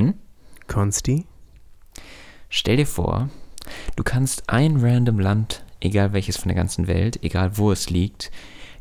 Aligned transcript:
Denn, 0.00 0.14
Konsti? 0.66 1.26
stell 2.48 2.76
dir 2.76 2.86
vor, 2.86 3.28
du 3.96 4.02
kannst 4.02 4.48
ein 4.48 4.78
random 4.78 5.18
Land, 5.20 5.64
egal 5.80 6.12
welches 6.12 6.36
von 6.36 6.48
der 6.48 6.56
ganzen 6.56 6.86
Welt, 6.86 7.22
egal 7.22 7.56
wo 7.56 7.72
es 7.72 7.90
liegt, 7.90 8.30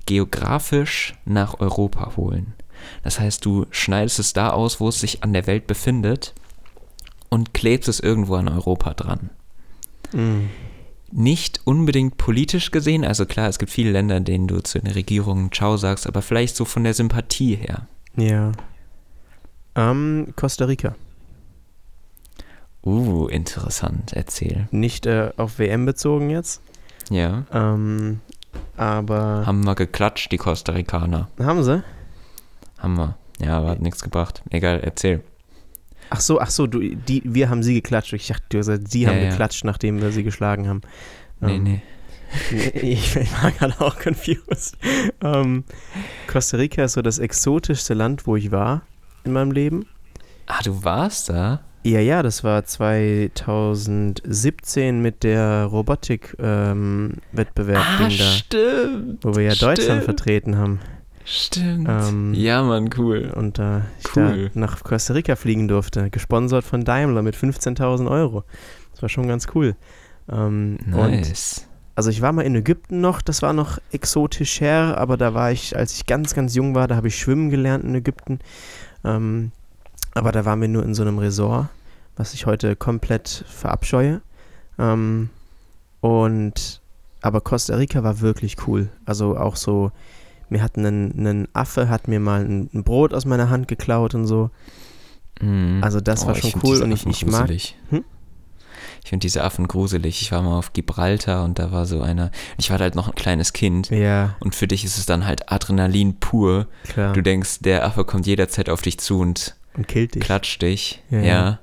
geografisch 0.05 1.15
nach 1.25 1.59
Europa 1.59 2.15
holen. 2.17 2.53
Das 3.03 3.19
heißt, 3.19 3.45
du 3.45 3.65
schneidest 3.71 4.19
es 4.19 4.33
da 4.33 4.49
aus, 4.49 4.79
wo 4.79 4.89
es 4.89 4.99
sich 4.99 5.23
an 5.23 5.33
der 5.33 5.45
Welt 5.47 5.67
befindet 5.67 6.33
und 7.29 7.54
klebst 7.54 7.89
es 7.89 7.99
irgendwo 7.99 8.36
an 8.36 8.47
Europa 8.47 8.93
dran. 8.93 9.29
Mhm. 10.13 10.49
Nicht 11.11 11.61
unbedingt 11.65 12.17
politisch 12.17 12.71
gesehen, 12.71 13.04
also 13.04 13.25
klar, 13.25 13.49
es 13.49 13.59
gibt 13.59 13.71
viele 13.71 13.91
Länder, 13.91 14.17
in 14.17 14.25
denen 14.25 14.47
du 14.47 14.61
zu 14.61 14.79
den 14.79 14.91
Regierungen 14.91 15.51
Ciao 15.51 15.75
sagst, 15.77 16.07
aber 16.07 16.21
vielleicht 16.21 16.55
so 16.55 16.65
von 16.65 16.83
der 16.83 16.93
Sympathie 16.93 17.55
her. 17.55 17.88
Ja. 18.15 18.51
Ähm, 19.75 20.33
Costa 20.36 20.65
Rica. 20.65 20.95
Uh, 22.84 23.27
interessant, 23.27 24.13
erzähl. 24.13 24.67
Nicht 24.72 25.05
äh, 25.05 25.31
auf 25.38 25.59
WM 25.59 25.85
bezogen 25.85 26.30
jetzt, 26.30 26.62
Ja. 27.09 27.45
ähm, 27.52 28.22
aber 28.77 29.45
Haben 29.45 29.66
wir 29.66 29.76
geklatscht, 29.76 30.31
die 30.31 30.38
Costa 30.38 30.72
Ricaner. 30.72 31.27
haben 31.39 31.63
sie? 31.63 31.84
Haben 32.77 32.95
wir. 32.98 33.17
Ja, 33.41 33.58
aber 33.58 33.70
hat 33.72 33.81
nichts 33.81 34.02
gebracht. 34.02 34.41
Egal, 34.50 34.80
erzähl. 34.80 35.23
Ach 36.09 36.22
so, 36.22 36.39
ach 36.39 36.50
so, 36.50 36.66
du, 36.67 36.80
die, 36.95 37.22
wir 37.26 37.50
haben 37.50 37.62
sie 37.63 37.73
geklatscht. 37.76 38.13
Ich 38.13 38.27
dachte, 38.27 38.44
du 38.50 38.58
hast 38.58 38.67
gesagt, 38.67 38.89
sie 38.89 39.02
Ja, 39.03 39.09
haben 39.09 39.22
ja. 39.22 39.30
geklatscht, 39.30 39.64
nachdem 39.66 40.02
wir 40.02 40.11
sie 40.11 40.23
geschlagen 40.23 40.67
haben. 40.67 40.81
Nee, 41.41 41.55
Ähm, 41.55 41.64
nee. 41.64 41.81
Ich 42.81 43.16
war 43.44 43.52
gerade 43.52 43.80
auch 43.81 43.98
confused. 44.00 44.77
Ähm, 45.22 45.64
Costa 46.27 46.58
Rica 46.58 46.84
ist 46.84 46.94
so 46.94 47.02
das 47.02 47.20
exotischste 47.20 47.94
Land, 47.94 48.25
wo 48.27 48.36
ich 48.36 48.52
war 48.52 48.84
in 49.23 49.34
meinem 49.34 49.52
Leben. 49.52 49.86
Ah, 50.48 50.61
du 50.64 50.84
warst 50.84 51.30
da? 51.30 51.61
Ja, 51.83 51.99
ja, 52.01 52.21
das 52.23 52.43
war 52.43 52.65
2017 52.65 55.02
mit 55.02 55.23
der 55.23 55.63
Robotik-Wettbewerb, 55.66 57.83
ah, 57.83 57.97
Ding 58.08 58.17
da, 58.17 58.23
stimmt. 58.25 59.23
wo 59.23 59.36
wir 59.36 59.44
ja 59.44 59.52
Deutschland 59.55 60.02
stimmt. 60.02 60.03
vertreten 60.03 60.58
haben. 60.58 60.80
Stimmt. 61.25 61.88
Ähm, 61.89 62.33
ja, 62.33 62.63
Mann, 62.63 62.89
cool. 62.97 63.31
Und 63.36 63.59
da 63.59 63.83
ich 63.99 64.16
Cool. 64.16 64.49
da 64.53 64.59
nach 64.59 64.81
Costa 64.83 65.13
Rica 65.13 65.36
fliegen 65.36 65.67
durfte, 65.67 66.09
gesponsert 66.09 66.63
von 66.66 66.83
Daimler 66.83 67.21
mit 67.21 67.36
15.000 67.38 68.09
Euro. 68.09 68.43
Das 68.93 69.02
war 69.03 69.09
schon 69.09 69.27
ganz 69.27 69.45
cool. 69.53 69.75
Ähm, 70.31 70.77
Und 70.91 71.11
Nice. 71.11 71.67
also 71.95 72.09
ich 72.09 72.21
war 72.21 72.31
mal 72.33 72.41
in 72.41 72.55
Ägypten 72.55 72.99
noch, 72.99 73.21
das 73.21 73.41
war 73.43 73.53
noch 73.53 73.77
exotischer, 73.91 74.97
aber 74.97 75.17
da 75.17 75.33
war 75.36 75.52
ich, 75.52 75.75
als 75.77 75.93
ich 75.93 76.05
ganz, 76.08 76.33
ganz 76.33 76.55
jung 76.55 76.73
war, 76.75 76.88
da 76.88 76.95
habe 76.95 77.08
ich 77.09 77.16
schwimmen 77.17 77.49
gelernt 77.52 77.83
in 77.83 77.93
Ägypten. 77.95 78.39
Ähm, 79.05 79.52
aber 80.20 80.31
da 80.31 80.45
waren 80.45 80.62
wir 80.62 80.67
nur 80.67 80.84
in 80.84 80.94
so 80.94 81.02
einem 81.02 81.17
Resort, 81.17 81.70
was 82.16 82.34
ich 82.34 82.45
heute 82.45 82.75
komplett 82.75 83.45
verabscheue. 83.48 84.22
Ähm, 84.78 85.30
und 86.02 86.81
aber 87.22 87.42
Costa 87.42 87.76
Rica 87.76 88.03
war 88.03 88.20
wirklich 88.22 88.67
cool. 88.67 88.89
Also 89.06 89.38
auch 89.38 89.56
so, 89.56 89.92
mir 90.50 90.61
hat 90.61 90.78
ein, 90.78 91.48
Affe, 91.53 91.89
hat 91.89 92.08
mir 92.08 92.20
mal 92.20 92.44
ein, 92.45 92.70
ein 92.73 92.84
Brot 92.84 93.14
aus 93.14 93.26
meiner 93.26 93.50
Hand 93.50 93.67
geklaut 93.67 94.14
und 94.16 94.28
so. 94.28 94.52
Mhm. 95.42 95.80
Also 95.81 96.02
das 96.02 96.26
war 96.26 96.36
ich 96.36 96.50
schon 96.50 96.61
cool 96.64 96.81
und 96.81 96.92
ich, 96.92 97.06
ich 97.06 97.26
mag. 97.26 97.42
gruselig. 97.42 97.78
Hm? 97.89 98.04
Ich 99.04 99.09
finde 99.09 99.23
diese 99.23 99.44
Affen 99.44 99.67
gruselig. 99.67 100.22
Ich 100.22 100.31
war 100.31 100.42
mal 100.42 100.58
auf 100.58 100.73
Gibraltar 100.73 101.44
und 101.44 101.58
da 101.58 101.72
war 101.72 101.86
so 101.86 102.02
einer. 102.02 102.31
Ich 102.58 102.70
war 102.70 102.80
halt 102.80 102.95
noch 102.95 103.08
ein 103.08 103.16
kleines 103.16 103.54
Kind. 103.54 103.89
Ja, 103.89 104.36
Und 104.39 104.56
für 104.56 104.67
dich 104.67 104.83
ist 104.83 104.98
es 104.98 105.06
dann 105.06 105.26
halt 105.26 105.52
Adrenalin 105.52 106.20
pur. 106.20 106.67
klar. 106.83 107.14
Du 107.14 107.23
denkst, 107.23 107.59
der 107.59 107.86
Affe 107.86 108.04
kommt 108.06 108.28
jederzeit 108.28 108.70
auf 108.70 108.81
dich 108.81 109.00
zu 109.00 109.20
und 109.20 109.56
und 109.80 109.88
killt 109.88 110.16
dich. 110.16 110.22
klatscht 110.22 110.61
dich. 110.61 111.02
Ja, 111.09 111.22
Ja. 111.22 111.59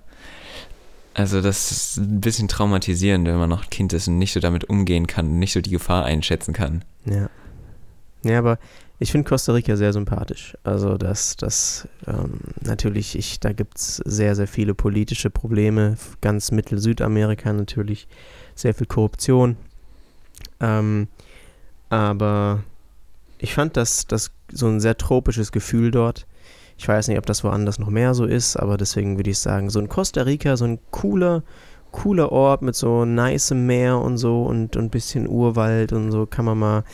Also 1.15 1.41
das 1.41 1.71
ist 1.71 1.97
ein 1.97 2.21
bisschen 2.21 2.47
traumatisierend, 2.47 3.27
wenn 3.27 3.39
man 3.39 3.49
noch 3.49 3.71
Kind 3.71 3.95
ist 3.95 4.07
und 4.07 4.19
nicht 4.19 4.35
so 4.35 4.41
damit 4.41 4.65
umgehen 4.65 5.07
kann 5.07 5.27
und 5.27 5.39
nicht 5.39 5.53
so 5.55 5.63
die 5.63 5.71
Gefahr 5.71 6.05
einschätzen 6.05 6.53
kann. 6.53 6.85
Ja. 7.07 7.31
Ja, 8.23 8.39
aber 8.39 8.59
ich 8.99 9.13
finde 9.13 9.29
Costa 9.29 9.53
Rica 9.53 9.77
sehr 9.77 9.95
sympathisch. 9.95 10.59
Also 10.63 10.99
das, 10.99 11.37
das, 11.37 11.89
ähm, 12.07 12.41
natürlich, 12.61 13.17
ich, 13.17 13.41
da 13.41 13.53
gibt 13.53 13.79
es 13.79 13.97
sehr, 14.05 14.35
sehr 14.35 14.47
viele 14.47 14.75
politische 14.75 15.31
Probleme, 15.31 15.97
ganz 16.21 16.51
Mittel-Südamerika 16.51 17.53
natürlich, 17.53 18.09
sehr 18.55 18.75
viel 18.75 18.87
Korruption. 18.87 19.57
Ähm, 20.61 21.09
aber 21.89 22.63
ich 23.39 23.55
fand 23.55 23.77
das, 23.77 24.07
das 24.07 24.33
so 24.53 24.67
ein 24.67 24.81
sehr 24.81 24.99
tropisches 24.99 25.53
Gefühl 25.53 25.91
dort. 25.91 26.27
Ich 26.79 26.87
weiß 26.87 27.09
nicht, 27.09 27.19
ob 27.19 27.27
das 27.27 27.43
woanders 27.43 27.79
noch 27.79 27.89
mehr 27.89 28.15
so 28.15 28.25
ist, 28.25 28.57
aber 28.57 28.77
deswegen 28.77 29.17
würde 29.17 29.31
ich 29.31 29.39
sagen, 29.39 29.71
so 29.71 29.79
ein 29.79 29.89
Costa 29.89 30.23
Rica, 30.23 30.57
so 30.57 30.67
ein 30.67 30.79
cooler, 30.91 31.43
cooler 31.91 32.33
Ort 32.33 32.63
mit 32.63 32.75
so 32.75 33.05
nice 33.05 33.53
Meer 33.53 33.99
und 33.99 34.19
so 34.19 34.45
und 34.45 34.77
ein 34.77 34.91
bisschen 34.91 35.27
Urwald 35.29 35.93
und 35.93 36.13
so, 36.13 36.27
kann 36.27 36.45
man 36.45 36.59
mal, 36.59 36.85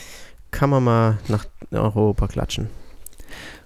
kann 0.50 0.70
man 0.70 0.84
mal 0.84 1.18
nach 1.28 1.46
Europa 1.72 2.28
klatschen. 2.28 2.68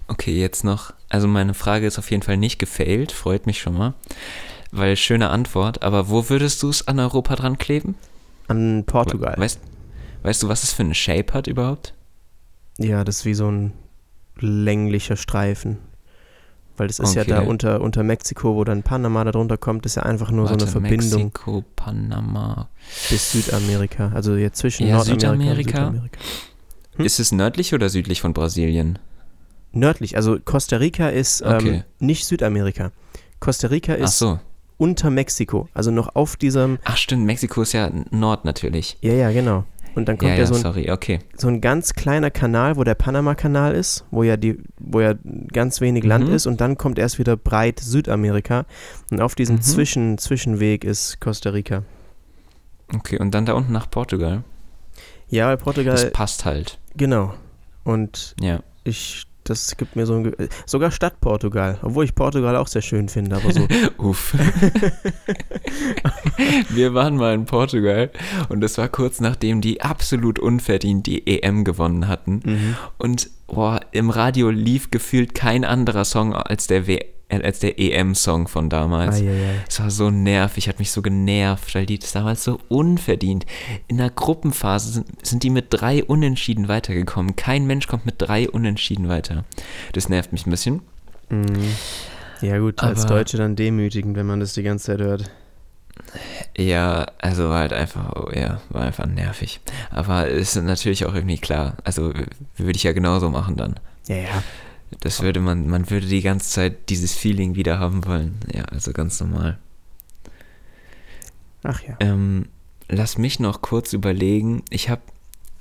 Okay, 0.07 0.39
jetzt 0.39 0.63
noch. 0.63 0.93
Also 1.09 1.27
meine 1.27 1.53
Frage 1.53 1.85
ist 1.85 1.99
auf 1.99 2.09
jeden 2.11 2.23
Fall 2.23 2.37
nicht 2.37 2.59
gefailt, 2.59 3.11
freut 3.11 3.45
mich 3.45 3.59
schon 3.59 3.77
mal. 3.77 3.93
Weil 4.71 4.95
schöne 4.95 5.29
Antwort, 5.29 5.83
aber 5.83 6.09
wo 6.09 6.29
würdest 6.29 6.63
du 6.63 6.69
es 6.69 6.87
an 6.87 6.99
Europa 6.99 7.35
dran 7.35 7.57
kleben? 7.57 7.95
An 8.47 8.83
Portugal. 8.85 9.35
Weißt, 9.37 9.59
weißt 10.23 10.43
du, 10.43 10.47
was 10.47 10.63
es 10.63 10.73
für 10.73 10.83
eine 10.83 10.95
Shape 10.95 11.33
hat 11.33 11.47
überhaupt? 11.47 11.93
Ja, 12.77 13.03
das 13.03 13.17
ist 13.17 13.25
wie 13.25 13.33
so 13.33 13.49
ein 13.49 13.73
länglicher 14.39 15.15
Streifen. 15.15 15.77
Weil 16.77 16.87
das 16.87 16.99
ist 16.99 17.15
ja 17.15 17.23
Okay. 17.23 17.31
da 17.31 17.39
unter, 17.41 17.81
unter 17.81 18.03
Mexiko, 18.03 18.55
wo 18.55 18.63
dann 18.63 18.83
Panama 18.83 19.23
da 19.23 19.31
drunter 19.31 19.57
kommt, 19.57 19.85
ist 19.85 19.95
ja 19.95 20.03
einfach 20.03 20.31
nur 20.31 20.45
so 20.45 20.51
Warte, 20.51 20.65
eine 20.65 20.71
Verbindung 20.71 21.23
Mexiko, 21.25 21.63
Panama. 21.75 22.69
bis 23.09 23.31
Südamerika. 23.31 24.11
Also 24.13 24.35
jetzt 24.35 24.59
zwischen 24.59 24.87
Ja, 24.87 24.97
Nordamerika 24.97 25.19
Südamerika. 25.33 25.77
und 25.87 25.93
Südamerika. 25.93 26.19
Hm? 26.97 27.05
Ist 27.05 27.19
es 27.19 27.31
nördlich 27.31 27.73
oder 27.73 27.89
südlich 27.89 28.21
von 28.21 28.33
Brasilien? 28.33 28.99
Nördlich, 29.73 30.15
also 30.15 30.37
Costa 30.43 30.77
Rica 30.77 31.09
ist 31.09 31.41
ähm, 31.41 31.53
Okay. 31.55 31.83
nicht 31.99 32.25
Südamerika. 32.25 32.91
Costa 33.39 33.67
Rica 33.67 33.93
ist 33.93 34.17
so. 34.17 34.39
unter 34.77 35.09
Mexiko, 35.09 35.67
also 35.73 35.91
noch 35.91 36.15
auf 36.15 36.35
diesem, 36.37 36.79
Ach 36.85 36.97
stimmt, 36.97 37.25
Mexiko 37.25 37.61
ist 37.61 37.73
ja 37.73 37.91
Nord 38.11 38.45
natürlich. 38.45 38.97
ja, 39.01 39.13
ja, 39.13 39.31
genau. 39.31 39.65
Und 39.97 40.07
dann 40.07 40.17
kommt 40.19 40.29
Ja, 40.29 40.35
ja, 40.35 40.41
ja, 40.41 40.45
so, 40.45 40.53
ein, 40.55 40.61
sorry, 40.61 40.91
okay. 40.91 41.19
so 41.35 41.47
ein 41.47 41.59
ganz 41.59 41.93
kleiner 41.93 42.29
Kanal, 42.29 42.75
wo 42.77 42.83
der 42.83 42.93
Panama-Kanal 42.95 43.73
ist, 43.73 44.05
wo 44.11 44.21
ja 44.21 44.37
die, 44.37 44.57
wo 44.79 45.01
ja 45.01 45.15
ganz 45.51 45.81
wenig 45.81 46.03
Land 46.03 46.27
Mhm. 46.29 46.35
ist 46.35 46.45
und 46.45 46.61
dann 46.61 46.77
kommt 46.77 46.99
erst 46.99 47.17
wieder 47.17 47.35
breit 47.35 47.79
Südamerika 47.79 48.65
und 49.09 49.21
auf 49.21 49.33
diesem 49.35 49.55
Mhm. 49.55 49.61
Zwischen, 49.61 50.17
Zwischenweg 50.19 50.83
ist 50.83 51.19
Costa 51.19 51.49
Rica. 51.49 51.83
Okay, 52.95 53.17
und 53.19 53.31
dann 53.31 53.45
da 53.45 53.53
unten 53.53 53.73
nach 53.73 53.89
Portugal. 53.89 54.43
Ja, 55.29 55.47
weil 55.47 55.57
Portugal, 55.57 55.95
Das 55.95 56.11
passt 56.11 56.45
halt. 56.45 56.79
genau. 56.95 57.33
Und 57.83 58.35
Ja. 58.39 58.59
ich, 58.83 59.23
das 59.49 59.75
gibt 59.77 59.95
mir 59.95 60.05
so 60.05 60.15
ein, 60.15 60.23
Ge- 60.25 60.49
sogar 60.65 60.91
Stadt 60.91 61.19
Portugal, 61.21 61.77
obwohl 61.81 62.05
ich 62.05 62.15
Portugal 62.15 62.55
auch 62.55 62.67
sehr 62.67 62.81
schön 62.81 63.09
finde, 63.09 63.35
aber 63.35 63.51
so, 63.51 63.67
Uff. 63.97 64.33
Wir 66.69 66.93
waren 66.93 67.17
mal 67.17 67.33
in 67.33 67.45
Portugal 67.45 68.09
und 68.49 68.61
das 68.61 68.77
war 68.77 68.87
kurz 68.89 69.19
nachdem 69.19 69.61
die 69.61 69.81
absolut 69.81 70.39
unverdient 70.39 71.07
die 71.07 71.41
EM 71.41 71.63
gewonnen 71.63 72.07
hatten. 72.07 72.41
mhm. 72.43 72.75
Und 72.97 73.29
boah, 73.47 73.79
im 73.91 74.09
Radio 74.09 74.49
lief 74.49 74.91
gefühlt 74.91 75.33
kein 75.33 75.65
anderer 75.65 76.05
Song 76.05 76.33
als 76.33 76.67
der, 76.67 76.87
w 76.87 76.95
äh, 76.97 77.05
als 77.29 77.59
der 77.59 77.77
EM-Song 77.79 78.47
von 78.47 78.69
damals. 78.69 79.21
Es 79.67 79.79
war 79.79 79.89
so 79.91 80.09
nervig, 80.09 80.69
hat 80.69 80.79
mich 80.79 80.91
so 80.91 81.01
genervt, 81.01 81.75
weil 81.75 81.85
die 81.85 81.99
das 81.99 82.13
damals 82.13 82.43
so 82.43 82.59
unverdient. 82.69 83.45
In 83.87 83.97
der 83.97 84.09
Gruppenphase 84.09 84.91
sind, 84.91 85.25
sind 85.27 85.43
die 85.43 85.49
mit 85.49 85.65
drei 85.69 86.03
Unentschieden 86.03 86.67
weitergekommen. 86.67 87.35
Kein 87.35 87.65
Mensch 87.67 87.87
kommt 87.87 88.05
mit 88.05 88.15
drei 88.17 88.49
Unentschieden 88.49 89.09
weiter. 89.09 89.43
Das 89.93 90.07
nervt 90.09 90.31
mich 90.31 90.45
ein 90.45 90.51
bisschen. 90.51 90.81
Mhm. 91.29 91.45
Ja 92.41 92.59
gut, 92.59 92.79
als 92.81 93.05
Aber- 93.05 93.15
Deutsche 93.15 93.37
dann 93.37 93.55
demütigend, 93.55 94.15
wenn 94.15 94.25
man 94.25 94.39
das 94.39 94.53
die 94.53 94.63
ganze 94.63 94.85
Zeit 94.85 94.99
hört. 94.99 95.29
Ja, 96.57 97.07
also 97.19 97.49
war 97.49 97.59
halt 97.59 97.73
einfach, 97.73 98.13
oh 98.15 98.29
ja, 98.33 98.61
war 98.69 98.83
einfach 98.83 99.05
nervig. 99.05 99.59
Aber 99.89 100.27
ist 100.27 100.55
natürlich 100.55 101.05
auch 101.05 101.13
irgendwie 101.13 101.37
klar. 101.39 101.75
Also 101.83 102.13
würde 102.55 102.75
ich 102.75 102.83
ja 102.83 102.93
genauso 102.93 103.29
machen 103.29 103.55
dann. 103.57 103.79
Ja, 104.07 104.15
ja. 104.15 104.43
Das 104.99 105.21
würde 105.21 105.39
man, 105.39 105.67
man 105.67 105.89
würde 105.89 106.07
die 106.07 106.21
ganze 106.21 106.49
Zeit 106.49 106.89
dieses 106.89 107.13
Feeling 107.13 107.55
wieder 107.55 107.79
haben 107.79 108.05
wollen. 108.05 108.39
Ja, 108.53 108.63
also 108.65 108.93
ganz 108.93 109.19
normal. 109.19 109.59
Ach 111.63 111.81
ja. 111.83 111.97
Ähm, 111.99 112.47
lass 112.89 113.17
mich 113.17 113.39
noch 113.39 113.61
kurz 113.61 113.93
überlegen. 113.93 114.63
Ich 114.69 114.89
habe, 114.89 115.01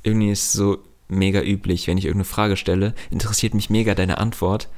irgendwie 0.02 0.30
ist 0.30 0.52
so 0.52 0.78
mega 1.08 1.42
üblich, 1.42 1.86
wenn 1.86 1.98
ich 1.98 2.04
irgendeine 2.04 2.24
Frage 2.24 2.56
stelle, 2.56 2.94
interessiert 3.10 3.54
mich 3.54 3.70
mega 3.70 3.94
deine 3.94 4.18
Antwort. 4.18 4.68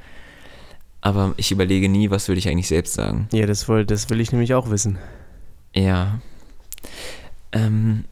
Aber 1.01 1.33
ich 1.37 1.51
überlege 1.51 1.87
nie, 1.87 2.09
was 2.09 2.27
würde 2.27 2.39
ich 2.39 2.49
eigentlich 2.49 2.67
selbst 2.67 2.93
sagen. 2.93 3.29
Ja, 3.31 3.45
das, 3.45 3.69
woll, 3.69 3.85
das 3.85 4.09
will 4.09 4.19
ich 4.19 4.31
nämlich 4.31 4.53
auch 4.53 4.69
wissen. 4.69 4.97
Ja. 5.73 6.19
Ähm, 7.53 8.03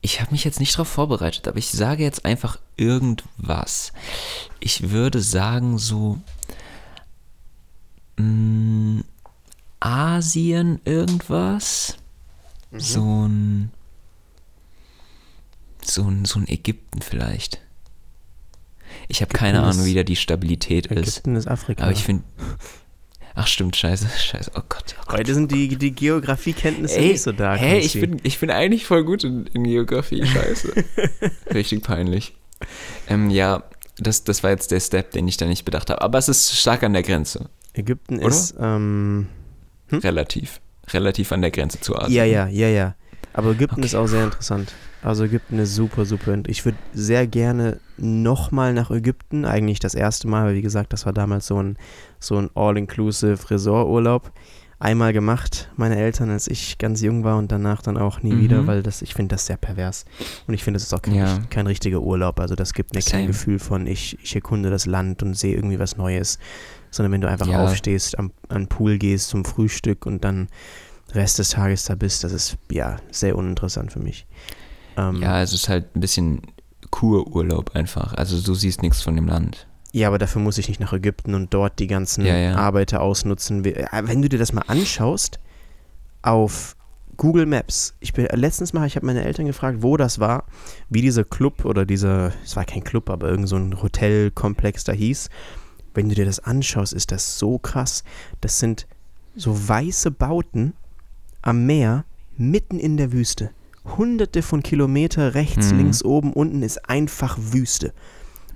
ich 0.00 0.20
habe 0.20 0.30
mich 0.30 0.44
jetzt 0.44 0.60
nicht 0.60 0.74
darauf 0.74 0.88
vorbereitet, 0.88 1.48
aber 1.48 1.58
ich 1.58 1.70
sage 1.70 2.02
jetzt 2.02 2.24
einfach 2.24 2.58
irgendwas. 2.76 3.92
Ich 4.60 4.90
würde 4.90 5.20
sagen 5.20 5.78
so. 5.78 6.18
mm, 8.16 9.00
Asien 9.80 10.80
irgendwas. 10.84 11.96
Mhm. 12.70 12.80
So 12.80 13.28
ein. 13.28 13.70
So 15.84 16.04
ein, 16.04 16.24
so 16.24 16.38
ein 16.38 16.48
Ägypten 16.48 17.00
vielleicht. 17.00 17.60
Ich 19.08 19.22
habe 19.22 19.32
keine 19.32 19.58
Ägypten 19.58 19.70
Ahnung, 19.70 19.86
wie 19.86 19.94
da 19.94 20.02
die 20.02 20.16
Stabilität 20.16 20.86
ist. 20.86 21.18
Ägypten 21.18 21.36
ist 21.36 21.48
Afrika. 21.48 21.84
Aber 21.84 21.92
ich 21.92 22.04
finde. 22.04 22.24
Ach 23.34 23.46
stimmt, 23.46 23.76
scheiße, 23.76 24.06
scheiße. 24.18 24.50
Oh 24.54 24.60
Gott. 24.68 24.96
Oh 24.98 25.02
Gott. 25.06 25.18
Heute 25.18 25.34
sind 25.34 25.52
die, 25.52 25.76
die 25.76 25.92
Geografiekenntnisse 25.92 27.00
nicht 27.00 27.22
so 27.22 27.32
da. 27.32 27.54
Hey, 27.54 27.78
ich 27.80 27.98
bin, 28.00 28.18
ich 28.22 28.38
bin 28.38 28.50
eigentlich 28.50 28.84
voll 28.86 29.04
gut 29.04 29.24
in, 29.24 29.46
in 29.48 29.64
Geografie, 29.64 30.24
scheiße. 30.26 30.72
Richtig 31.54 31.82
peinlich. 31.82 32.34
Ähm, 33.08 33.30
ja, 33.30 33.62
das, 33.98 34.24
das 34.24 34.42
war 34.42 34.50
jetzt 34.50 34.70
der 34.70 34.80
Step, 34.80 35.12
den 35.12 35.26
ich 35.28 35.36
da 35.36 35.46
nicht 35.46 35.64
bedacht 35.64 35.90
habe. 35.90 36.02
Aber 36.02 36.18
es 36.18 36.28
ist 36.28 36.56
stark 36.58 36.82
an 36.82 36.92
der 36.92 37.02
Grenze. 37.02 37.48
Ägypten 37.74 38.18
Oder? 38.18 38.28
ist, 38.28 38.54
ähm, 38.60 39.28
Relativ. 39.92 40.60
Relativ 40.90 41.32
an 41.32 41.42
der 41.42 41.50
Grenze 41.50 41.80
zu 41.80 41.96
Asien. 41.96 42.14
ja, 42.14 42.24
ja, 42.24 42.46
ja, 42.48 42.68
ja. 42.68 42.94
Aber 43.32 43.50
Ägypten 43.52 43.76
Okay. 43.76 43.86
ist 43.86 43.94
auch 43.94 44.06
sehr 44.06 44.24
interessant. 44.24 44.72
Also 45.02 45.24
Ägypten 45.24 45.58
ist 45.58 45.74
super, 45.74 46.04
super. 46.04 46.36
Ich 46.48 46.64
würde 46.64 46.78
sehr 46.92 47.26
gerne 47.26 47.78
nochmal 47.96 48.74
nach 48.74 48.90
Ägypten. 48.90 49.44
Eigentlich 49.44 49.78
das 49.78 49.94
erste 49.94 50.26
Mal, 50.28 50.46
weil 50.46 50.54
wie 50.54 50.62
gesagt, 50.62 50.92
das 50.92 51.06
war 51.06 51.12
damals 51.12 51.46
so 51.46 51.62
ein, 51.62 51.76
so 52.18 52.36
ein 52.36 52.50
All-Inclusive 52.54 53.50
Resorturlaub. 53.50 54.32
Einmal 54.80 55.12
gemacht, 55.12 55.70
meine 55.76 55.96
Eltern, 55.96 56.30
als 56.30 56.46
ich 56.46 56.78
ganz 56.78 57.00
jung 57.02 57.24
war 57.24 57.36
und 57.36 57.50
danach 57.50 57.82
dann 57.82 57.96
auch 57.96 58.22
nie 58.22 58.32
Mhm. 58.34 58.40
wieder, 58.40 58.66
weil 58.68 58.82
das, 58.84 59.02
ich 59.02 59.12
finde 59.14 59.34
das 59.34 59.46
sehr 59.46 59.56
pervers. 59.56 60.04
Und 60.46 60.54
ich 60.54 60.62
finde, 60.62 60.76
das 60.78 60.84
ist 60.84 60.94
auch 60.94 61.02
kein, 61.02 61.14
Ja. 61.14 61.38
kein 61.50 61.66
richtiger 61.66 62.00
Urlaub. 62.00 62.38
Also 62.38 62.54
das 62.54 62.72
gibt 62.74 62.94
mir 62.94 63.02
Same. 63.02 63.22
kein 63.22 63.26
Gefühl 63.26 63.58
von, 63.58 63.88
ich, 63.88 64.16
ich 64.22 64.34
erkunde 64.36 64.70
das 64.70 64.86
Land 64.86 65.22
und 65.24 65.34
sehe 65.34 65.54
irgendwie 65.56 65.80
was 65.80 65.96
Neues. 65.96 66.38
Sondern 66.92 67.10
wenn 67.12 67.20
du 67.20 67.28
einfach 67.28 67.48
Ja. 67.48 67.64
aufstehst, 67.64 68.18
am, 68.18 68.30
an 68.48 68.62
den 68.62 68.68
Pool 68.68 68.98
gehst 68.98 69.30
zum 69.30 69.44
Frühstück 69.44 70.06
und 70.06 70.22
dann 70.24 70.46
Rest 71.12 71.38
des 71.40 71.50
Tages 71.50 71.84
da 71.84 71.96
bist, 71.96 72.22
das 72.22 72.32
ist 72.32 72.56
ja 72.70 72.98
sehr 73.10 73.36
uninteressant 73.36 73.92
für 73.92 73.98
mich. 74.00 74.26
Ähm, 74.98 75.22
Ja, 75.22 75.40
es 75.42 75.52
ist 75.52 75.68
halt 75.68 75.94
ein 75.96 76.00
bisschen 76.00 76.42
Kururlaub 76.90 77.74
einfach. 77.76 78.14
Also 78.14 78.40
du 78.40 78.54
siehst 78.54 78.82
nichts 78.82 79.02
von 79.02 79.14
dem 79.16 79.26
Land. 79.28 79.66
ja, 79.92 80.08
aber 80.08 80.18
dafür 80.18 80.42
muss 80.42 80.58
ich 80.58 80.68
nicht 80.68 80.80
nach 80.80 80.92
Ägypten 80.92 81.34
und 81.34 81.52
dort 81.54 81.78
die 81.78 81.86
ganzen 81.86 82.24
Ja, 82.26 82.36
ja. 82.36 82.56
Arbeiter 82.56 83.00
ausnutzen. 83.00 83.64
Äh, 83.64 83.86
Wenn 84.02 84.20
du 84.22 84.28
dir 84.28 84.38
das 84.38 84.52
mal 84.52 84.64
anschaust, 84.66 85.38
auf 86.22 86.76
Google 87.16 87.46
Maps, 87.46 87.94
ich 88.00 88.12
bin 88.12 88.26
letztens 88.32 88.72
mal, 88.72 88.86
ich 88.86 88.94
habe 88.96 89.06
meine 89.06 89.24
Eltern 89.24 89.46
gefragt, 89.46 89.78
wo 89.82 89.96
das 89.96 90.18
war, 90.20 90.44
wie 90.88 91.00
dieser 91.02 91.24
Club 91.24 91.64
oder 91.64 91.84
dieser, 91.84 92.32
es 92.44 92.54
war 92.54 92.64
kein 92.64 92.84
Club, 92.84 93.10
aber 93.10 93.28
irgend 93.28 93.48
so 93.48 93.56
ein 93.56 93.82
Hotelkomplex 93.82 94.84
da 94.84 94.92
hieß. 94.92 95.28
Wenn 95.94 96.08
du 96.08 96.14
dir 96.14 96.24
das 96.26 96.38
anschaust, 96.40 96.92
ist 96.92 97.10
das 97.10 97.38
so 97.38 97.58
krass. 97.58 98.04
Das 98.40 98.58
sind 98.60 98.86
so 99.34 99.68
weiße 99.68 100.10
Bauten 100.12 100.74
am 101.42 101.66
Meer, 101.66 102.04
mitten 102.36 102.78
in 102.78 102.96
der 102.96 103.10
Wüste. 103.12 103.50
Hunderte 103.96 104.42
von 104.42 104.62
Kilometer 104.62 105.34
rechts, 105.34 105.72
Mhm. 105.72 105.78
links, 105.78 106.04
oben, 106.04 106.32
unten 106.32 106.62
ist 106.62 106.88
einfach 106.88 107.36
Wüste. 107.40 107.92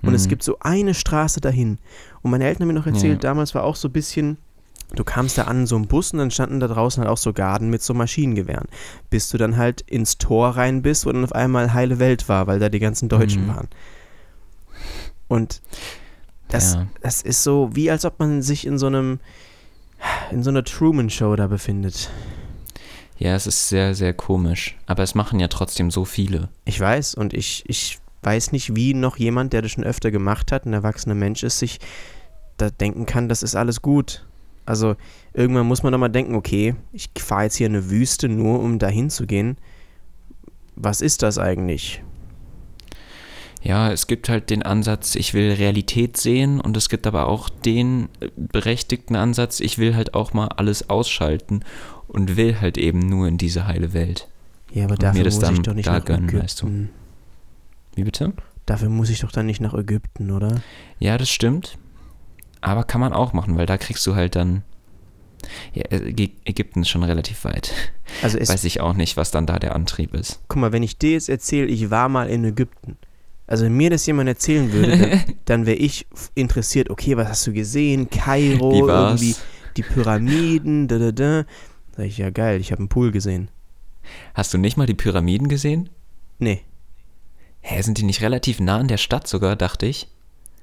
Und 0.01 0.13
es 0.13 0.25
Mhm. 0.25 0.29
gibt 0.29 0.43
so 0.43 0.57
eine 0.59 0.93
Straße 0.93 1.39
dahin. 1.41 1.79
Und 2.21 2.31
meine 2.31 2.45
Eltern 2.45 2.63
haben 2.63 2.67
mir 2.67 2.79
noch 2.79 2.87
erzählt, 2.87 3.23
Ja. 3.23 3.29
damals 3.29 3.55
war 3.55 3.63
auch 3.63 3.75
so 3.77 3.87
ein 3.87 3.93
bisschen, 3.93 4.37
du 4.95 5.03
kamst 5.05 5.37
da 5.37 5.43
an 5.43 5.65
so 5.65 5.75
einem 5.77 5.87
Bus 5.87 6.11
und 6.11 6.19
dann 6.19 6.29
standen 6.31 6.59
da 6.59 6.67
draußen 6.67 7.01
halt 7.01 7.09
auch 7.09 7.17
so 7.17 7.31
Garden 7.33 7.69
mit 7.69 7.81
so 7.81 7.93
Maschinengewehren. 7.93 8.67
Bis 9.09 9.29
du 9.29 9.37
dann 9.37 9.55
halt 9.57 9.81
ins 9.81 10.17
Tor 10.17 10.49
rein 10.57 10.81
bist, 10.81 11.05
wo 11.05 11.11
dann 11.11 11.23
auf 11.23 11.31
einmal 11.33 11.73
heile 11.73 11.99
Welt 11.99 12.27
war, 12.29 12.47
weil 12.47 12.59
da 12.59 12.69
die 12.69 12.79
ganzen 12.79 13.07
Deutschen 13.09 13.45
Mhm. 13.45 13.49
waren. 13.49 13.67
Und 15.29 15.61
das, 16.49 16.73
Ja. 16.75 16.87
das 17.01 17.21
ist 17.21 17.43
so, 17.43 17.69
wie 17.73 17.89
als 17.89 18.05
ob 18.05 18.19
man 18.19 18.41
sich 18.41 18.67
in 18.67 18.77
so 18.77 18.87
einem, 18.87 19.19
in 20.31 20.43
so 20.43 20.49
einer 20.49 20.63
Truman-Show 20.65 21.35
da 21.37 21.47
befindet. 21.47 22.09
Ja, 23.23 23.35
es 23.35 23.47
ist 23.47 23.69
sehr, 23.69 23.95
sehr 23.95 24.13
komisch. 24.13 24.75
Aber 24.85 25.01
es 25.01 25.15
machen 25.15 25.39
ja 25.39 25.47
trotzdem 25.47 25.91
so 25.91 26.03
viele. 26.03 26.49
Ich 26.65 26.77
weiß 26.77 27.15
und 27.15 27.33
ich, 27.33 27.63
ich 27.67 27.99
weiß 28.21 28.51
nicht, 28.51 28.75
wie 28.75 28.93
noch 28.93 29.15
jemand, 29.15 29.53
der 29.53 29.61
das 29.61 29.71
schon 29.71 29.85
öfter 29.85 30.11
gemacht 30.11 30.51
hat, 30.51 30.65
ein 30.65 30.73
erwachsener 30.73 31.15
Mensch 31.15 31.41
ist, 31.41 31.57
sich 31.57 31.79
da 32.57 32.69
denken 32.69 33.05
kann, 33.05 33.29
das 33.29 33.41
ist 33.41 33.55
alles 33.55 33.81
gut. 33.81 34.25
Also 34.65 34.97
irgendwann 35.33 35.67
muss 35.67 35.83
man 35.83 35.93
doch 35.93 35.99
mal 35.99 36.09
denken, 36.09 36.35
okay, 36.35 36.75
ich 36.91 37.11
fahre 37.17 37.43
jetzt 37.43 37.55
hier 37.55 37.67
in 37.67 37.77
eine 37.77 37.89
Wüste 37.89 38.27
nur, 38.27 38.59
um 38.59 38.77
dahin 38.77 39.09
zu 39.09 39.25
gehen. 39.25 39.55
Was 40.75 40.99
ist 40.99 41.23
das 41.23 41.37
eigentlich? 41.37 42.03
Ja, 43.61 43.89
es 43.89 44.07
gibt 44.07 44.27
halt 44.27 44.49
den 44.49 44.63
Ansatz, 44.63 45.15
ich 45.15 45.33
will 45.33 45.53
Realität 45.53 46.17
sehen 46.17 46.59
und 46.59 46.75
es 46.75 46.89
gibt 46.89 47.07
aber 47.07 47.27
auch 47.29 47.47
den 47.47 48.09
berechtigten 48.35 49.15
Ansatz, 49.15 49.61
ich 49.61 49.77
will 49.77 49.95
halt 49.95 50.13
auch 50.13 50.33
mal 50.33 50.49
alles 50.49 50.89
ausschalten 50.89 51.63
und 52.13 52.37
will 52.37 52.59
halt 52.61 52.77
eben 52.77 52.99
nur 52.99 53.27
in 53.27 53.37
diese 53.37 53.67
heile 53.67 53.93
Welt. 53.93 54.27
Ja, 54.71 54.85
aber 54.85 54.93
Und 54.93 55.03
dafür 55.03 55.23
muss 55.23 55.43
ich 55.51 55.59
doch 55.61 55.73
nicht 55.73 55.87
da 55.87 55.93
nach 55.99 56.05
gönnen, 56.05 56.23
Ägypten. 56.29 56.43
weißt 56.43 56.61
du. 56.61 56.87
Wie 57.95 58.03
bitte? 58.03 58.33
Dafür 58.65 58.89
muss 58.89 59.09
ich 59.09 59.19
doch 59.19 59.31
dann 59.31 59.45
nicht 59.45 59.61
nach 59.61 59.73
Ägypten, 59.73 60.31
oder? 60.31 60.61
Ja, 60.99 61.17
das 61.17 61.29
stimmt. 61.29 61.77
Aber 62.61 62.83
kann 62.85 63.01
man 63.01 63.13
auch 63.13 63.33
machen, 63.33 63.57
weil 63.57 63.65
da 63.65 63.77
kriegst 63.77 64.07
du 64.07 64.15
halt 64.15 64.35
dann. 64.35 64.63
Ja, 65.73 65.83
äh, 65.89 65.97
Ägy- 65.97 66.31
Ägypten 66.45 66.81
ist 66.83 66.89
schon 66.89 67.03
relativ 67.03 67.43
weit. 67.43 67.73
Also 68.21 68.39
Weiß 68.47 68.63
ich 68.63 68.79
auch 68.79 68.93
nicht, 68.93 69.17
was 69.17 69.31
dann 69.31 69.45
da 69.45 69.59
der 69.59 69.75
Antrieb 69.75 70.13
ist. 70.13 70.39
guck 70.47 70.61
mal, 70.61 70.71
wenn 70.71 70.83
ich 70.83 70.97
dir 70.97 71.11
jetzt 71.11 71.27
erzähle, 71.27 71.67
ich 71.67 71.89
war 71.89 72.07
mal 72.07 72.29
in 72.29 72.45
Ägypten. 72.45 72.97
Also 73.45 73.65
wenn 73.65 73.73
mir 73.75 73.89
das 73.89 74.05
jemand 74.05 74.29
erzählen 74.29 74.71
würde, 74.71 74.97
dann, 74.97 75.21
dann 75.45 75.65
wäre 75.65 75.75
ich 75.77 76.07
interessiert, 76.33 76.89
okay, 76.89 77.17
was 77.17 77.27
hast 77.27 77.47
du 77.47 77.51
gesehen? 77.53 78.09
Kairo, 78.09 78.87
irgendwie 78.87 79.35
die 79.75 79.83
Pyramiden, 79.83 80.87
da 80.87 80.97
da 80.97 81.11
da. 81.11 81.43
Sag 81.95 82.05
ich, 82.05 82.17
ja 82.17 82.29
geil, 82.29 82.59
ich 82.59 82.71
habe 82.71 82.79
einen 82.79 82.89
Pool 82.89 83.11
gesehen. 83.11 83.49
Hast 84.33 84.53
du 84.53 84.57
nicht 84.57 84.77
mal 84.77 84.87
die 84.87 84.93
Pyramiden 84.93 85.47
gesehen? 85.47 85.89
Nee, 86.39 86.61
Hä, 87.65 87.81
sind 87.81 87.97
die 87.97 88.03
nicht 88.03 88.21
relativ 88.21 88.59
nah 88.59 88.77
an 88.79 88.89
der 88.89 88.97
Stadt 88.97 89.25
sogar, 89.27 89.55
dachte 89.55 89.85
ich? 89.85 90.09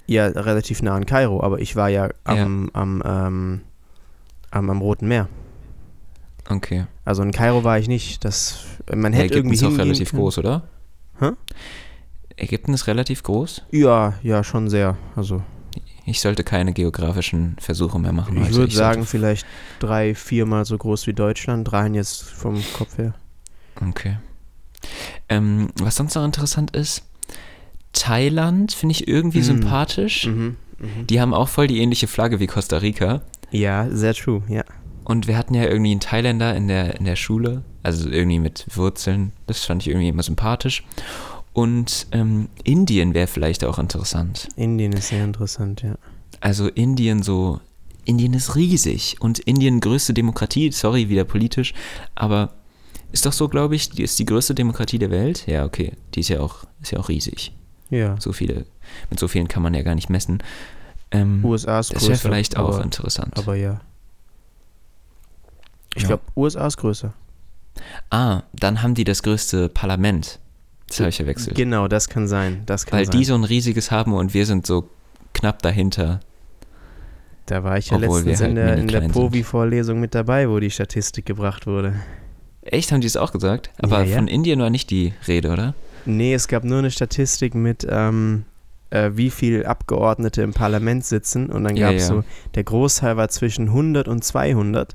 ja, 0.06 0.26
relativ 0.26 0.82
nah 0.82 0.96
an 0.96 1.06
Kairo, 1.06 1.42
aber 1.42 1.60
ich 1.60 1.76
war 1.76 1.88
ja 1.88 2.10
am, 2.24 2.68
am, 2.74 3.02
ähm, 3.06 3.60
am, 4.50 4.68
am 4.70 4.80
Roten 4.82 5.06
Meer. 5.08 5.28
Okay. 6.48 6.86
Also 7.04 7.22
in 7.22 7.30
Kairo 7.30 7.62
war 7.64 7.78
ich 7.78 7.86
nicht. 7.88 8.24
Das, 8.24 8.58
man 8.92 9.12
Ja, 9.12 9.20
hätte 9.20 9.34
Ägypten 9.34 9.36
irgendwie 9.52 9.54
ist 9.54 9.64
auch 9.64 9.78
relativ 9.78 10.10
können. 10.10 10.22
groß, 10.22 10.38
oder? 10.38 10.62
Hä? 11.20 11.30
Ägypten 12.36 12.74
ist 12.74 12.86
relativ 12.88 13.22
groß. 13.22 13.62
Ja, 13.70 14.14
ja, 14.22 14.42
schon 14.42 14.68
sehr. 14.68 14.98
Also 15.14 15.42
Ich 16.10 16.20
sollte 16.20 16.42
keine 16.42 16.72
geografischen 16.72 17.54
Versuche 17.60 18.00
mehr 18.00 18.12
machen. 18.12 18.36
ich 18.36 18.42
heute. 18.48 18.54
würde 18.56 18.74
sagen, 18.74 18.94
sollte- 19.02 19.10
vielleicht 19.10 19.46
drei, 19.78 20.14
viermal 20.16 20.64
so 20.64 20.76
groß 20.76 21.06
wie 21.06 21.12
Deutschland. 21.12 21.72
Rein 21.72 21.94
jetzt 21.94 22.22
vom 22.24 22.60
Kopf 22.76 22.98
her. 22.98 23.14
Okay. 23.80 24.16
Ähm, 25.28 25.68
was 25.80 25.94
sonst 25.96 26.16
noch 26.16 26.24
interessant 26.24 26.74
ist, 26.76 27.04
Thailand 27.92 28.72
finde 28.72 28.92
ich 28.94 29.06
irgendwie 29.08 29.40
Mm. 29.40 29.44
sympathisch. 29.44 30.26
Mhm, 30.26 30.56
mhm. 30.78 31.06
Die 31.06 31.20
haben 31.20 31.32
auch 31.34 31.48
voll 31.48 31.66
die 31.68 31.78
ähnliche 31.80 32.06
Flagge 32.08 32.40
wie 32.40 32.46
Costa 32.46 32.78
Rica. 32.78 33.22
Ja, 33.52 33.88
sehr 33.90 34.14
true, 34.14 34.42
ja. 34.48 34.64
Und 35.04 35.26
wir 35.28 35.36
hatten 35.36 35.54
ja 35.54 35.64
irgendwie 35.64 35.90
einen 35.92 36.00
Thailänder 36.00 36.54
in 36.56 36.68
der, 36.68 36.96
in 36.96 37.04
der 37.04 37.16
Schule, 37.16 37.62
also 37.82 38.08
irgendwie 38.08 38.38
mit 38.38 38.66
Wurzeln. 38.74 39.32
Das 39.46 39.64
fand 39.64 39.82
ich 39.82 39.88
irgendwie 39.88 40.08
immer 40.08 40.22
sympathisch. 40.22 40.84
Und 41.52 42.06
ähm, 42.12 42.48
Indien 42.64 43.12
wäre 43.14 43.26
vielleicht 43.26 43.64
auch 43.64 43.78
interessant. 43.78 44.48
Indien 44.56 44.92
ist 44.92 45.08
sehr 45.08 45.24
interessant, 45.24 45.82
ja. 45.82 45.96
Also 46.40 46.68
Indien 46.68 47.22
so, 47.22 47.60
Indien 48.04 48.34
ist 48.34 48.54
riesig 48.56 49.16
und 49.20 49.40
Indien 49.40 49.80
größte 49.80 50.14
Demokratie, 50.14 50.70
sorry, 50.72 51.08
wieder 51.08 51.24
politisch, 51.24 51.74
aber 52.14 52.54
ist 53.12 53.26
doch 53.26 53.32
so, 53.32 53.48
glaube 53.48 53.74
ich, 53.74 53.90
die 53.90 54.02
ist 54.04 54.18
die 54.20 54.24
größte 54.24 54.54
Demokratie 54.54 54.98
der 55.00 55.10
Welt. 55.10 55.46
Ja, 55.48 55.64
okay, 55.64 55.92
die 56.14 56.20
ist 56.20 56.28
ja 56.28 56.40
auch, 56.40 56.64
ist 56.80 56.92
ja 56.92 56.98
auch 57.00 57.08
riesig. 57.08 57.52
Ja. 57.90 58.14
So 58.20 58.32
viele, 58.32 58.64
mit 59.10 59.18
so 59.18 59.26
vielen 59.26 59.48
kann 59.48 59.62
man 59.64 59.74
ja 59.74 59.82
gar 59.82 59.96
nicht 59.96 60.08
messen. 60.08 60.42
Ähm, 61.10 61.44
USA 61.44 61.80
ist 61.80 61.90
das 61.92 61.98
größer. 61.98 62.08
wäre 62.10 62.18
vielleicht 62.20 62.56
auch 62.56 62.74
aber, 62.76 62.84
interessant. 62.84 63.36
aber 63.36 63.56
ja. 63.56 63.80
Ich 65.96 66.02
Ja. 66.02 66.08
glaube, 66.10 66.22
USA 66.36 66.68
ist 66.68 66.76
größer. 66.76 67.12
ah, 68.10 68.42
dann 68.52 68.82
haben 68.82 68.94
die 68.94 69.02
das 69.04 69.24
größte 69.24 69.68
Parlament. 69.68 70.38
Das 70.90 71.00
habe 71.00 71.08
ich 71.08 71.16
verwechselt. 71.16 71.56
Genau, 71.56 71.88
das 71.88 72.08
kann 72.08 72.28
sein. 72.28 72.62
Das 72.66 72.84
kann 72.84 72.98
Weil 72.98 73.06
sein. 73.06 73.18
die 73.18 73.24
so 73.24 73.34
ein 73.34 73.44
riesiges 73.44 73.90
haben 73.90 74.12
und 74.12 74.34
wir 74.34 74.44
sind 74.44 74.66
so 74.66 74.88
knapp 75.32 75.62
dahinter. 75.62 76.20
da 77.46 77.64
war 77.64 77.78
ich 77.78 77.90
ja 77.90 77.96
obwohl 77.96 78.18
letztens 78.18 78.40
halt 78.40 78.50
in 78.50 78.56
der, 78.56 78.76
in 78.76 78.88
der. 78.88 79.00
Povi-Vorlesung 79.08 79.98
mit 80.00 80.14
dabei, 80.14 80.48
wo 80.48 80.58
die 80.60 80.70
Statistik 80.70 81.26
gebracht 81.26 81.66
wurde. 81.66 81.94
Echt, 82.62 82.92
haben 82.92 83.00
die 83.00 83.06
es 83.06 83.16
auch 83.16 83.32
gesagt? 83.32 83.70
Aber 83.80 84.00
Ja, 84.00 84.04
ja. 84.04 84.16
von 84.16 84.28
Indien 84.28 84.60
war 84.60 84.70
nicht 84.70 84.90
die 84.90 85.14
Rede, 85.26 85.50
oder? 85.50 85.74
Nee, 86.04 86.34
es 86.34 86.46
gab 86.48 86.64
nur 86.64 86.78
eine 86.78 86.90
Statistik 86.90 87.54
mit, 87.54 87.86
ähm, 87.88 88.44
äh, 88.90 89.10
wie 89.14 89.30
viel 89.30 89.64
Abgeordnete 89.64 90.42
im 90.42 90.52
Parlament 90.52 91.04
sitzen. 91.04 91.50
Und 91.50 91.64
dann 91.64 91.76
gab 91.76 91.94
es 91.94 92.02
ja. 92.02 92.08
so, 92.08 92.24
der 92.54 92.64
Großteil 92.64 93.16
war 93.16 93.28
zwischen 93.28 93.68
100 93.68 94.08
und 94.08 94.22
200. 94.24 94.94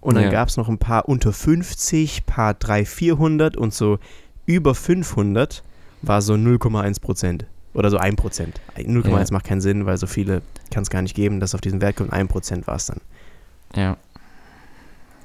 Und 0.00 0.14
dann 0.14 0.30
gab 0.30 0.48
es 0.48 0.56
noch 0.56 0.68
ein 0.68 0.78
paar 0.78 1.08
unter 1.08 1.32
50, 1.32 2.26
paar 2.26 2.54
300, 2.54 2.86
400 2.86 3.56
und 3.56 3.74
so 3.74 3.98
über 4.46 4.74
500 4.74 5.62
war 6.02 6.22
so 6.22 6.34
0,1 6.34 7.00
Prozent. 7.00 7.46
Oder 7.74 7.90
so 7.90 7.98
1 7.98 8.16
Prozent. 8.16 8.60
0,1 8.76 9.08
Ja. 9.28 9.32
macht 9.32 9.44
keinen 9.44 9.60
Sinn, 9.60 9.84
weil 9.84 9.98
so 9.98 10.06
viele 10.06 10.40
kann 10.70 10.82
es 10.82 10.88
gar 10.90 11.02
nicht 11.02 11.14
geben, 11.14 11.40
dass 11.40 11.54
auf 11.54 11.60
diesen 11.60 11.80
Wert 11.82 11.96
kommt. 11.96 12.12
1 12.12 12.28
Prozent 12.30 12.66
war 12.66 12.76
es 12.76 12.86
dann. 12.86 13.00
Ja. 13.74 13.96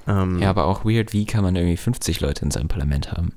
Ähm, 0.08 0.40
Ja, 0.40 0.50
aber 0.50 0.66
auch 0.66 0.84
weird, 0.84 1.14
wie 1.14 1.26
kann 1.26 1.44
man 1.44 1.56
irgendwie 1.56 1.78
50 1.78 2.20
Leute 2.20 2.44
in 2.44 2.52
seinem 2.52 2.68
Parlament 2.68 3.12
haben? 3.12 3.34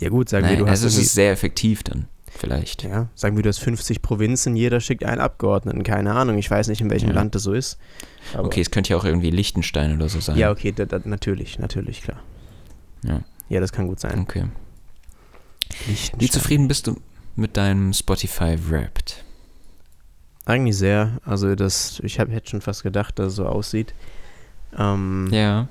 ja 0.00 0.08
gut, 0.08 0.28
sagen 0.28 0.48
wir, 0.48 0.56
du 0.56 0.64
hast 0.64 0.82
also 0.82 0.88
es 0.88 0.98
ist 0.98 1.14
sehr 1.14 1.30
effektiv 1.30 1.84
dann, 1.84 2.06
vielleicht. 2.30 2.82
Ja, 2.82 3.06
sagen 3.14 3.36
wir, 3.36 3.42
du 3.44 3.48
hast 3.48 3.58
50 3.60 4.02
Provinzen, 4.02 4.56
jeder 4.56 4.80
schickt 4.80 5.04
einen 5.04 5.20
Abgeordneten. 5.20 5.84
Keine 5.84 6.12
Ahnung, 6.12 6.38
ich 6.38 6.50
weiß 6.50 6.66
nicht, 6.68 6.80
in 6.80 6.90
welchem 6.90 7.10
Ja. 7.10 7.14
Land 7.14 7.34
das 7.36 7.44
so 7.44 7.52
ist. 7.52 7.78
Okay, 8.36 8.60
es 8.60 8.70
könnte 8.72 8.90
ja 8.90 8.96
auch 8.96 9.04
irgendwie 9.04 9.30
Liechtenstein 9.30 9.94
oder 9.94 10.08
so 10.08 10.18
sein. 10.20 10.36
Ja, 10.36 10.50
okay, 10.50 10.72
da, 10.72 10.84
da, 10.86 11.00
natürlich, 11.04 11.58
natürlich, 11.60 12.02
klar. 12.02 12.18
Ja. 13.04 13.20
Ja, 13.48 13.60
das 13.60 13.72
kann 13.72 13.86
gut 13.86 14.00
sein. 14.00 14.18
Okay. 14.20 14.44
Wie 16.18 16.28
zufrieden 16.30 16.68
bist 16.68 16.86
du 16.86 17.00
mit 17.34 17.56
deinem 17.56 17.92
Spotify 17.92 18.56
Wrapped? 18.68 19.24
Eigentlich 20.44 20.76
sehr. 20.76 21.18
Also 21.24 21.54
das, 21.54 22.00
ich 22.04 22.20
hab, 22.20 22.30
hätte 22.30 22.50
schon 22.50 22.60
fast 22.60 22.82
gedacht, 22.82 23.18
dass 23.18 23.28
es 23.28 23.36
so 23.36 23.46
aussieht. 23.46 23.94
Ähm, 24.78 25.28
Ja. 25.32 25.68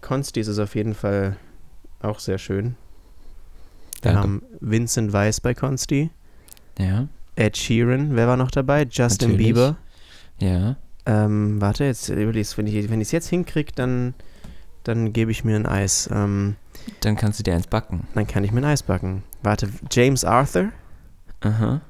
Constis 0.00 0.46
ist 0.48 0.58
auf 0.58 0.74
jeden 0.74 0.94
Fall 0.94 1.36
auch 2.00 2.18
sehr 2.18 2.38
schön. 2.38 2.76
Wir 4.02 4.12
Danke. 4.12 4.20
haben 4.20 4.42
Vincent 4.60 5.12
Weiss 5.12 5.40
bei 5.40 5.54
Consti, 5.54 6.10
Ja. 6.78 7.08
Ed 7.34 7.56
Sheeran, 7.56 8.14
wer 8.16 8.28
war 8.28 8.36
noch 8.36 8.50
dabei? 8.50 8.86
Justin 8.90 9.32
Natürlich. 9.32 9.48
Bieber. 9.48 9.76
Ja. 10.40 10.76
Ähm, 11.06 11.60
warte, 11.60 11.84
jetzt 11.84 12.08
wenn 12.10 12.34
ich 12.34 12.56
es 13.08 13.12
jetzt 13.12 13.28
hinkriege, 13.28 13.72
dann, 13.74 14.14
dann 14.86 15.12
gebe 15.12 15.30
ich 15.30 15.44
mir 15.44 15.56
ein 15.56 15.66
Eis. 15.66 16.08
Ähm, 16.12 16.56
Dann 17.00 17.16
kannst 17.16 17.38
du 17.38 17.42
dir 17.42 17.54
eins 17.54 17.66
backen. 17.66 18.06
dann 18.14 18.26
kann 18.26 18.44
ich 18.44 18.52
mir 18.52 18.60
ein 18.60 18.64
Eis 18.64 18.82
backen. 18.82 19.22
Warte, 19.42 19.68
James 19.90 20.24
Arthur 20.24 20.70
Aha. 21.40 21.80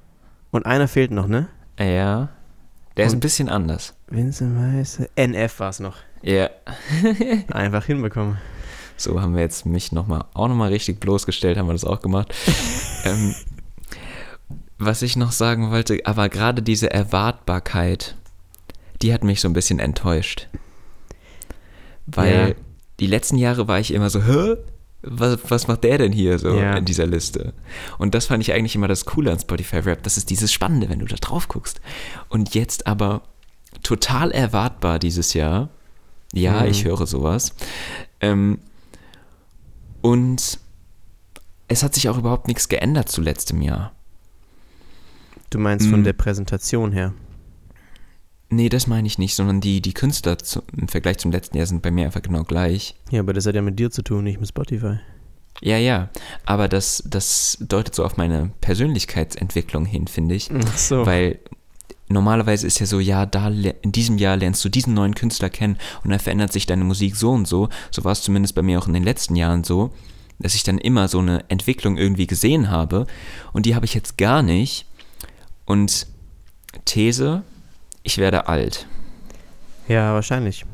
und 0.50 0.66
einer 0.66 0.88
fehlt 0.88 1.10
noch, 1.10 1.26
ne? 1.26 1.48
Ja. 1.78 2.30
Der 2.96 3.04
ist 3.06 3.12
Und- 3.12 3.18
ein 3.18 3.20
bisschen 3.20 3.48
anders. 3.48 3.94
Vincent 4.08 4.56
Weiss. 4.58 5.02
NF 5.16 5.60
war 5.60 5.68
es 5.70 5.80
noch. 5.80 5.96
Ja. 6.22 6.48
Einfach 7.52 7.84
hinbekommen. 7.84 8.38
So 8.96 9.20
haben 9.20 9.34
wir 9.34 9.42
jetzt 9.42 9.66
mich 9.66 9.92
noch 9.92 10.06
mal, 10.06 10.24
auch 10.32 10.48
nochmal 10.48 10.70
richtig 10.70 11.00
bloßgestellt, 11.00 11.58
haben 11.58 11.66
wir 11.68 11.74
das 11.74 11.84
auch 11.84 12.00
gemacht. 12.00 12.34
ähm, 13.04 13.34
was 14.78 15.02
ich 15.02 15.16
noch 15.16 15.32
sagen 15.32 15.70
wollte, 15.70 16.00
aber 16.04 16.28
gerade 16.30 16.62
diese 16.62 16.90
Erwartbarkeit, 16.90 18.16
die 19.02 19.12
hat 19.12 19.24
mich 19.24 19.40
so 19.42 19.48
ein 19.48 19.52
bisschen 19.54 19.78
enttäuscht. 19.78 20.48
Weil 22.06 22.48
Ja. 22.50 22.54
Die 23.00 23.06
letzten 23.06 23.36
Jahre 23.38 23.68
war 23.68 23.78
ich 23.80 23.92
immer 23.92 24.10
so, 24.10 24.22
hä? 24.22 24.56
Was, 25.02 25.38
was 25.48 25.68
macht 25.68 25.84
der 25.84 25.98
denn 25.98 26.12
hier 26.12 26.38
so 26.38 26.54
Ja. 26.56 26.76
in 26.78 26.84
dieser 26.84 27.06
Liste? 27.06 27.52
Und 27.98 28.14
das 28.14 28.26
fand 28.26 28.42
ich 28.42 28.52
eigentlich 28.52 28.74
immer 28.74 28.88
das 28.88 29.04
Coole 29.04 29.30
an 29.30 29.38
Spotify 29.38 29.76
Rap. 29.78 30.02
Das 30.02 30.16
ist 30.16 30.30
dieses 30.30 30.52
Spannende, 30.52 30.88
wenn 30.88 30.98
du 30.98 31.06
da 31.06 31.16
drauf 31.16 31.46
guckst. 31.48 31.80
Und 32.28 32.54
jetzt 32.54 32.86
aber 32.86 33.22
total 33.82 34.32
erwartbar 34.32 34.98
dieses 34.98 35.34
Jahr. 35.34 35.68
Ja, 36.32 36.62
Mhm. 36.62 36.68
ich 36.70 36.84
höre 36.84 37.06
sowas. 37.06 37.54
Ähm, 38.20 38.58
und 40.00 40.58
es 41.68 41.82
hat 41.82 41.94
sich 41.94 42.08
auch 42.08 42.18
überhaupt 42.18 42.48
nichts 42.48 42.68
geändert 42.68 43.08
zu 43.08 43.20
letztem 43.20 43.62
Jahr. 43.62 43.92
Du 45.50 45.58
meinst 45.58 45.86
von 45.88 46.00
Mm. 46.00 46.04
der 46.04 46.12
Präsentation 46.14 46.90
her. 46.92 47.12
Nee, 48.48 48.68
das 48.68 48.86
meine 48.86 49.06
ich 49.06 49.18
nicht, 49.18 49.34
sondern 49.34 49.60
die, 49.60 49.80
die 49.80 49.92
Künstler 49.92 50.38
zu, 50.38 50.62
im 50.76 50.88
Vergleich 50.88 51.18
zum 51.18 51.32
letzten 51.32 51.56
Jahr 51.56 51.66
sind 51.66 51.82
bei 51.82 51.90
mir 51.90 52.04
einfach 52.04 52.22
genau 52.22 52.44
gleich. 52.44 52.94
Ja, 53.10 53.20
aber 53.20 53.32
das 53.32 53.46
hat 53.46 53.54
ja 53.56 53.62
mit 53.62 53.78
dir 53.78 53.90
zu 53.90 54.02
tun, 54.02 54.24
nicht 54.24 54.38
mit 54.38 54.48
Spotify. 54.48 54.98
Ja, 55.62 55.78
ja, 55.78 56.10
aber 56.44 56.68
das, 56.68 57.02
das 57.06 57.58
deutet 57.60 57.94
so 57.94 58.04
auf 58.04 58.16
meine 58.16 58.50
Persönlichkeitsentwicklung 58.60 59.84
hin, 59.84 60.06
finde 60.06 60.34
ich. 60.34 60.50
Ach 60.52 60.76
so. 60.76 61.06
Weil 61.06 61.40
normalerweise 62.08 62.66
ist 62.66 62.78
ja 62.78 62.86
so, 62.86 63.00
ja, 63.00 63.26
da 63.26 63.48
in 63.48 63.92
diesem 63.92 64.18
Jahr 64.18 64.36
lernst 64.36 64.64
du 64.64 64.68
diesen 64.68 64.94
neuen 64.94 65.14
Künstler 65.14 65.50
kennen 65.50 65.78
und 66.04 66.10
dann 66.10 66.20
verändert 66.20 66.52
sich 66.52 66.66
deine 66.66 66.84
Musik 66.84 67.16
so 67.16 67.32
und 67.32 67.48
so. 67.48 67.68
So 67.90 68.04
war 68.04 68.12
es 68.12 68.22
zumindest 68.22 68.54
bei 68.54 68.62
mir 68.62 68.78
auch 68.78 68.86
in 68.86 68.94
den 68.94 69.02
letzten 69.02 69.34
Jahren 69.34 69.64
so, 69.64 69.92
dass 70.38 70.54
ich 70.54 70.62
dann 70.62 70.78
immer 70.78 71.08
so 71.08 71.18
eine 71.18 71.48
Entwicklung 71.48 71.96
irgendwie 71.96 72.26
gesehen 72.26 72.70
habe 72.70 73.06
und 73.52 73.66
die 73.66 73.74
habe 73.74 73.86
ich 73.86 73.94
jetzt 73.94 74.18
gar 74.18 74.42
nicht. 74.42 74.86
Und 75.64 76.06
These, 76.84 77.42
ich 78.06 78.18
werde 78.18 78.48
alt. 78.48 78.86
ja, 79.88 80.14
wahrscheinlich. 80.14 80.64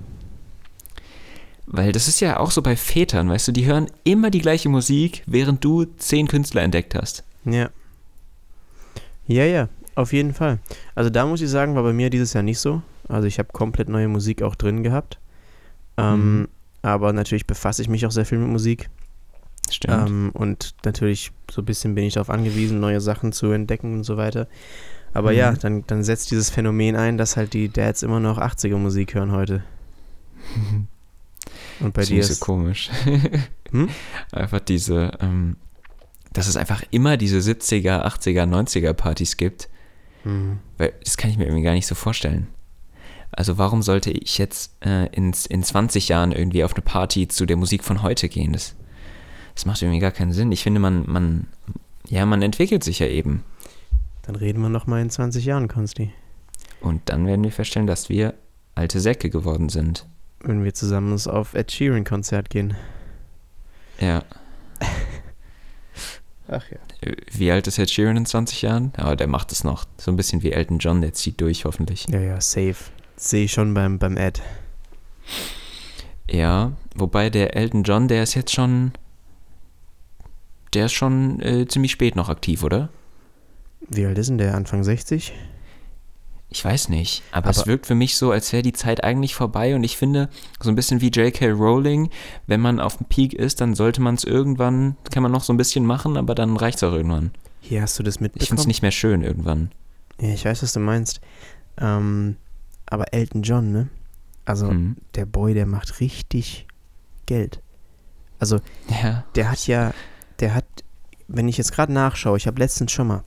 Weil 1.67 1.93
das 1.93 2.09
ist 2.09 2.21
ja 2.21 2.39
auch 2.39 2.51
so 2.51 2.61
bei 2.61 2.77
Vätern, 2.77 3.31
weißt 3.31 3.49
du, 3.49 3.53
die 3.53 3.65
hören 3.67 3.87
immer 4.05 4.31
die 4.31 4.41
gleiche 4.41 4.69
Musik, 4.69 5.23
während 5.27 5.65
du 5.65 5.85
zehn 5.97 6.29
Künstler 6.29 6.63
entdeckt 6.63 6.95
hast. 6.95 7.25
Ja. 7.45 7.71
Ja, 9.27 9.45
ja, 9.45 9.69
auf 9.95 10.13
jeden 10.13 10.35
Fall. 10.35 10.59
Also 10.95 11.09
da 11.09 11.25
muss 11.25 11.41
ich 11.41 11.49
sagen, 11.49 11.75
war 11.75 11.83
bei 11.83 11.93
mir 11.93 12.11
dieses 12.11 12.33
Jahr 12.35 12.43
nicht 12.43 12.59
so. 12.59 12.83
Also 13.09 13.27
ich 13.27 13.39
habe 13.39 13.49
komplett 13.53 13.89
neue 13.89 14.09
Musik 14.09 14.43
auch 14.43 14.55
drin 14.55 14.83
gehabt. 14.83 15.19
Ähm, 15.97 16.41
Mhm. 16.41 16.49
Aber 16.85 17.13
natürlich 17.13 17.47
befasse 17.47 17.81
ich 17.81 17.89
mich 17.89 18.05
auch 18.07 18.11
sehr 18.11 18.27
viel 18.27 18.39
mit 18.39 18.49
Musik. 18.49 18.91
Stimmt. 19.71 20.09
Ähm, 20.09 20.31
und 20.35 20.75
natürlich 20.85 21.31
so 21.51 21.63
ein 21.63 21.65
bisschen 21.65 21.95
bin 21.95 22.05
ich 22.05 22.15
darauf 22.15 22.29
angewiesen, 22.29 22.81
neue 22.81 23.01
Sachen 23.01 23.31
zu 23.33 23.53
entdecken 23.53 23.95
und 23.95 24.05
so 24.05 24.17
weiter. 24.17 24.49
Aber 25.15 25.33
Mhm. 25.33 25.37
ja, 25.39 25.53
dann, 25.53 25.85
dann 25.87 26.05
setzt 26.05 26.31
dieses 26.31 26.51
Phänomen 26.51 26.97
ein, 26.97 27.19
dass 27.19 27.37
halt 27.37 27.53
die 27.53 27.69
Dads 27.69 28.03
immer 28.03 28.21
noch 28.21 28.39
80er 28.39 28.77
Musik 28.77 29.15
hören 29.15 29.33
heute. 29.33 29.63
Und 31.81 31.95
bei 31.95 32.03
das 32.03 32.09
dir 32.09 32.21
ist 32.21 32.27
so 32.29 32.33
ist. 32.35 32.41
komisch. 32.41 32.91
Hm? 33.73 33.89
Einfach 34.33 34.61
diese, 34.61 35.13
ähm, 35.21 35.57
dass 36.35 36.47
es 36.47 36.59
einfach 36.59 36.83
immer 36.91 37.17
diese 37.17 37.39
70er, 37.39 38.05
80er, 38.05 38.45
90er 38.45 38.93
Partys 38.93 39.39
gibt. 39.39 39.71
Hm. 40.25 40.59
Weil 40.77 40.93
das 41.03 41.17
kann 41.17 41.31
ich 41.31 41.39
mir 41.39 41.47
irgendwie 41.47 41.63
gar 41.63 41.73
nicht 41.73 41.87
so 41.87 41.95
vorstellen. 41.95 42.49
Also 43.31 43.57
warum 43.57 43.81
sollte 43.81 44.11
ich 44.11 44.37
jetzt 44.37 44.77
äh, 44.85 45.07
in, 45.07 45.33
in 45.49 45.63
20 45.63 46.11
Jahren 46.11 46.33
irgendwie 46.33 46.65
auf 46.65 46.75
eine 46.75 46.83
Party 46.83 47.29
zu 47.29 47.47
der 47.47 47.57
Musik 47.57 47.83
von 47.83 48.03
heute 48.03 48.29
gehen? 48.29 48.53
Das, 48.53 48.75
das 49.55 49.65
macht 49.65 49.81
irgendwie 49.81 50.01
gar 50.01 50.11
keinen 50.11 50.33
Sinn. 50.35 50.53
Ich 50.53 50.63
finde, 50.63 50.81
man, 50.81 51.05
man, 51.11 51.47
ja, 52.07 52.27
man 52.27 52.43
entwickelt 52.43 52.85
sich 52.85 52.99
ja 52.99 53.07
eben. 53.07 53.43
Dann 54.23 54.37
reden 54.37 54.63
wir 54.63 54.69
noch 54.69 54.87
mal 54.87 55.01
in 55.01 55.11
20 55.11 55.45
Jahren, 55.45 55.69
Konsti. 55.69 56.13
Und 56.81 57.03
dann 57.07 57.27
werden 57.27 57.45
wir 57.45 57.53
feststellen, 57.53 57.87
dass 57.87 58.09
wir 58.09 58.35
alte 58.75 59.01
Säcke 59.01 59.31
geworden 59.31 59.69
sind. 59.69 60.07
Wenn 60.41 60.65
wir 60.65 60.75
zusammen 60.75 61.19
auf 61.27 61.55
Ed 61.55 61.71
Sheeran 61.71 62.05
Konzert 62.05 62.51
gehen. 62.51 62.75
Ja. 64.01 64.25
Ach 66.49 66.65
ja. 66.71 66.79
Wie 67.33 67.51
alt 67.51 67.67
ist 67.67 67.79
Ed 67.79 67.91
Sheeran 67.91 68.17
in 68.17 68.27
20 68.27 68.63
Jahren? 68.63 68.93
Aber 68.97 69.17
der 69.17 69.29
macht 69.29 69.53
es 69.53 69.65
noch. 69.65 69.85
So 69.97 70.11
ein 70.11 70.17
bisschen 70.17 70.43
wie 70.43 70.53
Elton 70.53 70.79
John, 70.79 71.01
der 71.01 71.13
zieht 71.13 71.41
durch, 71.41 71.65
hoffentlich. 71.65 72.07
Ja, 72.09 72.21
ja, 72.21 72.41
safe. 72.41 72.77
Sehe 73.17 73.45
ich 73.45 73.53
schon 73.53 73.75
beim, 73.75 73.99
beim 73.99 74.17
Ed. 74.17 74.43
Ja, 76.29 76.73
wobei 76.97 77.31
der 77.31 77.57
Elton 77.57 77.85
John, 77.85 78.09
der 78.09 78.23
ist 78.23 78.35
jetzt 78.35 78.53
schon. 78.53 78.93
Der 80.75 80.87
ist 80.87 80.93
schon 80.93 81.41
äh, 81.41 81.69
ziemlich 81.69 81.93
spät 81.93 82.17
noch 82.17 82.29
aktiv, 82.29 82.65
oder? 82.65 82.89
Wie 83.89 84.07
alt 84.07 84.19
ist 84.19 84.29
denn 84.31 84.39
der? 84.39 84.55
Anfang 84.55 84.83
60? 84.85 85.33
Ich 86.49 86.63
weiß 86.65 86.91
nicht, 86.91 87.23
aber, 87.33 87.49
Aber- 87.49 87.59
es 87.59 87.67
wirkt 87.67 87.87
für 87.87 87.95
mich 87.95 88.17
so, 88.17 88.31
als 88.31 88.53
wäre 88.53 88.63
die 88.63 88.75
Zeit 88.75 89.03
eigentlich 89.05 89.35
vorbei 89.35 89.75
und 89.75 89.85
ich 89.85 89.97
finde, 89.97 90.29
so 90.61 90.69
ein 90.69 90.75
bisschen 90.75 91.01
wie 91.01 91.09
J.K. 91.09 91.51
Rowling, 91.51 92.11
wenn 92.47 92.61
man 92.61 92.79
auf 92.79 92.99
dem 92.99 93.07
Peak 93.07 93.33
ist, 93.33 93.61
dann 93.63 93.75
sollte 93.75 94.03
man 94.03 94.17
es 94.17 94.25
irgendwann, 94.25 94.97
kann 95.11 95.23
man 95.23 95.33
noch 95.33 95.45
so 95.45 95.53
ein 95.55 95.57
bisschen 95.57 95.87
machen, 95.87 96.19
aber 96.19 96.35
dann 96.35 96.57
reicht 96.59 96.77
es 96.77 96.83
auch 96.83 96.93
irgendwann. 96.93 97.31
Hier 97.61 97.81
hast 97.81 97.99
du 97.99 98.03
das 98.03 98.17
Ich 98.17 98.19
finde 98.19 98.35
es 98.39 98.41
mitbekommen? 98.51 98.67
nicht 98.69 98.83
mehr 98.83 98.91
schön 98.91 99.23
irgendwann. 99.23 99.71
Ja, 100.21 100.29
ich 100.29 100.45
weiß, 100.45 100.63
was 100.63 100.75
du 100.75 100.81
meinst. 100.81 101.21
Ähm, 101.79 102.37
aber 102.85 103.15
Elton 103.15 103.43
John, 103.43 103.73
ne? 103.73 103.89
Also, 104.45 104.69
Hm. 104.69 104.97
der 105.15 105.25
Boy, 105.25 105.55
der 105.55 105.65
macht 105.67 106.01
richtig 106.01 106.67
Geld. 107.25 107.63
Also, 108.39 108.61
Ja. 109.03 109.25
der 109.37 109.51
hat 109.51 109.67
ja, 109.69 109.95
der 110.41 110.55
hat, 110.55 110.67
wenn 111.29 111.49
ich 111.49 111.57
jetzt 111.57 111.73
gerade 111.73 111.93
nachschaue, 111.95 112.37
ich 112.37 112.47
habe 112.47 112.59
letztens 112.59 112.93
schon 112.93 113.07
mal, 113.07 113.25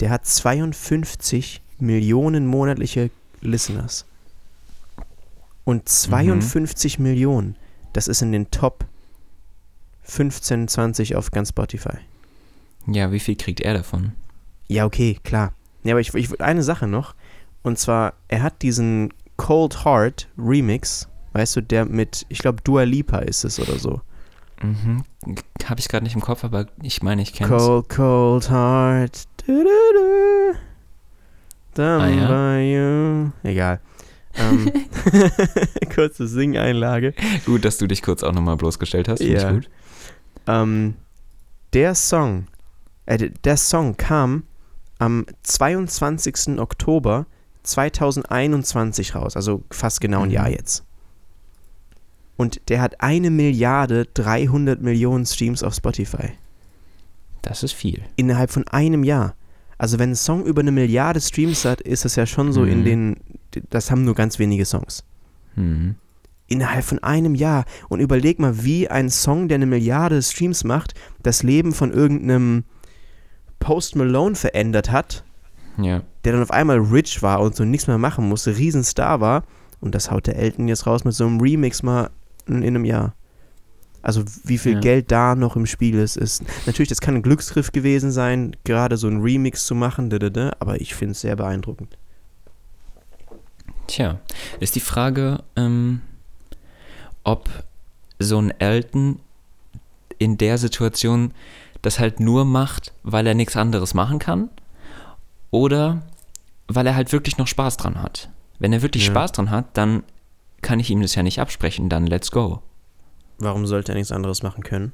der 0.00 0.10
hat 0.10 0.26
52 0.26 1.60
Millionen 1.78 2.46
monatliche 2.46 3.10
Listeners. 3.40 4.06
Und 5.64 5.88
52 5.88 6.98
Millionen, 6.98 7.56
das 7.92 8.08
ist 8.08 8.22
in 8.22 8.32
den 8.32 8.50
Top 8.50 8.84
15, 10.02 10.68
20 10.68 11.16
auf 11.16 11.30
ganz 11.30 11.50
Spotify. 11.50 11.98
Ja, 12.86 13.12
wie 13.12 13.20
viel 13.20 13.36
kriegt 13.36 13.60
er 13.60 13.74
davon? 13.74 14.12
Ja, 14.68 14.84
okay, 14.84 15.18
klar. 15.22 15.52
Ja, 15.84 15.92
aber 15.92 16.00
ich, 16.00 16.12
ich 16.14 16.40
eine 16.40 16.62
Sache 16.62 16.86
noch. 16.86 17.14
Und 17.62 17.78
zwar, 17.78 18.14
er 18.28 18.42
hat 18.42 18.62
diesen 18.62 19.12
Cold 19.36 19.84
Heart 19.84 20.28
Remix, 20.36 21.08
weißt 21.32 21.56
du, 21.56 21.60
der 21.62 21.84
mit, 21.84 22.26
ich 22.28 22.38
glaube, 22.38 22.62
Dua 22.62 22.82
Lipa 22.82 23.18
ist 23.18 23.44
es 23.44 23.60
oder 23.60 23.78
so. 23.78 24.00
Mhm. 24.62 25.04
Habe 25.64 25.80
ich 25.80 25.88
gerade 25.88 26.04
nicht 26.04 26.14
im 26.14 26.20
Kopf, 26.20 26.44
aber 26.44 26.66
ich 26.82 27.02
meine, 27.02 27.22
ich 27.22 27.32
kenne 27.32 27.54
es. 27.54 27.62
Cold, 27.62 27.88
cold 27.88 28.50
heart. 28.50 29.26
Down 31.74 32.00
Ah, 32.00 32.08
ja? 32.08 32.26
by 32.28 32.74
you. 32.74 33.30
Egal. 33.48 33.80
Ähm, 34.34 34.70
kurze 35.94 36.26
Singeinlage. 36.26 37.14
Gut, 37.46 37.64
dass 37.64 37.78
du 37.78 37.86
dich 37.86 38.02
kurz 38.02 38.22
auch 38.22 38.32
nochmal 38.32 38.56
bloßgestellt 38.56 39.08
hast. 39.08 39.18
Finde 39.18 39.34
Ja. 39.40 39.48
ich 39.50 39.54
gut. 39.54 39.70
Ähm, 40.46 40.94
der 41.72 41.94
Song, 41.94 42.46
äh, 43.06 43.30
der 43.44 43.56
Song 43.56 43.96
kam 43.96 44.44
am 44.98 45.26
22. 45.42 46.58
Oktober 46.58 47.26
2021 47.62 49.14
raus, 49.14 49.36
also 49.36 49.62
fast 49.70 50.00
genau 50.00 50.20
ein 50.22 50.28
Mhm. 50.28 50.34
Jahr 50.34 50.48
jetzt. 50.50 50.84
Und 52.36 52.60
der 52.70 52.80
hat 52.80 53.00
eine 53.02 53.30
Milliarde 53.30 54.06
300 54.14 54.80
Millionen 54.80 55.26
Streams 55.26 55.62
auf 55.62 55.74
Spotify. 55.74 56.30
Das 57.42 57.62
ist 57.62 57.72
viel. 57.72 58.02
Innerhalb 58.16 58.50
von 58.50 58.66
einem 58.68 59.04
Jahr. 59.04 59.34
Also 59.78 59.98
wenn 59.98 60.10
ein 60.10 60.16
Song 60.16 60.44
über 60.44 60.60
eine 60.60 60.72
Milliarde 60.72 61.20
Streams 61.20 61.64
hat, 61.64 61.80
ist 61.80 62.04
das 62.04 62.16
ja 62.16 62.26
schon 62.26 62.52
so 62.52 62.64
in 62.64 62.80
Mhm. 62.80 62.84
den, 62.84 63.16
das 63.70 63.90
haben 63.90 64.04
nur 64.04 64.14
ganz 64.14 64.38
wenige 64.38 64.66
Songs. 64.66 65.04
Mhm. 65.56 65.94
Innerhalb 66.48 66.84
von 66.84 66.98
einem 67.02 67.34
Jahr. 67.34 67.64
Und 67.88 68.00
überleg 68.00 68.38
mal, 68.40 68.62
wie 68.64 68.88
ein 68.88 69.08
Song, 69.08 69.48
der 69.48 69.54
eine 69.54 69.66
Milliarde 69.66 70.20
Streams 70.22 70.64
macht, 70.64 70.94
das 71.22 71.42
Leben 71.42 71.72
von 71.72 71.92
irgendeinem 71.92 72.64
Post 73.58 73.96
Malone 73.96 74.34
verändert 74.34 74.90
hat, 74.90 75.24
Ja. 75.78 76.02
der 76.24 76.32
dann 76.32 76.42
auf 76.42 76.50
einmal 76.50 76.78
rich 76.78 77.22
war 77.22 77.40
und 77.40 77.54
so 77.56 77.64
nichts 77.64 77.86
mehr 77.86 77.98
machen 77.98 78.28
musste, 78.28 78.56
Riesenstar 78.56 79.20
war. 79.20 79.44
Und 79.80 79.94
das 79.94 80.10
haut 80.10 80.26
der 80.26 80.36
Elton 80.36 80.68
jetzt 80.68 80.86
raus 80.86 81.04
mit 81.04 81.14
so 81.14 81.26
einem 81.26 81.40
Remix 81.40 81.82
mal 81.82 82.10
in, 82.46 82.56
in 82.62 82.74
einem 82.74 82.84
Jahr. 82.84 83.14
Also 84.02 84.24
wie 84.44 84.58
viel 84.58 84.74
Ja. 84.74 84.80
Geld 84.80 85.10
da 85.10 85.34
noch 85.34 85.56
im 85.56 85.66
Spiel 85.66 85.98
ist, 85.98 86.16
ist 86.16 86.42
natürlich, 86.66 86.88
das 86.88 87.00
kann 87.00 87.14
ein 87.16 87.22
Glücksgriff 87.22 87.70
gewesen 87.72 88.10
sein, 88.10 88.56
gerade 88.64 88.96
so 88.96 89.08
ein 89.08 89.20
Remix 89.20 89.66
zu 89.66 89.74
machen, 89.74 90.08
da, 90.10 90.18
da, 90.18 90.30
da, 90.30 90.52
aber 90.58 90.80
ich 90.80 90.94
finde 90.94 91.12
es 91.12 91.20
sehr 91.20 91.36
beeindruckend. 91.36 91.96
Tja, 93.86 94.18
ist 94.60 94.74
die 94.76 94.80
Frage, 94.80 95.42
ähm, 95.56 96.00
ob 97.24 97.48
so 98.18 98.38
ein 98.40 98.52
Elton 98.60 99.18
in 100.18 100.38
der 100.38 100.58
Situation 100.58 101.32
das 101.82 101.98
halt 101.98 102.20
nur 102.20 102.44
macht, 102.44 102.92
weil 103.02 103.26
er 103.26 103.34
nichts 103.34 103.56
anderes 103.56 103.94
machen 103.94 104.18
kann 104.18 104.48
oder 105.50 106.02
weil 106.68 106.86
er 106.86 106.94
halt 106.94 107.10
wirklich 107.12 107.36
noch 107.38 107.46
Spaß 107.48 107.78
dran 107.78 108.00
hat. 108.02 108.30
Wenn 108.58 108.72
er 108.72 108.82
wirklich 108.82 109.06
Ja. 109.06 109.12
Spaß 109.12 109.32
dran 109.32 109.50
hat, 109.50 109.66
dann 109.76 110.02
kann 110.62 110.78
ich 110.78 110.90
ihm 110.90 111.00
das 111.00 111.14
ja 111.14 111.22
nicht 111.22 111.40
absprechen, 111.40 111.88
dann 111.88 112.06
let's 112.06 112.30
go. 112.30 112.62
Warum 113.40 113.66
sollte 113.66 113.92
er 113.92 113.94
nichts 113.96 114.12
anderes 114.12 114.42
machen 114.42 114.62
können? 114.62 114.92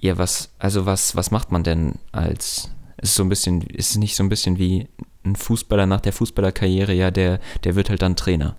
Ja, 0.00 0.18
was, 0.18 0.52
also 0.58 0.84
was, 0.84 1.16
was 1.16 1.30
macht 1.30 1.50
man 1.50 1.64
denn 1.64 1.94
als, 2.12 2.70
ist 3.00 3.14
so 3.14 3.22
ein 3.22 3.28
bisschen, 3.28 3.62
ist 3.62 3.90
es 3.90 3.96
nicht 3.96 4.14
so 4.14 4.22
ein 4.22 4.28
bisschen 4.28 4.58
wie 4.58 4.88
ein 5.24 5.36
Fußballer 5.36 5.86
nach 5.86 6.00
der 6.00 6.12
Fußballerkarriere, 6.12 6.92
ja, 6.92 7.10
der, 7.10 7.40
der 7.64 7.74
wird 7.76 7.88
halt 7.88 8.02
dann 8.02 8.16
Trainer. 8.16 8.56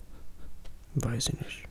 Weiß 0.94 1.28
ich 1.28 1.40
nicht. 1.40 1.68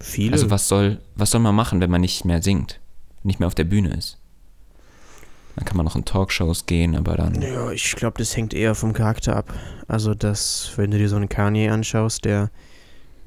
Viele. 0.00 0.32
Also 0.32 0.50
was 0.50 0.66
soll, 0.66 1.00
was 1.14 1.30
soll 1.30 1.40
man 1.40 1.54
machen, 1.54 1.80
wenn 1.80 1.90
man 1.90 2.00
nicht 2.00 2.24
mehr 2.24 2.42
singt, 2.42 2.80
nicht 3.22 3.38
mehr 3.38 3.46
auf 3.46 3.54
der 3.54 3.64
Bühne 3.64 3.94
ist? 3.94 4.18
Dann 5.56 5.66
kann 5.66 5.76
man 5.76 5.84
noch 5.84 5.96
in 5.96 6.06
Talkshows 6.06 6.64
gehen, 6.64 6.96
aber 6.96 7.16
dann. 7.16 7.42
Ja, 7.42 7.70
ich 7.70 7.94
glaube, 7.94 8.18
das 8.18 8.34
hängt 8.36 8.54
eher 8.54 8.74
vom 8.74 8.94
Charakter 8.94 9.36
ab. 9.36 9.52
Also, 9.86 10.14
dass, 10.14 10.72
wenn 10.76 10.90
du 10.90 10.96
dir 10.96 11.10
so 11.10 11.16
einen 11.16 11.28
Kanye 11.28 11.68
anschaust, 11.68 12.24
der 12.24 12.50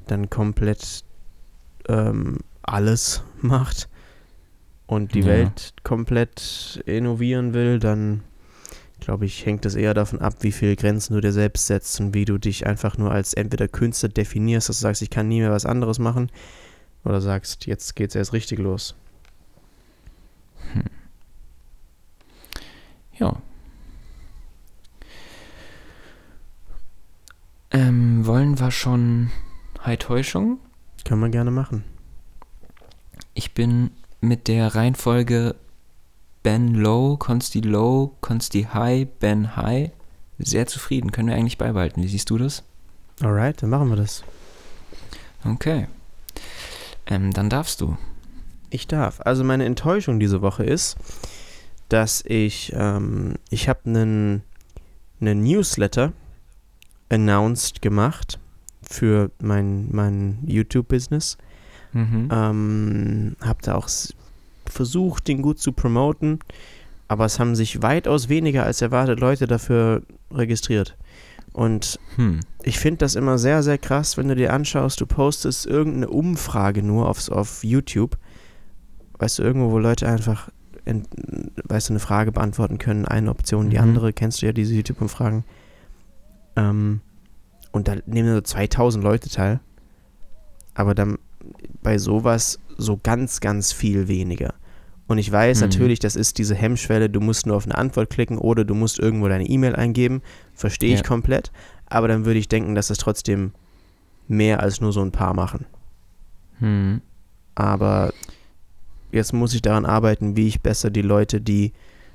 dann 0.08 0.28
komplett 0.28 1.04
ähm, 1.88 2.38
alles 2.66 3.22
macht 3.40 3.88
und 4.86 5.14
die 5.14 5.20
Ja. 5.20 5.26
Welt 5.26 5.74
komplett 5.82 6.82
innovieren 6.86 7.54
will, 7.54 7.78
dann 7.78 8.22
glaube 9.00 9.26
ich, 9.26 9.44
hängt 9.44 9.64
das 9.64 9.74
eher 9.74 9.94
davon 9.94 10.20
ab, 10.20 10.36
wie 10.40 10.52
viele 10.52 10.74
Grenzen 10.74 11.14
du 11.14 11.20
dir 11.20 11.32
selbst 11.32 11.66
setzt 11.66 12.00
und 12.00 12.14
wie 12.14 12.24
du 12.24 12.38
dich 12.38 12.66
einfach 12.66 12.96
nur 12.98 13.10
als 13.10 13.34
entweder 13.34 13.68
Künstler 13.68 14.08
definierst, 14.08 14.68
dass 14.68 14.78
du 14.78 14.82
sagst, 14.82 15.02
ich 15.02 15.10
kann 15.10 15.28
nie 15.28 15.40
mehr 15.40 15.52
was 15.52 15.66
anderes 15.66 15.98
machen, 15.98 16.30
oder 17.04 17.20
sagst, 17.20 17.66
jetzt 17.66 17.94
geht's 17.94 18.14
erst 18.14 18.32
richtig 18.32 18.58
los. 18.58 18.96
Ja. 23.18 23.40
Ähm, 27.70 28.26
wollen 28.26 28.58
wir 28.58 28.70
schon 28.70 29.30
High 29.84 29.98
Täuschung? 29.98 30.58
Kann 31.04 31.20
man 31.20 31.30
gerne 31.30 31.50
machen. 31.50 31.84
Ich 33.36 33.52
bin 33.52 33.90
mit 34.22 34.48
der 34.48 34.74
Reihenfolge 34.74 35.56
Ben 36.42 36.74
Low, 36.74 37.18
Consti 37.18 37.60
Low, 37.60 38.16
Consti 38.22 38.68
High, 38.72 39.06
Ben 39.20 39.56
High 39.56 39.90
sehr 40.38 40.66
zufrieden. 40.66 41.12
Können 41.12 41.28
wir 41.28 41.34
eigentlich 41.34 41.58
beibehalten. 41.58 42.02
Wie 42.02 42.08
siehst 42.08 42.30
du 42.30 42.38
das? 42.38 42.64
Alright, 43.20 43.62
dann 43.62 43.68
machen 43.68 43.90
wir 43.90 43.96
das. 43.96 44.24
Okay. 45.44 45.86
Ähm, 47.06 47.34
dann 47.34 47.50
darfst 47.50 47.82
du. 47.82 47.98
Ich 48.70 48.86
darf. 48.86 49.20
Also 49.20 49.44
meine 49.44 49.66
Enttäuschung 49.66 50.18
diese 50.18 50.40
Woche 50.40 50.64
ist, 50.64 50.96
dass 51.90 52.24
ich, 52.26 52.72
ähm, 52.74 53.34
ich 53.50 53.68
habe 53.68 53.80
einen 53.84 54.42
einen 55.20 55.42
Newsletter 55.42 56.14
announced 57.10 57.82
gemacht 57.82 58.38
für 58.82 59.30
mein, 59.42 59.88
mein 59.90 60.38
YouTube-Business. 60.46 61.36
Mhm. 61.96 62.28
Ähm, 62.30 63.36
habe 63.40 63.58
da 63.62 63.74
auch 63.74 63.88
versucht, 64.66 65.28
den 65.28 65.42
gut 65.42 65.58
zu 65.58 65.72
promoten, 65.72 66.40
aber 67.08 67.24
es 67.24 67.38
haben 67.40 67.54
sich 67.56 67.82
weitaus 67.82 68.28
weniger 68.28 68.64
als 68.64 68.82
erwartet 68.82 69.18
Leute 69.20 69.46
dafür 69.46 70.02
registriert. 70.30 70.96
Und 71.52 71.98
Hm. 72.16 72.40
ich 72.64 72.78
finde 72.78 72.98
das 72.98 73.14
immer 73.14 73.38
sehr, 73.38 73.62
sehr 73.62 73.78
krass, 73.78 74.16
wenn 74.18 74.28
du 74.28 74.34
dir 74.34 74.52
anschaust, 74.52 75.00
du 75.00 75.06
postest 75.06 75.64
irgendeine 75.66 76.08
Umfrage 76.10 76.82
nur 76.82 77.08
aufs, 77.08 77.30
auf 77.30 77.64
YouTube. 77.64 78.18
Weißt 79.18 79.38
du, 79.38 79.42
irgendwo, 79.42 79.70
wo 79.70 79.78
Leute 79.78 80.06
einfach, 80.06 80.50
ent, 80.84 81.08
weißt 81.64 81.88
du, 81.88 81.92
eine 81.94 82.00
Frage 82.00 82.32
beantworten 82.32 82.76
können, 82.76 83.06
eine 83.06 83.30
Option, 83.30 83.70
die 83.70 83.76
Mhm. 83.78 83.82
andere, 83.84 84.12
kennst 84.12 84.42
du 84.42 84.46
ja 84.46 84.52
diese 84.52 84.74
YouTube-Umfragen. 84.74 85.44
Ähm, 86.56 87.00
und 87.72 87.88
da 87.88 87.94
nehmen 88.04 88.34
so 88.34 88.40
2000 88.42 89.02
Leute 89.02 89.30
teil. 89.30 89.60
Aber 90.74 90.94
dann 90.94 91.16
bei 91.82 91.98
sowas 91.98 92.58
so 92.76 92.98
ganz, 93.02 93.40
ganz 93.40 93.72
viel 93.72 94.08
weniger. 94.08 94.54
Und 95.08 95.18
ich 95.18 95.30
weiß 95.30 95.58
Mhm. 95.58 95.68
natürlich, 95.68 95.98
das 96.00 96.16
ist 96.16 96.38
diese 96.38 96.54
Hemmschwelle, 96.54 97.08
du 97.08 97.20
musst 97.20 97.46
nur 97.46 97.56
auf 97.56 97.64
eine 97.64 97.76
Antwort 97.78 98.10
klicken 98.10 98.38
oder 98.38 98.64
du 98.64 98.74
musst 98.74 98.98
irgendwo 98.98 99.28
deine 99.28 99.46
E-Mail 99.46 99.76
eingeben. 99.76 100.20
Verstehe 100.54 100.92
ich 100.94 101.00
Ja. 101.00 101.06
komplett. 101.06 101.52
Aber 101.86 102.08
dann 102.08 102.24
würde 102.24 102.40
ich 102.40 102.48
denken, 102.48 102.74
dass 102.74 102.90
es 102.90 102.98
trotzdem 102.98 103.52
mehr 104.26 104.60
als 104.60 104.80
nur 104.80 104.92
so 104.92 105.00
ein 105.02 105.12
paar 105.12 105.34
machen. 105.34 105.66
Hm. 106.58 107.00
Aber 107.54 108.12
jetzt 109.12 109.32
muss 109.32 109.54
ich 109.54 109.62
daran 109.62 109.86
arbeiten, 109.86 110.36
wie 110.36 110.48
ich 110.48 110.60
besser 110.60 110.90
die 110.90 111.02
Leute, 111.02 111.40
die 111.40 111.72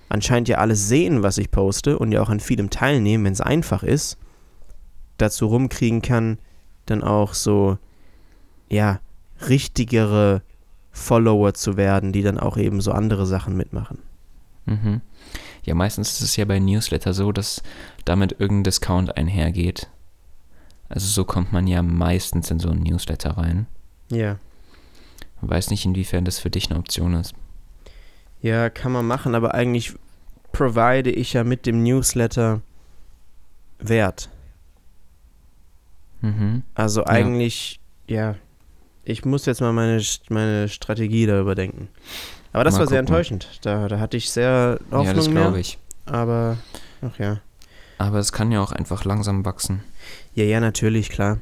anscheinend 0.09 0.49
ja 0.49 0.57
alles 0.57 0.89
sehen, 0.89 1.23
was 1.23 1.37
ich 1.37 1.49
poste 1.51 1.97
und 1.97 2.11
ja 2.11 2.21
auch 2.21 2.29
an 2.29 2.41
vielem 2.41 2.69
teilnehmen, 2.69 3.23
wenn 3.23 3.33
es 3.33 3.39
einfach 3.41 3.83
ist, 3.83 4.17
dazu 5.17 5.45
rumkriegen 5.47 6.01
kann, 6.01 6.37
dann 6.85 7.01
auch 7.03 7.33
so, 7.33 7.77
ja, 8.69 8.99
richtigere 9.49 10.41
Follower 10.91 11.53
zu 11.53 11.77
werden, 11.77 12.11
die 12.11 12.21
dann 12.21 12.37
auch 12.37 12.57
eben 12.57 12.81
so 12.81 12.91
andere 12.91 13.25
Sachen 13.25 13.55
mitmachen. 13.55 13.99
Mhm. 14.65 15.01
Ja, 15.63 15.75
meistens 15.75 16.13
ist 16.13 16.21
es 16.21 16.35
ja 16.35 16.45
bei 16.45 16.59
Newsletter 16.59 17.13
so, 17.13 17.31
dass 17.31 17.61
damit 18.05 18.39
irgendein 18.39 18.65
Discount 18.65 19.15
einhergeht. 19.15 19.89
Also 20.89 21.07
so 21.07 21.23
kommt 21.23 21.53
man 21.53 21.67
ja 21.67 21.81
meistens 21.81 22.51
in 22.51 22.59
so 22.59 22.69
einen 22.69 22.83
Newsletter 22.83 23.37
rein. 23.37 23.67
Ja. 24.09 24.37
Weiß 25.41 25.69
nicht, 25.69 25.85
inwiefern 25.85 26.25
das 26.25 26.39
für 26.39 26.49
dich 26.49 26.69
eine 26.69 26.79
Option 26.79 27.13
ist. 27.13 27.33
Ja, 28.41 28.69
kann 28.69 28.91
man 28.91 29.07
machen, 29.07 29.33
aber 29.35 29.53
eigentlich 29.53 29.93
provide 30.51 31.11
ich 31.11 31.33
ja 31.33 31.43
mit 31.43 31.65
dem 31.65 31.83
Newsletter 31.83 32.61
Wert. 33.79 34.29
Mhm. 36.21 36.63
Also 36.75 37.05
eigentlich, 37.05 37.79
ja, 38.07 38.35
ich 39.03 39.25
muss 39.25 39.45
jetzt 39.45 39.61
mal 39.61 39.73
meine, 39.73 40.01
meine 40.29 40.69
Strategie 40.69 41.25
da 41.25 41.39
überdenken. 41.39 41.87
Aber 42.53 42.63
das 42.63 42.75
Mal 42.75 42.81
war 42.81 42.87
sehr 42.87 42.99
gucken. 42.99 43.13
enttäuschend. 43.13 43.59
Da, 43.61 43.87
da 43.87 43.99
hatte 43.99 44.17
ich 44.17 44.29
sehr 44.29 44.79
Hoffnung 44.91 45.05
ja, 45.05 45.13
das 45.13 45.29
mehr. 45.29 45.43
glaube 45.43 45.59
ich. 45.59 45.77
Aber, 46.05 46.57
ach 47.01 47.17
ja. 47.17 47.39
Aber 47.97 48.19
es 48.19 48.31
kann 48.31 48.51
ja 48.51 48.61
auch 48.61 48.71
einfach 48.71 49.05
langsam 49.05 49.45
wachsen. 49.45 49.83
Ja, 50.33 50.43
ja, 50.43 50.59
natürlich, 50.59 51.09
klar. 51.09 51.39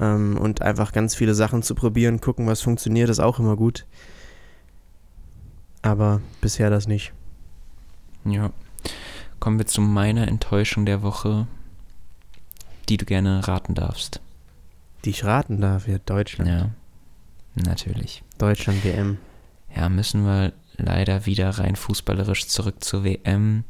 Ähm, 0.00 0.38
und 0.38 0.62
einfach 0.62 0.92
ganz 0.92 1.14
viele 1.14 1.34
Sachen 1.34 1.62
zu 1.62 1.74
probieren, 1.74 2.20
gucken, 2.20 2.46
was 2.46 2.62
funktioniert, 2.62 3.10
ist 3.10 3.20
auch 3.20 3.38
immer 3.38 3.56
gut. 3.56 3.84
Aber 5.82 6.20
bisher 6.40 6.70
das 6.70 6.88
nicht. 6.88 7.12
Ja. 8.24 8.50
Kommen 9.40 9.58
wir 9.58 9.66
zu 9.66 9.80
meiner 9.80 10.26
Enttäuschung 10.26 10.84
der 10.84 11.02
Woche, 11.02 11.46
die 12.88 12.96
du 12.96 13.04
gerne 13.04 13.46
raten 13.46 13.74
darfst. 13.74 14.20
Die 15.04 15.10
ich 15.10 15.24
raten 15.24 15.60
darf, 15.60 15.86
ja, 15.88 15.98
Deutschland. 15.98 16.50
Ja. 16.50 16.70
Natürlich. 17.54 18.22
Deutschland 18.38 18.84
WM. 18.84 19.18
Ja, 19.74 19.88
müssen 19.88 20.24
wir 20.24 20.52
leider 20.76 21.26
wieder 21.26 21.50
rein 21.50 21.76
fußballerisch 21.76 22.46
zurück 22.46 22.82
zur 22.82 23.04
WM. 23.04 23.64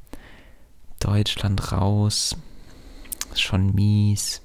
Deutschland 1.01 1.73
raus. 1.73 2.37
Schon 3.35 3.75
mies. 3.75 4.43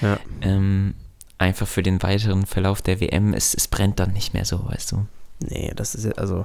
Ja. 0.00 0.18
Ähm, 0.40 0.94
einfach 1.38 1.66
für 1.66 1.82
den 1.82 2.02
weiteren 2.02 2.46
Verlauf 2.46 2.82
der 2.82 3.00
WM, 3.00 3.34
es, 3.34 3.54
es 3.54 3.68
brennt 3.68 3.98
dann 3.98 4.12
nicht 4.12 4.34
mehr 4.34 4.44
so, 4.44 4.66
weißt 4.68 4.92
du. 4.92 5.06
Nee, 5.40 5.72
das 5.74 5.94
ist 5.94 6.04
ja, 6.04 6.12
also, 6.12 6.44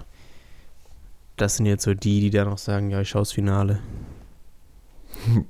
das 1.36 1.58
sind 1.58 1.66
jetzt 1.66 1.84
so 1.84 1.94
die, 1.94 2.22
die 2.22 2.30
dann 2.30 2.50
noch 2.50 2.58
sagen, 2.58 2.90
ja, 2.90 3.02
ich 3.02 3.10
schaue 3.10 3.22
das 3.22 3.34
Finale. 3.34 3.80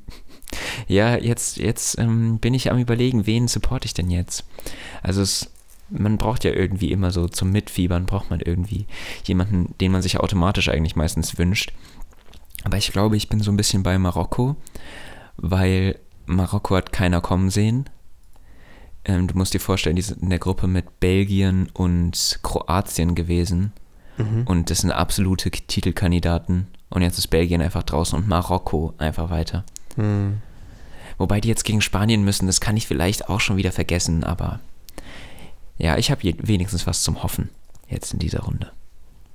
Ja, 0.87 1.17
jetzt, 1.17 1.57
jetzt 1.57 1.97
ähm, 1.97 2.39
bin 2.39 2.53
ich 2.53 2.71
am 2.71 2.77
überlegen, 2.77 3.25
wen 3.25 3.47
supporte 3.47 3.85
ich 3.85 3.93
denn 3.93 4.09
jetzt? 4.09 4.45
Also 5.01 5.21
es 5.21 5.51
man 5.89 6.17
braucht 6.17 6.43
ja 6.43 6.51
irgendwie 6.51 6.91
immer 6.91 7.11
so 7.11 7.27
zum 7.27 7.51
Mitfiebern, 7.51 8.05
braucht 8.05 8.29
man 8.29 8.39
irgendwie 8.39 8.87
jemanden, 9.25 9.75
den 9.79 9.91
man 9.91 10.01
sich 10.01 10.19
automatisch 10.19 10.69
eigentlich 10.69 10.95
meistens 10.95 11.37
wünscht. 11.37 11.73
Aber 12.63 12.77
ich 12.77 12.91
glaube, 12.91 13.17
ich 13.17 13.29
bin 13.29 13.39
so 13.41 13.51
ein 13.51 13.57
bisschen 13.57 13.83
bei 13.83 13.97
Marokko, 13.99 14.55
weil 15.37 15.99
Marokko 16.25 16.75
hat 16.75 16.91
keiner 16.91 17.21
kommen 17.21 17.49
sehen. 17.49 17.85
Ähm, 19.05 19.27
du 19.27 19.37
musst 19.37 19.53
dir 19.53 19.59
vorstellen, 19.59 19.95
die 19.95 20.01
sind 20.01 20.23
in 20.23 20.31
der 20.31 20.39
Gruppe 20.39 20.65
mit 20.65 20.99
Belgien 20.99 21.69
und 21.73 22.39
Kroatien 22.41 23.13
gewesen. 23.13 23.71
Mhm. 24.17 24.43
Und 24.47 24.71
das 24.71 24.79
sind 24.79 24.91
absolute 24.91 25.51
Titelkandidaten. 25.51 26.67
Und 26.89 27.03
jetzt 27.03 27.19
ist 27.19 27.27
Belgien 27.27 27.61
einfach 27.61 27.83
draußen 27.83 28.17
und 28.17 28.27
Marokko 28.27 28.95
einfach 28.97 29.29
weiter. 29.29 29.63
Hm. 29.95 30.41
Wobei 31.17 31.39
die 31.41 31.47
jetzt 31.47 31.63
gegen 31.63 31.81
Spanien 31.81 32.23
müssen, 32.23 32.47
das 32.47 32.61
kann 32.61 32.77
ich 32.77 32.87
vielleicht 32.87 33.29
auch 33.29 33.39
schon 33.39 33.57
wieder 33.57 33.71
vergessen, 33.71 34.23
aber 34.23 34.59
ja, 35.77 35.97
ich 35.97 36.11
habe 36.11 36.21
wenigstens 36.23 36.87
was 36.87 37.03
zum 37.03 37.23
Hoffen 37.23 37.49
jetzt 37.89 38.13
in 38.13 38.19
dieser 38.19 38.41
Runde. 38.41 38.71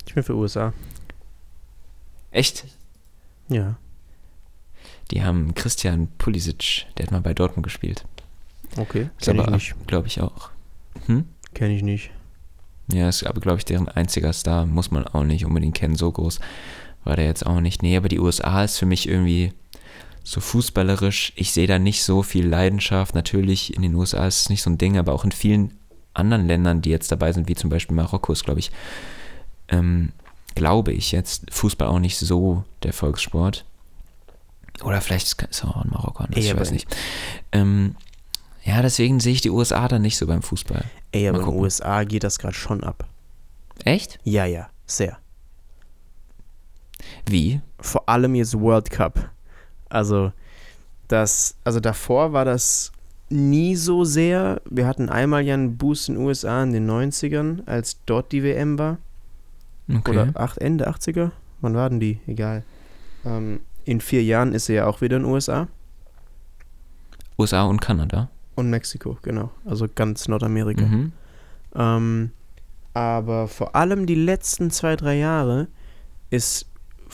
Ich 0.07 0.13
bin 0.13 0.23
für 0.23 0.35
USA. 0.35 0.73
Echt? 2.31 2.65
Ja. 3.49 3.77
Die 5.11 5.23
haben 5.23 5.53
Christian 5.55 6.07
Pulisic, 6.17 6.87
der 6.97 7.05
hat 7.05 7.11
mal 7.11 7.21
bei 7.21 7.33
Dortmund 7.33 7.63
gespielt. 7.63 8.05
Okay. 8.77 9.09
Ist 9.19 9.25
Kenn 9.25 9.39
ich 9.39 9.47
nicht. 9.47 9.87
glaube 9.87 10.07
ich, 10.07 10.21
auch. 10.21 10.49
Hm? 11.07 11.25
Kenn 11.53 11.71
ich 11.71 11.83
nicht. 11.83 12.11
Ja, 12.91 13.09
ist 13.09 13.23
aber, 13.25 13.41
glaube 13.41 13.57
ich, 13.57 13.65
deren 13.65 13.89
einziger 13.89 14.33
Star. 14.33 14.65
Muss 14.65 14.91
man 14.91 15.05
auch 15.07 15.23
nicht 15.23 15.45
unbedingt 15.45 15.75
kennen. 15.75 15.95
So 15.95 16.11
groß 16.11 16.39
war 17.03 17.15
der 17.15 17.25
jetzt 17.25 17.45
auch 17.45 17.59
nicht. 17.59 17.83
Nee, 17.83 17.97
aber 17.97 18.09
die 18.09 18.19
USA 18.19 18.63
ist 18.63 18.77
für 18.77 18.85
mich 18.85 19.07
irgendwie 19.07 19.53
so 20.23 20.39
fußballerisch. 20.39 21.33
Ich 21.35 21.51
sehe 21.51 21.67
da 21.67 21.79
nicht 21.79 22.03
so 22.03 22.23
viel 22.23 22.47
Leidenschaft. 22.47 23.15
Natürlich, 23.15 23.75
in 23.75 23.81
den 23.81 23.95
USA 23.95 24.27
ist 24.27 24.41
es 24.41 24.49
nicht 24.49 24.61
so 24.61 24.69
ein 24.69 24.77
Ding, 24.77 24.97
aber 24.97 25.13
auch 25.13 25.23
in 25.23 25.31
vielen 25.31 25.77
anderen 26.13 26.47
Ländern, 26.47 26.81
die 26.81 26.89
jetzt 26.89 27.11
dabei 27.11 27.31
sind, 27.31 27.47
wie 27.47 27.55
zum 27.55 27.69
Beispiel 27.69 27.95
Marokko, 27.95 28.33
ist, 28.33 28.43
glaube 28.43 28.59
ich, 28.59 28.71
ähm, 29.69 30.11
glaube 30.55 30.91
ich 30.91 31.11
jetzt, 31.11 31.51
Fußball 31.51 31.87
auch 31.87 31.99
nicht 31.99 32.17
so 32.17 32.63
der 32.83 32.93
Volkssport. 32.93 33.65
Oder 34.83 35.01
vielleicht 35.01 35.27
ist 35.27 35.41
es 35.49 35.63
auch 35.63 35.83
in 35.83 35.91
Marokko 35.91 36.23
anders, 36.23 36.43
Ey, 36.43 36.51
ich 36.51 36.59
weiß 36.59 36.71
nicht. 36.71 36.95
Ähm, 37.51 37.95
ja, 38.63 38.81
deswegen 38.81 39.19
sehe 39.19 39.33
ich 39.33 39.41
die 39.41 39.49
USA 39.49 39.87
dann 39.87 40.01
nicht 40.01 40.17
so 40.17 40.27
beim 40.27 40.41
Fußball. 40.41 40.85
Ey, 41.11 41.27
aber 41.27 41.39
in 41.39 41.45
den. 41.45 41.55
USA 41.55 42.03
geht 42.03 42.23
das 42.23 42.39
gerade 42.39 42.55
schon 42.55 42.83
ab. 42.83 43.07
Echt? 43.83 44.19
Ja, 44.23 44.45
ja. 44.45 44.69
Sehr. 44.85 45.17
Wie? 47.25 47.61
vor 47.81 48.07
allem 48.07 48.35
jetzt 48.35 48.59
World 48.59 48.89
Cup. 48.89 49.31
Also 49.91 50.31
das, 51.07 51.55
also 51.63 51.79
davor 51.79 52.33
war 52.33 52.45
das 52.45 52.91
nie 53.29 53.75
so 53.75 54.03
sehr. 54.03 54.61
Wir 54.69 54.87
hatten 54.87 55.09
einmal 55.09 55.43
ja 55.43 55.53
einen 55.53 55.77
Boost 55.77 56.09
in 56.09 56.15
den 56.15 56.25
USA 56.25 56.63
in 56.63 56.73
den 56.73 56.89
90ern, 56.89 57.65
als 57.65 57.97
dort 58.05 58.31
die 58.31 58.43
WM 58.43 58.77
war. 58.77 58.97
Okay. 59.89 60.11
Oder 60.11 60.31
acht, 60.35 60.57
Ende 60.57 60.89
80er? 60.89 61.31
Wann 61.61 61.75
waren 61.75 61.99
die? 61.99 62.19
Egal. 62.27 62.63
Ähm, 63.25 63.59
in 63.85 64.01
vier 64.01 64.23
Jahren 64.23 64.53
ist 64.53 64.69
er 64.69 64.75
ja 64.75 64.85
auch 64.87 65.01
wieder 65.01 65.17
in 65.17 65.23
den 65.23 65.31
USA. 65.31 65.67
USA 67.37 67.63
und 67.63 67.81
Kanada. 67.81 68.29
Und 68.55 68.69
Mexiko, 68.69 69.17
genau. 69.21 69.51
Also 69.65 69.87
ganz 69.93 70.27
Nordamerika. 70.27 70.85
Mhm. 70.85 71.11
Ähm, 71.75 72.31
aber 72.93 73.47
vor 73.47 73.75
allem 73.75 74.05
die 74.05 74.15
letzten 74.15 74.69
zwei, 74.71 74.95
drei 74.95 75.17
Jahre 75.17 75.67
ist 76.29 76.65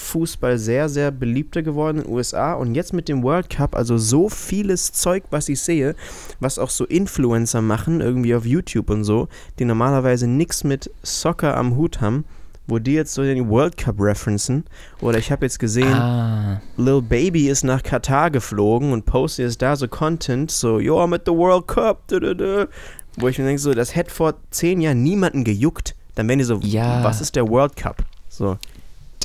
Fußball 0.01 0.57
sehr, 0.57 0.89
sehr 0.89 1.11
beliebter 1.11 1.61
geworden 1.63 1.97
in 1.99 2.03
den 2.05 2.13
USA. 2.13 2.53
Und 2.53 2.75
jetzt 2.75 2.93
mit 2.93 3.07
dem 3.09 3.23
World 3.23 3.49
Cup, 3.49 3.75
also 3.75 3.97
so 3.97 4.29
vieles 4.29 4.91
Zeug, 4.91 5.23
was 5.31 5.49
ich 5.49 5.59
sehe, 5.61 5.95
was 6.39 6.59
auch 6.59 6.69
so 6.69 6.85
Influencer 6.85 7.61
machen, 7.61 8.01
irgendwie 8.01 8.35
auf 8.35 8.45
YouTube 8.45 8.89
und 8.89 9.03
so, 9.03 9.27
die 9.59 9.65
normalerweise 9.65 10.27
nichts 10.27 10.63
mit 10.63 10.89
Soccer 11.03 11.55
am 11.57 11.75
Hut 11.75 12.01
haben, 12.01 12.25
wo 12.67 12.79
die 12.79 12.93
jetzt 12.93 13.13
so 13.13 13.23
den 13.23 13.49
World 13.49 13.77
Cup 13.77 13.95
referenzen. 13.99 14.65
Oder 15.01 15.17
ich 15.19 15.31
habe 15.31 15.45
jetzt 15.45 15.57
gesehen, 15.59 15.93
Ah, 15.93 16.61
Lil 16.75 17.01
Baby 17.01 17.47
ist 17.49 17.63
nach 17.63 17.81
Katar 17.83 18.29
geflogen 18.29 18.91
und 18.91 19.05
postet 19.05 19.45
jetzt 19.45 19.61
da 19.61 19.75
so 19.75 19.87
Content, 19.87 20.51
so, 20.51 20.79
yo, 20.79 20.99
I'm 21.01 21.15
at 21.15 21.23
the 21.25 21.31
World 21.31 21.67
Cup, 21.67 22.07
du, 22.07 22.19
du, 22.19 22.35
du. 22.35 22.69
wo 23.17 23.27
ich 23.29 23.39
mir 23.39 23.45
denke, 23.45 23.61
so, 23.61 23.73
das 23.73 23.95
hätte 23.95 24.11
vor 24.11 24.35
zehn 24.51 24.81
Jahren 24.81 25.01
niemanden 25.01 25.43
gejuckt. 25.43 25.95
Dann 26.15 26.27
wären 26.27 26.39
die 26.39 26.45
so, 26.45 26.59
Ja. 26.61 27.03
was 27.03 27.21
ist 27.21 27.35
der 27.35 27.47
World 27.47 27.75
Cup? 27.75 28.03
So, 28.27 28.57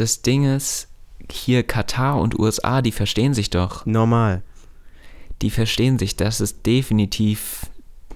das 0.03 0.23
Ding 0.23 0.45
ist, 0.45 0.89
hier 1.31 1.63
Katar 1.63 2.21
und 2.21 2.39
USA, 2.39 2.83
die 2.83 2.93
verstehen 2.93 3.35
sich 3.35 3.51
doch. 3.51 3.87
normal. 3.87 4.43
Die 5.41 5.51
verstehen 5.51 5.99
sich. 5.99 6.17
Das 6.17 6.41
ist 6.41 6.67
definitiv 6.67 7.71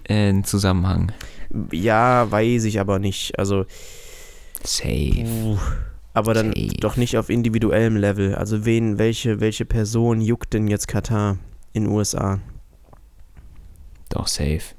äh, 0.08 0.30
ein 0.30 0.44
Zusammenhang. 0.44 1.12
Ja, 1.70 2.30
weiß 2.30 2.64
ich 2.64 2.80
aber 2.80 2.98
nicht. 2.98 3.38
Also, 3.38 3.66
Safe. 4.64 5.24
puh, 5.24 5.58
aber 6.12 6.34
dann 6.34 6.52
Safe. 6.52 6.66
doch 6.80 6.96
nicht 6.96 7.16
auf 7.16 7.30
individuellem 7.30 7.96
Level. 7.96 8.34
Also, 8.34 8.64
wen, 8.64 8.98
welche, 8.98 9.40
welche 9.40 9.64
Person 9.64 10.20
juckt 10.20 10.52
denn 10.52 10.66
jetzt 10.66 10.88
Katar 10.88 11.38
in 11.72 11.86
USA? 11.86 12.40
Doch, 14.08 14.26
safe. 14.26 14.74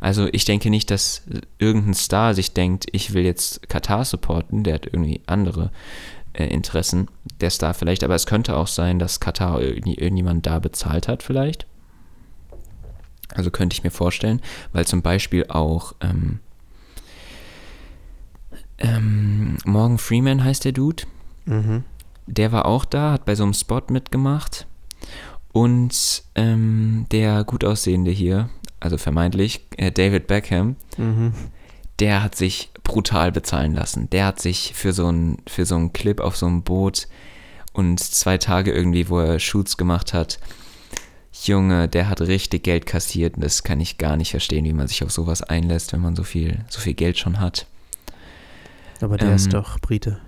Also 0.00 0.28
ich 0.32 0.44
denke 0.44 0.70
nicht, 0.70 0.90
dass 0.90 1.22
irgendein 1.58 1.94
Star 1.94 2.34
sich 2.34 2.52
denkt, 2.54 2.86
ich 2.92 3.14
will 3.14 3.24
jetzt 3.24 3.68
Katar 3.68 4.04
supporten, 4.04 4.64
der 4.64 4.74
hat 4.74 4.86
irgendwie 4.86 5.20
andere 5.26 5.70
äh, 6.32 6.46
Interessen, 6.46 7.08
der 7.40 7.50
Star 7.50 7.74
vielleicht, 7.74 8.04
aber 8.04 8.14
es 8.14 8.26
könnte 8.26 8.56
auch 8.56 8.66
sein, 8.66 8.98
dass 8.98 9.20
Katar 9.20 9.60
irgendwie 9.60 9.94
irgendjemand 9.94 10.46
da 10.46 10.58
bezahlt 10.58 11.08
hat 11.08 11.22
vielleicht. 11.22 11.66
Also 13.34 13.50
könnte 13.50 13.74
ich 13.74 13.84
mir 13.84 13.90
vorstellen, 13.90 14.40
weil 14.72 14.86
zum 14.86 15.02
Beispiel 15.02 15.46
auch 15.48 15.94
ähm, 16.00 16.40
ähm, 18.78 19.56
Morgan 19.64 19.98
Freeman 19.98 20.44
heißt 20.44 20.64
der 20.64 20.72
Dude, 20.72 21.04
Mhm. 21.44 21.84
der 22.26 22.52
war 22.52 22.66
auch 22.66 22.84
da, 22.84 23.12
hat 23.12 23.24
bei 23.24 23.34
so 23.34 23.42
einem 23.42 23.54
Spot 23.54 23.82
mitgemacht. 23.88 24.66
Und 25.52 26.22
ähm, 26.34 27.06
der 27.12 27.44
gut 27.44 27.64
aussehende 27.64 28.10
hier, 28.10 28.48
also 28.80 28.96
vermeintlich, 28.98 29.66
äh, 29.76 29.92
David 29.92 30.26
Beckham, 30.26 30.76
Mhm. 30.96 31.34
der 31.98 32.22
hat 32.22 32.34
sich 32.34 32.70
brutal 32.84 33.30
bezahlen 33.32 33.74
lassen. 33.74 34.08
Der 34.10 34.26
hat 34.26 34.40
sich 34.40 34.72
für 34.74 34.92
so 34.92 35.06
einen 35.06 35.38
für 35.46 35.66
so 35.66 35.76
einen 35.76 35.92
Clip 35.92 36.20
auf 36.20 36.36
so 36.36 36.46
einem 36.46 36.62
Boot 36.62 37.06
und 37.74 38.00
zwei 38.00 38.38
Tage 38.38 38.72
irgendwie, 38.72 39.08
wo 39.08 39.18
er 39.20 39.38
Shoots 39.38 39.76
gemacht 39.76 40.12
hat. 40.14 40.38
Junge, 41.44 41.88
der 41.88 42.08
hat 42.08 42.20
richtig 42.20 42.62
Geld 42.64 42.84
kassiert 42.86 43.36
und 43.36 43.44
das 43.44 43.62
kann 43.62 43.80
ich 43.80 43.96
gar 43.98 44.16
nicht 44.16 44.30
verstehen, 44.32 44.64
wie 44.66 44.72
man 44.74 44.86
sich 44.88 45.02
auf 45.02 45.10
sowas 45.10 45.42
einlässt, 45.42 45.92
wenn 45.92 46.00
man 46.00 46.14
so 46.16 46.24
viel, 46.24 46.64
so 46.68 46.80
viel 46.80 46.92
Geld 46.94 47.18
schon 47.18 47.40
hat. 47.40 47.66
Aber 49.00 49.16
der 49.16 49.28
Ähm, 49.28 49.34
ist 49.36 49.52
doch 49.52 49.78
Brite. 49.80 50.18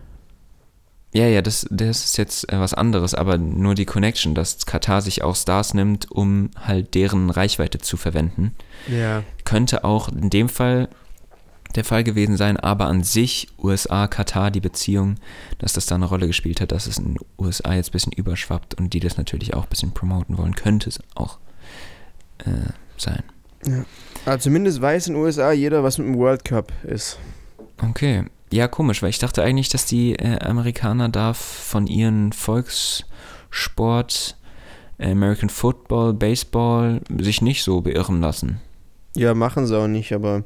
Ja, 1.15 1.29
ja, 1.29 1.43
das, 1.43 1.65
das 1.71 2.05
ist 2.05 2.19
jetzt 2.19 2.53
äh, 2.53 2.59
was 2.59 2.75
anderes, 2.75 3.15
aber 3.15 3.39
nur 3.39 3.77
die 3.77 3.85
Connection, 3.85 4.35
dass 4.35 4.67
Katar 4.67 5.01
sich 5.01 5.23
auch 5.23 5.37
Stars 5.37 5.73
nimmt, 5.73 6.11
um 6.11 6.51
halt 6.61 6.95
deren 6.95 7.31
Reichweite 7.31 7.79
zu 7.79 7.97
verwenden. 7.97 8.57
Ja. 8.89 9.23
Könnte 9.45 9.85
auch 9.85 10.09
in 10.09 10.29
dem 10.29 10.49
Fall 10.49 10.89
der 11.77 11.85
Fall 11.85 12.03
gewesen 12.03 12.37
sein, 12.37 12.57
aber 12.57 12.87
an 12.87 13.05
sich 13.05 13.49
USA, 13.59 14.09
Katar, 14.09 14.51
die 14.51 14.61
Beziehung, 14.61 15.15
dass 15.59 15.73
das 15.73 15.87
da 15.87 15.95
eine 15.95 16.07
Rolle 16.07 16.27
gespielt 16.27 16.61
hat, 16.61 16.73
dass 16.73 16.89
es 16.89 16.99
in 16.99 17.15
den 17.15 17.17
USA 17.39 17.75
jetzt 17.75 17.91
ein 17.91 17.93
bisschen 17.93 18.13
überschwappt 18.13 18.75
und 18.75 18.93
die 18.93 19.01
das 19.01 19.17
natürlich 19.17 19.55
auch 19.55 19.65
ein 19.65 19.71
bisschen 19.71 19.95
promoten 19.95 20.37
wollen, 20.37 20.57
könnte 20.57 20.89
es 20.89 20.99
auch 21.15 21.39
äh, 22.39 22.73
sein. 22.97 23.23
Aber 24.27 24.39
zumindest 24.41 24.81
weiß 24.81 25.07
in 25.07 25.15
den 25.15 25.23
USA 25.23 25.53
jeder, 25.53 25.83
was 25.85 25.99
mit 25.99 26.09
dem 26.09 26.19
World 26.19 26.45
Cup 26.45 26.73
ist. 26.85 27.19
Okay. 27.83 28.25
Ja, 28.55 28.69
komisch, 28.69 29.03
weil 29.03 29.11
ich 29.11 29.19
dachte 29.19 29.43
eigentlich, 29.43 29.69
dass 29.69 29.85
die 29.85 30.15
äh, 30.15 30.39
Amerikaner 30.39 31.09
da 31.09 31.35
von 31.35 31.89
ihren 31.89 32.33
Volkssport, 32.33 34.37
äh, 34.99 35.11
American 35.11 35.49
Football, 35.49 36.15
Baseball 36.15 37.01
sich 37.19 37.43
nicht 37.43 37.65
so 37.65 37.81
beirren 37.81 38.21
lassen. 38.21 38.61
Ja, 39.17 39.35
machen 39.35 39.67
sie 39.67 39.77
auch 39.77 39.89
nicht, 39.89 40.13
aber 40.13 40.45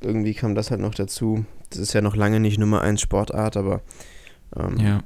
irgendwie 0.00 0.34
kam 0.34 0.56
das 0.56 0.72
halt 0.72 0.80
noch 0.80 0.96
dazu. 0.96 1.44
Das 1.70 1.78
ist 1.78 1.92
ja 1.92 2.00
noch 2.00 2.16
lange 2.16 2.40
nicht 2.40 2.58
Nummer 2.58 2.82
1 2.82 3.00
Sportart, 3.00 3.56
aber 3.56 3.80
ähm, 4.56 4.78
Ja. 4.80 5.04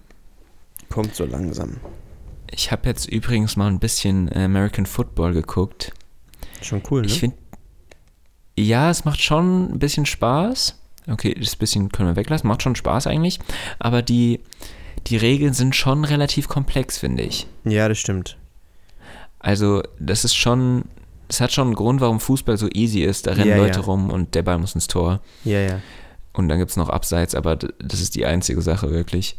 kommt 0.88 1.14
so 1.14 1.26
langsam. 1.26 1.76
Ich 2.50 2.72
habe 2.72 2.88
jetzt 2.88 3.06
übrigens 3.06 3.56
mal 3.56 3.68
ein 3.68 3.80
bisschen 3.80 4.34
American 4.34 4.86
Football 4.86 5.34
geguckt. 5.34 5.92
Schon 6.62 6.80
cool, 6.90 7.02
ne? 7.02 7.06
Ich 7.06 7.20
finde, 7.20 7.36
ja, 8.58 8.88
es 8.88 9.04
macht 9.04 9.20
schon 9.20 9.74
ein 9.74 9.78
bisschen 9.78 10.06
Spaß. 10.06 10.79
Okay, 11.10 11.34
das 11.34 11.56
bisschen 11.56 11.90
können 11.90 12.08
wir 12.08 12.16
weglassen. 12.16 12.48
Macht 12.48 12.62
schon 12.62 12.76
Spaß 12.76 13.06
eigentlich. 13.06 13.40
Aber 13.78 14.02
die, 14.02 14.40
die 15.06 15.16
Regeln 15.16 15.54
sind 15.54 15.74
schon 15.74 16.04
relativ 16.04 16.48
komplex, 16.48 16.98
finde 16.98 17.22
ich. 17.24 17.46
ja, 17.64 17.88
das 17.88 17.98
stimmt. 17.98 18.36
Also, 19.38 19.82
das 19.98 20.24
ist 20.24 20.34
schon, 20.36 20.84
es 21.28 21.40
hat 21.40 21.50
schon 21.50 21.68
einen 21.68 21.74
Grund, 21.74 22.00
warum 22.00 22.20
Fußball 22.20 22.58
so 22.58 22.68
easy 22.72 23.00
ist. 23.00 23.26
Da 23.26 23.32
rennen 23.32 23.48
Ja, 23.48 23.56
Leute 23.56 23.80
ja. 23.80 23.84
rum 23.86 24.10
und 24.10 24.34
der 24.34 24.42
Ball 24.42 24.58
muss 24.58 24.74
ins 24.74 24.86
Tor. 24.86 25.20
Ja, 25.44 25.58
ja. 25.60 25.80
Und 26.34 26.48
dann 26.48 26.58
gibt 26.58 26.70
es 26.70 26.76
noch 26.76 26.90
Abseits, 26.90 27.34
aber 27.34 27.56
das 27.56 28.00
ist 28.00 28.14
die 28.14 28.26
einzige 28.26 28.60
Sache 28.62 28.90
wirklich. 28.90 29.36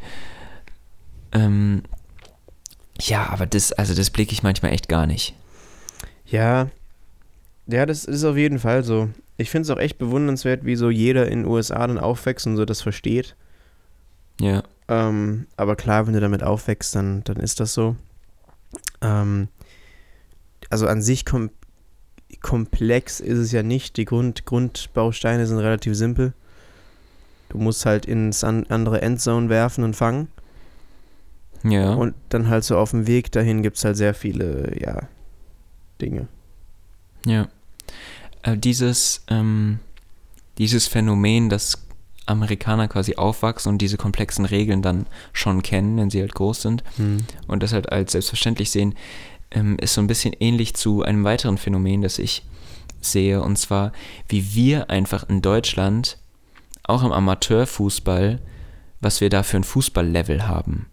Ähm, 1.31 1.83
ja, 2.99 3.29
aber 3.29 3.45
das, 3.45 3.71
also 3.71 3.93
das 3.93 4.09
blicke 4.09 4.33
ich 4.33 4.43
manchmal 4.43 4.73
echt 4.73 4.89
gar 4.89 5.05
nicht. 5.07 5.33
Ja, 6.25 6.67
ja, 7.67 7.85
das 7.85 8.05
ist 8.05 8.23
auf 8.23 8.35
jeden 8.37 8.59
Fall 8.59 8.83
so. 8.83 9.09
Ich 9.41 9.49
finde 9.49 9.63
es 9.63 9.69
auch 9.69 9.79
echt 9.79 9.97
bewundernswert, 9.97 10.65
wie 10.65 10.75
so 10.75 10.89
jeder 10.89 11.27
in 11.27 11.43
den 11.43 11.47
USA 11.47 11.85
dann 11.85 11.97
aufwächst 11.97 12.47
und 12.47 12.57
so 12.57 12.65
das 12.65 12.81
versteht. 12.81 13.35
Ja. 14.39 14.63
Ähm, 14.87 15.47
aber 15.57 15.75
klar, 15.75 16.07
wenn 16.07 16.13
du 16.13 16.19
damit 16.19 16.43
aufwächst, 16.43 16.95
dann, 16.95 17.23
dann 17.23 17.37
ist 17.37 17.59
das 17.59 17.73
so. 17.73 17.95
Ähm, 19.01 19.47
also 20.69 20.87
an 20.87 21.01
sich 21.01 21.25
kom 21.25 21.49
komplex 22.41 23.19
ist 23.19 23.37
es 23.37 23.51
ja 23.51 23.61
nicht. 23.61 23.97
Die 23.97 24.05
Grund 24.05 24.45
Grundbausteine 24.45 25.45
sind 25.45 25.59
relativ 25.59 25.95
simpel. 25.95 26.33
Du 27.49 27.57
musst 27.57 27.85
halt 27.85 28.05
ins 28.05 28.43
an 28.43 28.65
andere 28.69 29.01
Endzone 29.01 29.49
werfen 29.49 29.83
und 29.83 29.95
fangen. 29.95 30.29
Ja. 31.63 31.93
Und 31.93 32.15
dann 32.29 32.49
halt 32.49 32.63
so 32.63 32.77
auf 32.77 32.91
dem 32.91 33.07
Weg 33.07 33.31
dahin 33.31 33.61
gibt 33.61 33.77
es 33.77 33.85
halt 33.85 33.97
sehr 33.97 34.13
viele, 34.13 34.73
ja, 34.79 35.01
Dinge. 36.01 36.27
Ja. 37.25 37.47
Äh, 38.43 38.57
dieses, 38.57 39.23
ähm, 39.27 39.79
dieses 40.57 40.87
Phänomen, 40.87 41.49
dass 41.49 41.85
Amerikaner 42.25 42.87
quasi 42.87 43.15
aufwachsen 43.15 43.71
und 43.71 43.79
diese 43.79 43.97
komplexen 43.97 44.45
Regeln 44.45 44.81
dann 44.81 45.07
schon 45.33 45.63
kennen, 45.63 45.97
wenn 45.97 46.09
sie 46.09 46.21
halt 46.21 46.35
groß 46.35 46.61
sind 46.61 46.83
Hm. 46.97 47.25
und 47.47 47.63
das 47.63 47.73
halt 47.73 47.91
als 47.91 48.13
selbstverständlich 48.13 48.71
sehen, 48.71 48.95
ähm, 49.51 49.77
ist 49.79 49.93
so 49.93 50.01
ein 50.01 50.07
bisschen 50.07 50.33
ähnlich 50.39 50.75
zu 50.75 51.03
einem 51.03 51.23
weiteren 51.23 51.57
Phänomen, 51.57 52.01
das 52.01 52.19
ich 52.19 52.43
sehe, 53.01 53.41
und 53.41 53.57
zwar, 53.57 53.91
wie 54.29 54.53
wir 54.53 54.89
einfach 54.89 55.27
in 55.27 55.41
Deutschland, 55.41 56.17
auch 56.83 57.03
im 57.03 57.11
Amateurfußball, 57.11 58.39
was 59.01 59.21
wir 59.21 59.29
da 59.29 59.43
für 59.43 59.57
ein 59.57 59.63
Fußballlevel 59.63 60.47
haben. 60.47 60.87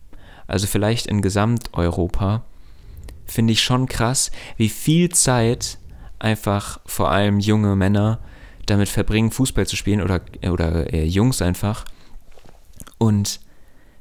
Also 0.46 0.66
vielleicht 0.66 1.06
in 1.06 1.22
Gesamteuropa, 1.22 2.44
finde 3.26 3.52
ich 3.52 3.62
schon 3.62 3.86
krass, 3.86 4.30
wie 4.56 4.70
viel 4.70 5.10
Zeit 5.10 5.77
einfach 6.18 6.80
vor 6.86 7.10
allem 7.10 7.38
junge 7.40 7.76
Männer 7.76 8.20
damit 8.66 8.88
verbringen, 8.88 9.30
Fußball 9.30 9.66
zu 9.66 9.76
spielen 9.76 10.02
oder, 10.02 10.20
oder 10.50 10.92
äh, 10.92 11.04
Jungs 11.04 11.40
einfach. 11.42 11.84
Und 12.98 13.40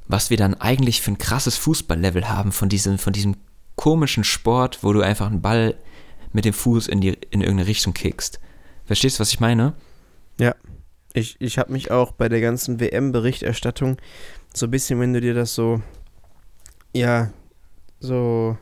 was 0.06 0.30
wir 0.30 0.36
dann 0.36 0.54
eigentlich 0.54 1.02
für 1.02 1.12
ein 1.12 1.18
krasses 1.18 1.56
Fußballlevel 1.56 2.28
haben 2.28 2.52
von 2.52 2.68
diesem, 2.68 2.98
von 2.98 3.12
diesem 3.12 3.36
komischen 3.76 4.24
Sport, 4.24 4.82
wo 4.82 4.92
du 4.92 5.00
einfach 5.00 5.26
einen 5.26 5.42
Ball 5.42 5.74
mit 6.32 6.44
dem 6.44 6.52
Fuß 6.52 6.88
in, 6.88 7.00
die, 7.00 7.10
in 7.30 7.40
irgendeine 7.40 7.66
Richtung 7.66 7.94
kickst. 7.94 8.40
Verstehst 8.84 9.18
du, 9.18 9.20
was 9.20 9.32
ich 9.32 9.40
meine? 9.40 9.74
Ja. 10.38 10.54
Ich, 11.14 11.36
ich 11.40 11.58
habe 11.58 11.72
mich 11.72 11.90
auch 11.90 12.12
bei 12.12 12.28
der 12.28 12.40
ganzen 12.40 12.80
WM-Berichterstattung 12.80 13.96
so 14.54 14.66
ein 14.66 14.70
bisschen, 14.70 15.00
wenn 15.00 15.14
du 15.14 15.20
dir 15.20 15.34
das 15.34 15.54
so, 15.54 15.82
ja, 16.94 17.30
so 17.98 18.58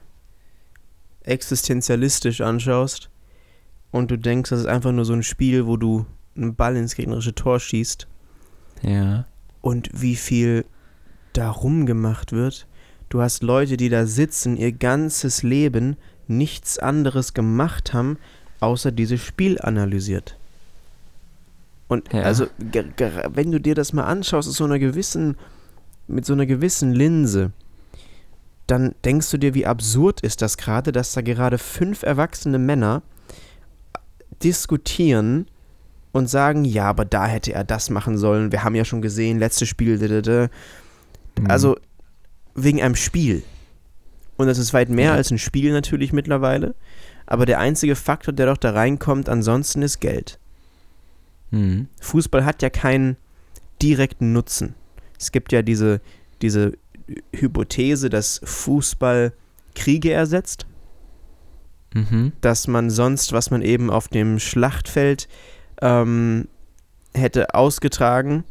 existenzialistisch 1.22 2.40
anschaust 2.40 3.10
und 3.96 4.10
du 4.10 4.16
denkst, 4.18 4.50
das 4.50 4.60
ist 4.60 4.66
einfach 4.66 4.92
nur 4.92 5.04
so 5.04 5.12
ein 5.12 5.22
Spiel, 5.22 5.66
wo 5.66 5.76
du 5.76 6.06
einen 6.36 6.54
Ball 6.54 6.76
ins 6.76 6.94
gegnerische 6.94 7.34
Tor 7.34 7.58
schießt 7.60 8.06
Ja. 8.82 9.26
und 9.62 9.90
wie 9.92 10.16
viel 10.16 10.64
darum 11.32 11.86
gemacht 11.86 12.32
wird. 12.32 12.66
Du 13.08 13.20
hast 13.22 13.42
Leute, 13.42 13.76
die 13.76 13.88
da 13.88 14.06
sitzen, 14.06 14.56
ihr 14.56 14.72
ganzes 14.72 15.42
Leben 15.42 15.96
nichts 16.28 16.78
anderes 16.78 17.34
gemacht 17.34 17.92
haben, 17.94 18.18
außer 18.60 18.90
dieses 18.90 19.20
Spiel 19.22 19.60
analysiert. 19.60 20.36
Und 21.88 22.12
Ja. 22.12 22.22
also, 22.22 22.46
wenn 22.58 23.52
du 23.52 23.60
dir 23.60 23.74
das 23.74 23.92
mal 23.92 24.04
anschaust, 24.04 24.48
aus 24.48 24.56
so 24.56 24.64
einer 24.64 24.78
gewissen, 24.78 25.36
mit 26.08 26.24
so 26.24 26.32
einer 26.32 26.46
gewissen 26.46 26.92
Linse, 26.92 27.52
dann 28.66 28.94
denkst 29.04 29.30
du 29.30 29.38
dir, 29.38 29.54
wie 29.54 29.66
absurd 29.66 30.20
ist 30.22 30.42
das 30.42 30.56
gerade, 30.56 30.90
dass 30.90 31.12
da 31.12 31.20
gerade 31.20 31.58
fünf 31.58 32.02
erwachsene 32.02 32.58
Männer 32.58 33.02
diskutieren 34.42 35.46
und 36.12 36.28
sagen, 36.28 36.64
ja, 36.64 36.84
aber 36.84 37.04
da 37.04 37.26
hätte 37.26 37.52
er 37.52 37.64
das 37.64 37.90
machen 37.90 38.16
sollen. 38.16 38.52
Wir 38.52 38.64
haben 38.64 38.74
ja 38.74 38.84
schon 38.84 39.02
gesehen, 39.02 39.38
letztes 39.38 39.68
Spiel, 39.68 39.98
da, 39.98 40.08
da, 40.08 40.20
da. 40.22 40.48
Mhm. 41.40 41.50
Also 41.50 41.76
wegen 42.54 42.80
einem 42.82 42.96
Spiel. 42.96 43.42
Und 44.36 44.46
das 44.46 44.58
ist 44.58 44.72
weit 44.74 44.88
mehr 44.88 45.10
Ja. 45.10 45.14
als 45.14 45.30
ein 45.30 45.38
Spiel 45.38 45.72
natürlich 45.72 46.12
mittlerweile. 46.12 46.74
Aber 47.26 47.44
der 47.44 47.58
einzige 47.58 47.96
Faktor, 47.96 48.32
der 48.32 48.46
doch 48.46 48.56
da 48.56 48.70
reinkommt, 48.70 49.28
ansonsten 49.28 49.82
ist 49.82 50.00
Geld. 50.00 50.38
Mhm. 51.50 51.88
Fußball 52.00 52.44
hat 52.44 52.62
ja 52.62 52.70
keinen 52.70 53.16
direkten 53.82 54.32
Nutzen. 54.32 54.74
Es 55.18 55.32
gibt 55.32 55.52
ja 55.52 55.62
diese, 55.62 56.00
diese 56.42 56.72
Hypothese, 57.34 58.10
dass 58.10 58.40
Fußball 58.44 59.32
Kriege 59.74 60.12
ersetzt, 60.12 60.66
Mhm. 61.96 62.32
dass 62.40 62.68
man 62.68 62.90
sonst, 62.90 63.32
was 63.32 63.50
man 63.50 63.62
eben 63.62 63.90
auf 63.90 64.08
dem 64.08 64.38
Schlachtfeld 64.38 65.28
ähm, 65.80 66.48
hätte 67.14 67.54
ausgetragen, 67.54 68.44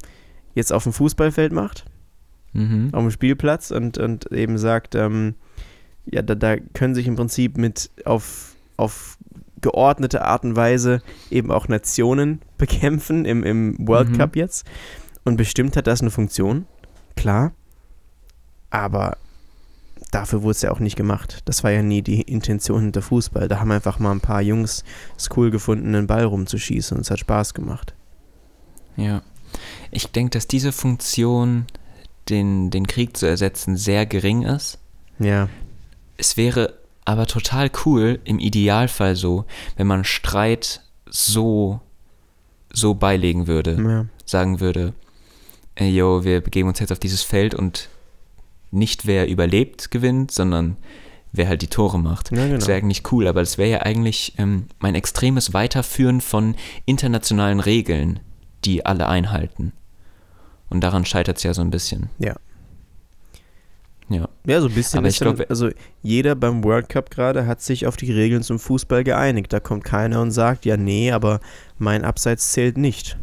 jetzt 0.55 0.73
auf 0.73 0.83
dem 0.83 0.93
Fußballfeld 0.93 1.53
macht. 1.53 1.85
Mhm. 2.53 2.89
auf 2.93 3.01
dem 3.01 3.11
Spielplatz 3.11 3.71
und, 3.71 3.97
und 3.97 4.31
eben 4.31 4.57
sagt, 4.57 4.95
ähm, 4.95 5.35
ja, 6.05 6.21
da, 6.21 6.35
da 6.35 6.57
können 6.57 6.95
sich 6.95 7.05
im 7.05 7.15
Prinzip 7.17 7.57
mit 7.57 7.89
auf, 8.05 8.55
auf 8.77 9.17
geordnete 9.61 10.23
Art 10.23 10.43
und 10.45 10.55
Weise 10.55 11.01
eben 11.29 11.51
auch 11.51 11.67
Nationen 11.67 12.41
bekämpfen 12.57 13.25
im, 13.25 13.43
im 13.43 13.75
World 13.87 14.09
Mhm. 14.09 14.17
Cup 14.17 14.35
jetzt. 14.35 14.65
Und 15.25 15.35
bestimmt 15.37 15.75
hat 15.75 15.87
das 15.87 16.01
eine 16.01 16.11
Funktion, 16.11 16.65
klar. 17.17 17.51
Aber 18.69 19.17
dafür 20.11 20.43
wurde 20.43 20.51
es 20.51 20.61
ja 20.61 20.71
auch 20.71 20.79
nicht 20.79 20.95
gemacht. 20.95 21.41
Das 21.45 21.63
war 21.63 21.71
ja 21.71 21.81
nie 21.81 22.01
die 22.01 22.21
Intention 22.21 22.81
hinter 22.81 23.01
Fußball. 23.01 23.47
Da 23.47 23.59
haben 23.59 23.71
einfach 23.71 23.99
mal 23.99 24.11
ein 24.11 24.21
paar 24.21 24.41
Jungs 24.41 24.83
es 25.17 25.29
cool 25.35 25.51
gefunden, 25.51 25.95
einen 25.95 26.07
Ball 26.07 26.23
rumzuschießen 26.23 26.95
und 26.97 27.01
es 27.01 27.11
hat 27.11 27.19
Spaß 27.19 27.53
gemacht. 27.53 27.93
Ja. 28.97 29.21
Ich 29.91 30.07
denke, 30.11 30.31
dass 30.31 30.47
diese 30.47 30.71
Funktion, 30.71 31.65
den, 32.29 32.71
den 32.71 32.87
Krieg 32.87 33.15
zu 33.17 33.25
ersetzen, 33.25 33.77
sehr 33.77 34.05
gering 34.05 34.43
ist. 34.43 34.79
Ja, 35.19 35.47
Es 36.17 36.37
wäre 36.37 36.73
aber 37.05 37.27
total 37.27 37.69
cool, 37.85 38.19
im 38.25 38.39
Idealfall 38.39 39.15
so, 39.15 39.45
wenn 39.77 39.87
man 39.87 40.03
Streit 40.03 40.81
so, 41.09 41.79
so 42.73 42.95
beilegen 42.95 43.47
würde. 43.47 43.77
ja. 43.81 44.05
Sagen 44.27 44.59
würde, 44.59 44.93
ey, 45.75 45.91
yo, 45.95 46.23
wir 46.23 46.41
begeben 46.41 46.67
uns 46.67 46.79
jetzt 46.79 46.91
auf 46.91 46.97
dieses 46.97 47.21
Feld 47.21 47.53
und 47.53 47.89
nicht 48.71 49.05
wer 49.05 49.27
überlebt 49.27 49.91
gewinnt, 49.91 50.31
sondern 50.31 50.77
wer 51.31 51.47
halt 51.47 51.61
die 51.61 51.67
Tore 51.67 51.99
macht. 51.99 52.31
ja 52.31 52.45
genau. 52.45 52.55
Das 52.57 52.67
wäre 52.67 52.77
eigentlich 52.77 53.11
cool, 53.11 53.27
aber 53.27 53.41
das 53.41 53.57
wäre 53.57 53.69
ja 53.69 53.79
eigentlich 53.81 54.33
ähm, 54.37 54.67
mein 54.79 54.95
extremes 54.95 55.53
Weiterführen 55.53 56.21
von 56.21 56.55
internationalen 56.85 57.59
Regeln, 57.59 58.19
die 58.63 58.85
alle 58.85 59.07
einhalten. 59.07 59.73
Und 60.69 60.81
daran 60.81 61.05
scheitert 61.05 61.37
es 61.37 61.43
ja 61.43 61.53
so 61.53 61.61
ein 61.61 61.69
bisschen. 61.71 62.09
Ja. 62.19 62.35
Ja. 64.07 64.29
Ja, 64.45 64.61
so 64.61 64.67
ein 64.67 64.73
bisschen. 64.73 64.99
Aber 64.99 65.07
ich 65.07 65.17
dann, 65.17 65.35
glaub- 65.35 65.49
also 65.49 65.69
jeder 66.03 66.35
beim 66.35 66.63
World 66.63 66.89
Cup 66.89 67.09
gerade 67.09 67.47
hat 67.47 67.61
sich 67.61 67.87
auf 67.87 67.97
die 67.97 68.11
Regeln 68.11 68.43
zum 68.43 68.59
Fußball 68.59 69.03
geeinigt. 69.03 69.51
Da 69.51 69.59
kommt 69.59 69.83
keiner 69.83 70.21
und 70.21 70.31
sagt, 70.31 70.65
ja, 70.65 70.77
nee, 70.77 71.11
aber 71.11 71.39
mein 71.79 72.03
Abseits 72.05 72.51
zählt 72.51 72.77
nicht. 72.77 73.17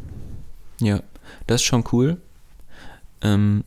Ja, 0.80 1.00
das 1.46 1.60
ist 1.60 1.66
schon 1.66 1.84
cool. 1.92 2.16
Ähm, 3.20 3.62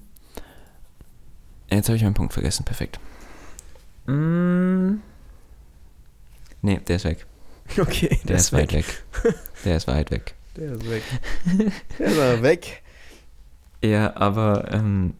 jetzt 1.69 1.87
habe 1.87 1.97
ich 1.97 2.03
meinen 2.03 2.13
Punkt 2.13 2.33
vergessen. 2.33 2.65
Perfekt. 2.65 2.99
Mm. 4.07 4.95
Nee, 6.61 6.79
der 6.87 6.95
ist 6.95 7.05
weg. 7.05 7.25
Okay, 7.79 8.19
Der 8.23 8.37
ist, 8.37 8.53
weit 8.53 8.73
weg. 8.73 9.03
Der 9.63 9.77
ist 9.77 9.87
weit 9.87 10.11
weg. 10.11 10.35
Der 10.55 10.71
ist 10.73 10.89
weg. 10.89 11.03
Der 11.99 12.35
ist 12.35 12.43
weg. 12.43 12.83
Ja, 13.83 14.15
aber 14.15 14.71
ähm, 14.71 15.15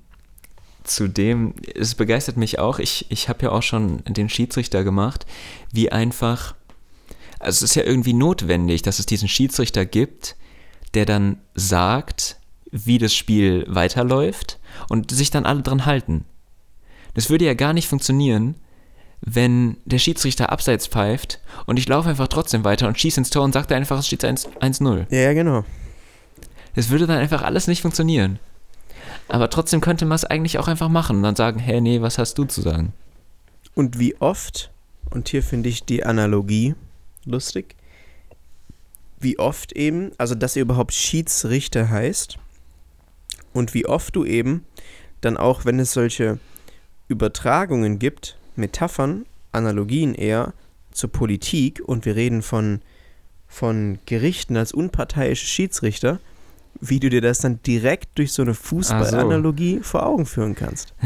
zudem, 0.83 1.55
es 1.75 1.95
begeistert 1.95 2.37
mich 2.37 2.59
auch, 2.59 2.79
ich, 2.79 3.07
ich 3.09 3.27
habe 3.29 3.43
ja 3.43 3.51
auch 3.51 3.63
schon 3.63 4.03
den 4.05 4.29
Schiedsrichter 4.29 4.83
gemacht, 4.83 5.25
wie 5.73 5.91
einfach, 5.91 6.55
also 7.39 7.57
es 7.57 7.71
ist 7.71 7.75
ja 7.75 7.83
irgendwie 7.83 8.13
notwendig, 8.13 8.81
dass 8.81 8.99
es 8.99 9.05
diesen 9.05 9.27
Schiedsrichter 9.27 9.85
gibt, 9.85 10.35
der 10.93 11.05
dann 11.05 11.39
sagt, 11.53 12.37
wie 12.71 12.97
das 12.97 13.13
Spiel 13.13 13.65
weiterläuft 13.67 14.59
und 14.89 15.11
sich 15.11 15.31
dann 15.31 15.45
alle 15.45 15.61
dran 15.61 15.85
halten. 15.85 16.25
Das 17.15 17.29
würde 17.29 17.45
ja 17.45 17.55
gar 17.55 17.73
nicht 17.73 17.87
funktionieren, 17.87 18.55
wenn 19.21 19.77
der 19.85 19.97
Schiedsrichter 19.97 20.51
abseits 20.51 20.85
pfeift 20.85 21.39
und 21.65 21.79
ich 21.79 21.87
laufe 21.87 22.09
einfach 22.09 22.27
trotzdem 22.27 22.63
weiter 22.63 22.87
und 22.87 22.99
schieße 22.99 23.19
ins 23.19 23.31
Tor 23.31 23.43
und 23.43 23.53
sagt 23.53 23.71
einfach, 23.71 23.97
es 23.97 24.05
steht 24.05 24.23
1 24.23 24.49
1-0. 24.59 25.07
Ja, 25.09 25.19
ja, 25.19 25.33
genau. 25.33 25.65
Das 26.75 26.89
würde 26.89 27.07
dann 27.07 27.17
einfach 27.17 27.41
alles 27.41 27.67
nicht 27.67 27.81
funktionieren. 27.81 28.37
Aber 29.27 29.49
trotzdem 29.49 29.81
könnte 29.81 30.05
man 30.05 30.15
es 30.15 30.25
eigentlich 30.25 30.59
auch 30.59 30.67
einfach 30.67 30.89
machen 30.89 31.17
und 31.17 31.23
dann 31.23 31.35
sagen, 31.35 31.59
hey, 31.59 31.81
nee, 31.81 32.01
was 32.01 32.17
hast 32.17 32.37
du 32.37 32.45
zu 32.45 32.61
sagen? 32.61 32.93
Und 33.73 33.97
wie 33.97 34.15
oft, 34.21 34.71
und 35.09 35.29
hier 35.29 35.41
finde 35.41 35.69
ich 35.69 35.85
die 35.85 36.05
Analogie 36.05 36.75
lustig, 37.25 37.75
wie 39.19 39.39
oft 39.39 39.71
eben, 39.71 40.11
also 40.17 40.35
dass 40.35 40.55
ihr 40.55 40.61
überhaupt 40.61 40.93
Schiedsrichter 40.93 41.89
heißt 41.89 42.37
und 43.53 43.73
wie 43.73 43.87
oft 43.87 44.15
du 44.15 44.25
eben 44.25 44.65
dann 45.21 45.37
auch, 45.37 45.65
wenn 45.65 45.79
es 45.79 45.93
solche 45.93 46.37
Übertragungen 47.07 47.99
gibt, 47.99 48.37
Metaphern, 48.55 49.25
Analogien 49.51 50.15
eher 50.15 50.53
zur 50.91 51.11
Politik 51.11 51.81
und 51.85 52.05
wir 52.05 52.15
reden 52.15 52.41
von 52.41 52.81
von 53.47 53.99
Gerichten 54.05 54.57
als 54.57 54.73
unparteiische 54.73 55.45
Schiedsrichter, 55.45 56.19
wie 56.81 56.99
du 56.99 57.09
dir 57.09 57.21
das 57.21 57.39
dann 57.39 57.61
direkt 57.63 58.17
durch 58.17 58.33
so 58.33 58.41
eine 58.41 58.53
Fußballanalogie 58.53 59.79
vor 59.81 60.05
Augen 60.05 60.25
führen 60.25 60.55
kannst. 60.55 60.93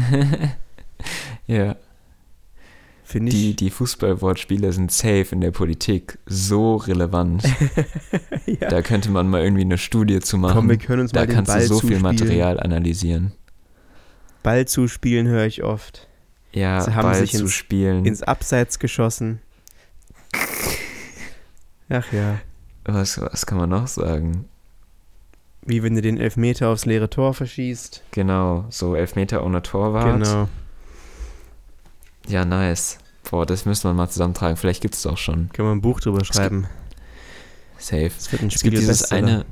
Ja, 1.46 1.76
Finde 3.10 3.32
die, 3.32 3.50
ich. 3.50 3.56
die 3.56 3.70
Fußballwortspiele 3.70 4.72
sind 4.72 4.92
safe 4.92 5.26
in 5.32 5.40
der 5.40 5.50
Politik 5.50 6.18
so 6.26 6.76
relevant. 6.76 7.42
ja. 8.46 8.68
Da 8.68 8.82
könnte 8.82 9.10
man 9.10 9.28
mal 9.28 9.42
irgendwie 9.42 9.62
eine 9.62 9.78
Studie 9.78 10.20
zu 10.20 10.38
machen. 10.38 10.54
Komm, 10.54 10.68
wir 10.68 10.76
können 10.76 11.02
uns 11.02 11.10
da 11.10 11.20
mal 11.20 11.26
den 11.26 11.34
kannst 11.34 11.50
Ball 11.50 11.60
du 11.62 11.66
so 11.66 11.80
viel 11.80 11.98
zuspielen. 11.98 12.02
Material 12.02 12.60
analysieren. 12.60 13.32
Ball 14.42 14.66
zuspielen 14.66 15.26
höre 15.28 15.46
ich 15.46 15.62
oft. 15.62 16.08
Ja, 16.52 16.80
Sie 16.80 16.94
haben 16.94 17.02
Ball 17.10 17.14
sich 17.14 17.32
zu 17.32 17.42
ins- 17.42 17.52
spielen. 17.52 18.04
Ins 18.04 18.22
Abseits 18.22 18.78
geschossen. 18.78 19.40
Ach 21.88 22.12
ja. 22.12 22.40
was, 22.84 23.20
was 23.20 23.46
kann 23.46 23.58
man 23.58 23.70
noch 23.70 23.86
sagen? 23.88 24.46
Wie 25.62 25.82
wenn 25.82 25.94
du 25.94 26.00
den 26.02 26.18
Elfmeter 26.18 26.68
aufs 26.68 26.86
leere 26.86 27.10
Tor 27.10 27.34
verschießt. 27.34 28.02
Genau, 28.12 28.64
so 28.70 28.94
Elfmeter 28.94 29.44
ohne 29.44 29.62
Torwart. 29.62 30.22
Genau. 30.24 30.48
Ja, 32.28 32.44
nice. 32.44 32.98
Boah, 33.30 33.44
das 33.44 33.66
müssen 33.66 33.84
wir 33.88 33.94
mal 33.94 34.08
zusammentragen. 34.08 34.56
Vielleicht 34.56 34.80
gibt 34.82 34.94
es 34.94 35.06
auch 35.06 35.18
schon. 35.18 35.50
Können 35.52 35.68
wir 35.68 35.72
ein 35.72 35.80
Buch 35.82 36.00
drüber 36.00 36.24
schreiben. 36.24 36.66
Safe. 37.78 38.06
Es 38.16 38.32
wird 38.32 38.42
ein 38.42 38.48
Es 38.48 38.62
gibt 38.62 38.76
dieses 38.76 39.06
Spiegel 39.06 39.24
eine, 39.24 39.46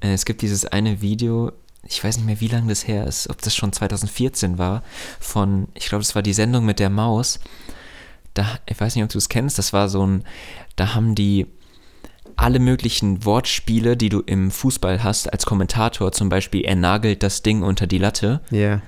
äh, 0.00 0.12
es 0.14 0.24
gibt 0.24 0.42
dieses 0.42 0.64
eine 0.66 1.00
Video, 1.00 1.52
ich 1.86 2.02
weiß 2.02 2.16
nicht 2.16 2.26
mehr, 2.26 2.40
wie 2.40 2.48
lange 2.48 2.68
das 2.68 2.86
her 2.86 3.06
ist, 3.06 3.28
ob 3.30 3.40
das 3.42 3.54
schon 3.54 3.72
2014 3.72 4.58
war, 4.58 4.82
von, 5.20 5.68
ich 5.74 5.86
glaube, 5.86 6.02
das 6.02 6.14
war 6.14 6.22
die 6.22 6.32
Sendung 6.32 6.64
mit 6.64 6.78
der 6.78 6.90
Maus. 6.90 7.40
Da, 8.34 8.58
ich 8.66 8.80
weiß 8.80 8.94
nicht, 8.96 9.04
ob 9.04 9.10
du 9.10 9.18
es 9.18 9.28
kennst, 9.28 9.58
das 9.58 9.72
war 9.72 9.88
so 9.88 10.06
ein, 10.06 10.24
da 10.76 10.94
haben 10.94 11.14
die 11.14 11.46
alle 12.36 12.58
möglichen 12.58 13.24
Wortspiele, 13.24 13.96
die 13.96 14.08
du 14.08 14.20
im 14.20 14.50
Fußball 14.50 15.04
hast, 15.04 15.32
als 15.32 15.46
Kommentator, 15.46 16.10
zum 16.10 16.28
Beispiel, 16.28 16.62
er 16.62 16.74
nagelt 16.74 17.22
das 17.22 17.42
Ding 17.42 17.62
unter 17.62 17.86
die 17.86 17.98
Latte, 17.98 18.40
Ja, 18.50 18.80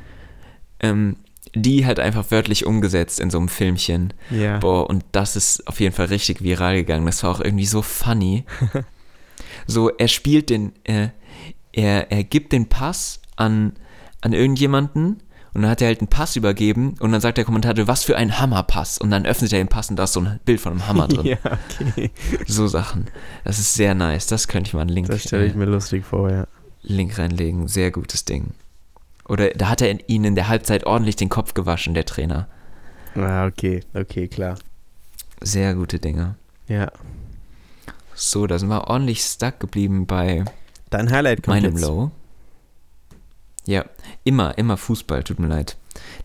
ähm, 0.81 1.17
die 1.55 1.87
halt 1.87 2.01
einfach 2.01 2.31
wörtlich 2.31 2.67
umgesetzt 2.67 3.19
in 3.21 3.31
so 3.31 3.39
einem 3.39 3.49
Filmchen. 3.49 4.13
ja. 4.31 4.59
Boah, 4.59 4.91
und 4.91 5.05
das 5.13 5.37
ist 5.37 5.67
auf 5.69 5.81
jeden 5.81 5.95
Fall 5.95 6.07
richtig 6.07 6.43
viral 6.43 6.75
gegangen. 6.77 7.07
Das 7.07 7.23
war 7.23 7.31
auch 7.31 7.41
irgendwie 7.41 7.65
so 7.67 7.81
funny. 7.83 8.45
so, 9.67 9.89
er 9.91 10.09
spielt 10.09 10.51
den, 10.51 10.73
äh, 10.85 11.09
er, 11.77 12.11
er 12.11 12.25
gibt 12.25 12.53
den 12.53 12.69
Pass 12.69 13.21
an, 13.37 13.75
an 14.23 14.33
irgendjemanden 14.33 15.23
und 15.53 15.63
dann 15.63 15.71
hat 15.71 15.81
er 15.81 15.89
halt 15.89 16.01
einen 16.01 16.09
Pass 16.09 16.37
übergeben 16.37 16.95
und 17.01 17.13
dann 17.13 17.21
sagt 17.21 17.39
der 17.39 17.45
Kommentator, 17.45 17.87
was 17.87 18.03
für 18.05 18.17
ein 18.17 18.39
Hammerpass. 18.39 18.99
Und 18.99 19.11
dann 19.11 19.25
öffnet 19.25 19.53
er 19.53 19.59
den 19.61 19.69
Pass 19.69 19.91
und 19.91 19.97
da 19.97 20.05
ist 20.05 20.15
so 20.15 20.21
ein 20.21 20.41
Bild 20.45 20.61
von 20.61 20.73
einem 20.73 20.87
Hammer 20.87 21.09
drin. 21.09 21.27
ja, 21.27 21.39
okay. 21.45 22.11
So 22.47 22.67
Sachen. 22.67 23.07
Das 23.45 23.59
ist 23.59 23.75
sehr 23.75 23.95
nice. 23.95 24.27
Das 24.27 24.49
könnte 24.49 24.69
ich 24.69 24.75
mal 24.75 24.81
einen 24.81 24.91
Link, 24.91 25.07
Das 25.09 25.23
stelle 25.23 25.47
ich 25.47 25.55
äh, 25.55 25.57
mir 25.57 25.67
lustig 25.67 26.05
vor, 26.05 26.31
ja. 26.31 26.47
Link 26.83 27.19
reinlegen. 27.19 27.69
Sehr 27.69 27.91
gutes 27.91 28.25
Ding. 28.25 28.53
Oder 29.29 29.51
da 29.51 29.69
hat 29.69 29.83
er 29.83 30.09
ihn 30.09 30.25
in 30.25 30.35
der 30.35 30.49
Halbzeit 30.49 30.85
ordentlich 30.87 31.17
den 31.17 31.29
Kopf 31.29 31.55
gewaschen, 31.55 31.95
der 31.95 32.05
Trainer. 32.07 32.49
Ah, 33.15 33.47
okay, 33.47 33.81
okay, 33.95 34.29
klar. 34.29 34.57
Sehr 35.41 35.75
gute 35.75 35.99
Dinge. 35.99 36.37
Ja. 36.69 36.91
So, 38.15 38.47
da 38.47 38.59
sind 38.59 38.69
wir 38.69 38.89
ordentlich 38.89 39.23
stuck 39.23 39.61
geblieben 39.61 40.07
bei 40.07 40.45
Dein 40.91 41.11
Highlight 41.11 41.43
kommt 41.43 41.63
meinem 41.63 41.73
jetzt. 41.73 41.83
Low. 41.83 42.11
Ja, 43.67 43.85
immer, 44.25 44.57
immer 44.59 44.77
Fußball, 44.77 45.25
tut 45.25 45.41
mir 45.41 45.49
leid. 45.49 45.77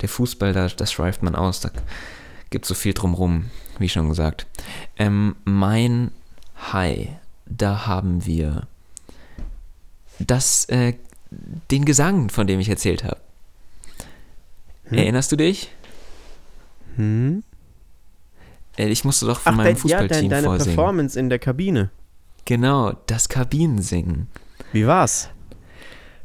Der 0.01 0.09
Fußball, 0.09 0.53
da, 0.53 0.67
das 0.67 0.91
schreift 0.91 1.23
man 1.23 1.35
aus, 1.35 1.59
da 1.61 1.71
gibt 2.51 2.65
so 2.65 2.75
viel 2.75 2.93
drumrum, 2.93 3.49
wie 3.79 3.89
schon 3.89 4.09
gesagt. 4.09 4.45
Ähm, 4.97 5.35
mein 5.45 6.11
High, 6.71 7.09
da 7.47 7.87
haben 7.87 8.25
wir 8.25 8.67
das, 10.19 10.65
äh, 10.65 10.93
den 11.71 11.85
Gesang, 11.85 12.29
von 12.29 12.45
dem 12.45 12.59
ich 12.59 12.69
erzählt 12.69 13.03
habe. 13.03 13.17
Hm? 14.85 14.97
Erinnerst 14.97 15.31
du 15.31 15.37
dich? 15.37 15.71
Hm? 16.97 17.43
Äh, 18.77 18.89
Ich 18.89 19.03
musste 19.03 19.25
doch 19.25 19.39
von 19.39 19.53
Ach, 19.53 19.57
meinem 19.57 19.75
dein, 19.75 19.87
ja, 19.87 19.97
dein, 19.97 20.07
Fußballteam 20.09 20.29
deine 20.29 20.47
vorsingen. 20.47 20.75
Performance 20.75 21.19
in 21.19 21.29
der 21.29 21.39
Kabine. 21.39 21.89
Genau, 22.45 22.93
das 23.07 23.29
Kabinensingen. 23.29 24.27
Wie 24.71 24.87
war's? 24.87 25.29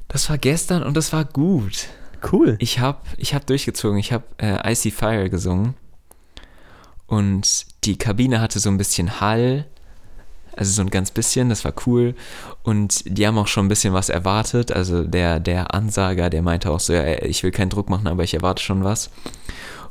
Das 0.08 0.30
war 0.30 0.38
gestern 0.38 0.82
und 0.82 0.96
das 0.96 1.12
war 1.12 1.24
gut. 1.24 1.88
Cool. 2.32 2.56
Ich 2.58 2.80
habe 2.80 3.00
ich 3.16 3.34
hab 3.34 3.46
durchgezogen. 3.46 3.98
Ich 3.98 4.12
habe 4.12 4.24
äh, 4.38 4.72
Icy 4.72 4.90
Fire 4.90 5.28
gesungen. 5.28 5.74
Und 7.06 7.66
die 7.84 7.98
Kabine 7.98 8.40
hatte 8.40 8.58
so 8.58 8.68
ein 8.68 8.78
bisschen 8.78 9.20
Hall. 9.20 9.66
Also 10.56 10.72
so 10.72 10.82
ein 10.82 10.90
ganz 10.90 11.10
bisschen, 11.10 11.50
das 11.50 11.64
war 11.64 11.74
cool. 11.86 12.14
Und 12.62 13.02
die 13.06 13.26
haben 13.26 13.36
auch 13.36 13.46
schon 13.46 13.66
ein 13.66 13.68
bisschen 13.68 13.92
was 13.92 14.08
erwartet. 14.08 14.72
Also 14.72 15.04
der, 15.04 15.38
der 15.38 15.74
Ansager, 15.74 16.30
der 16.30 16.42
meinte 16.42 16.70
auch 16.70 16.80
so, 16.80 16.94
ja, 16.94 17.22
ich 17.22 17.42
will 17.42 17.50
keinen 17.50 17.70
Druck 17.70 17.90
machen, 17.90 18.06
aber 18.06 18.24
ich 18.24 18.34
erwarte 18.34 18.62
schon 18.62 18.82
was. 18.82 19.10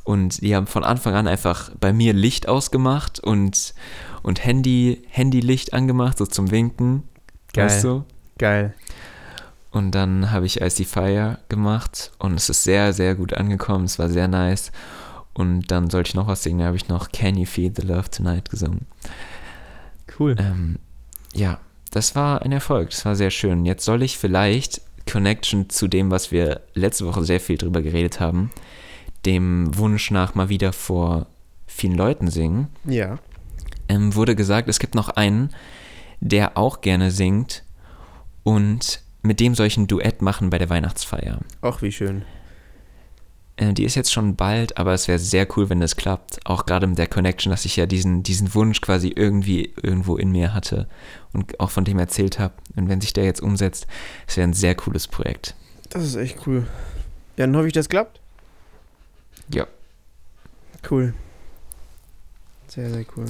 Und 0.03 0.41
die 0.41 0.55
haben 0.55 0.67
von 0.67 0.83
Anfang 0.83 1.13
an 1.13 1.27
einfach 1.27 1.71
bei 1.79 1.93
mir 1.93 2.13
Licht 2.13 2.47
ausgemacht 2.47 3.19
und, 3.19 3.73
und 4.23 4.43
Handy, 4.43 5.03
Handylicht 5.09 5.73
angemacht, 5.73 6.17
so 6.17 6.25
zum 6.25 6.51
Winken. 6.51 7.03
Geil. 7.53 7.65
Weißt 7.65 7.83
du? 7.83 8.03
Geil. 8.37 8.73
Und 9.71 9.91
dann 9.91 10.31
habe 10.31 10.45
ich 10.45 10.61
Icy 10.61 10.85
Fire 10.85 11.39
gemacht 11.49 12.11
und 12.19 12.35
es 12.35 12.49
ist 12.49 12.63
sehr, 12.63 12.93
sehr 12.93 13.15
gut 13.15 13.33
angekommen. 13.33 13.85
Es 13.85 13.99
war 13.99 14.09
sehr 14.09 14.27
nice. 14.27 14.71
Und 15.33 15.69
dann 15.69 15.89
sollte 15.89 16.09
ich 16.09 16.15
noch 16.15 16.27
was 16.27 16.43
singen, 16.43 16.59
da 16.59 16.65
habe 16.67 16.77
ich 16.77 16.87
noch 16.87 17.11
Can 17.11 17.35
You 17.35 17.45
Feel 17.45 17.73
the 17.75 17.85
Love 17.85 18.09
Tonight 18.09 18.49
gesungen. 18.49 18.85
Cool. 20.17 20.35
Ähm, 20.39 20.79
ja, 21.33 21.59
das 21.91 22.15
war 22.15 22.41
ein 22.41 22.53
Erfolg. 22.53 22.91
Das 22.91 23.03
war 23.05 23.15
sehr 23.17 23.31
schön. 23.31 23.65
Jetzt 23.65 23.83
soll 23.83 24.01
ich 24.01 24.17
vielleicht 24.17 24.81
Connection 25.11 25.69
zu 25.69 25.87
dem, 25.89 26.09
was 26.09 26.31
wir 26.31 26.61
letzte 26.73 27.05
Woche 27.05 27.25
sehr 27.25 27.41
viel 27.41 27.57
drüber 27.57 27.81
geredet 27.81 28.21
haben, 28.21 28.51
dem 29.25 29.77
Wunsch 29.77 30.09
nach 30.09 30.35
mal 30.35 30.47
wieder 30.47 30.71
vor 30.71 31.27
vielen 31.67 31.95
Leuten 31.95 32.29
singen, 32.29 32.69
Ja. 32.85 33.17
ähm, 33.89 34.15
wurde 34.15 34.35
gesagt, 34.35 34.69
es 34.69 34.79
gibt 34.79 34.95
noch 34.95 35.09
einen, 35.09 35.49
der 36.21 36.57
auch 36.57 36.79
gerne 36.79 37.11
singt 37.11 37.63
und 38.45 39.01
mit 39.23 39.39
dem 39.39 39.55
soll 39.55 39.65
ich 39.65 39.75
ein 39.75 39.87
Duett 39.87 40.21
machen 40.21 40.51
bei 40.51 40.59
der 40.59 40.69
Weihnachtsfeier. 40.69 41.39
Auch 41.61 41.81
wie 41.81 41.91
schön. 41.91 42.23
Äh, 43.57 43.73
die 43.73 43.83
ist 43.83 43.95
jetzt 43.95 44.13
schon 44.13 44.35
bald, 44.35 44.77
aber 44.77 44.93
es 44.93 45.07
wäre 45.07 45.17
sehr 45.17 45.47
cool, 45.57 45.69
wenn 45.69 45.79
das 45.79 45.95
klappt. 45.95 46.39
Auch 46.45 46.67
gerade 46.67 46.85
mit 46.85 46.99
der 46.99 47.07
Connection, 47.07 47.49
dass 47.49 47.65
ich 47.65 47.75
ja 47.75 47.87
diesen, 47.87 48.21
diesen 48.21 48.53
Wunsch 48.53 48.81
quasi 48.81 49.11
irgendwie 49.15 49.73
irgendwo 49.81 50.15
in 50.15 50.31
mir 50.31 50.53
hatte 50.53 50.87
und 51.33 51.59
auch 51.59 51.71
von 51.71 51.85
dem 51.85 51.97
erzählt 51.97 52.37
habe. 52.37 52.53
Und 52.75 52.87
wenn 52.87 53.01
sich 53.01 53.13
der 53.13 53.25
jetzt 53.25 53.41
umsetzt, 53.41 53.87
es 54.27 54.37
wäre 54.37 54.47
ein 54.47 54.53
sehr 54.53 54.75
cooles 54.75 55.07
Projekt. 55.07 55.55
Das 55.89 56.03
ist 56.03 56.15
echt 56.15 56.45
cool. 56.45 56.67
Ja, 57.35 57.47
dann 57.47 57.55
hoffe 57.55 57.67
ich, 57.67 57.73
das 57.73 57.89
klappt. 57.89 58.19
Ja. 59.49 59.65
Cool. 60.89 61.15
Sehr, 62.67 62.91
sehr 62.91 63.05
cool. 63.17 63.25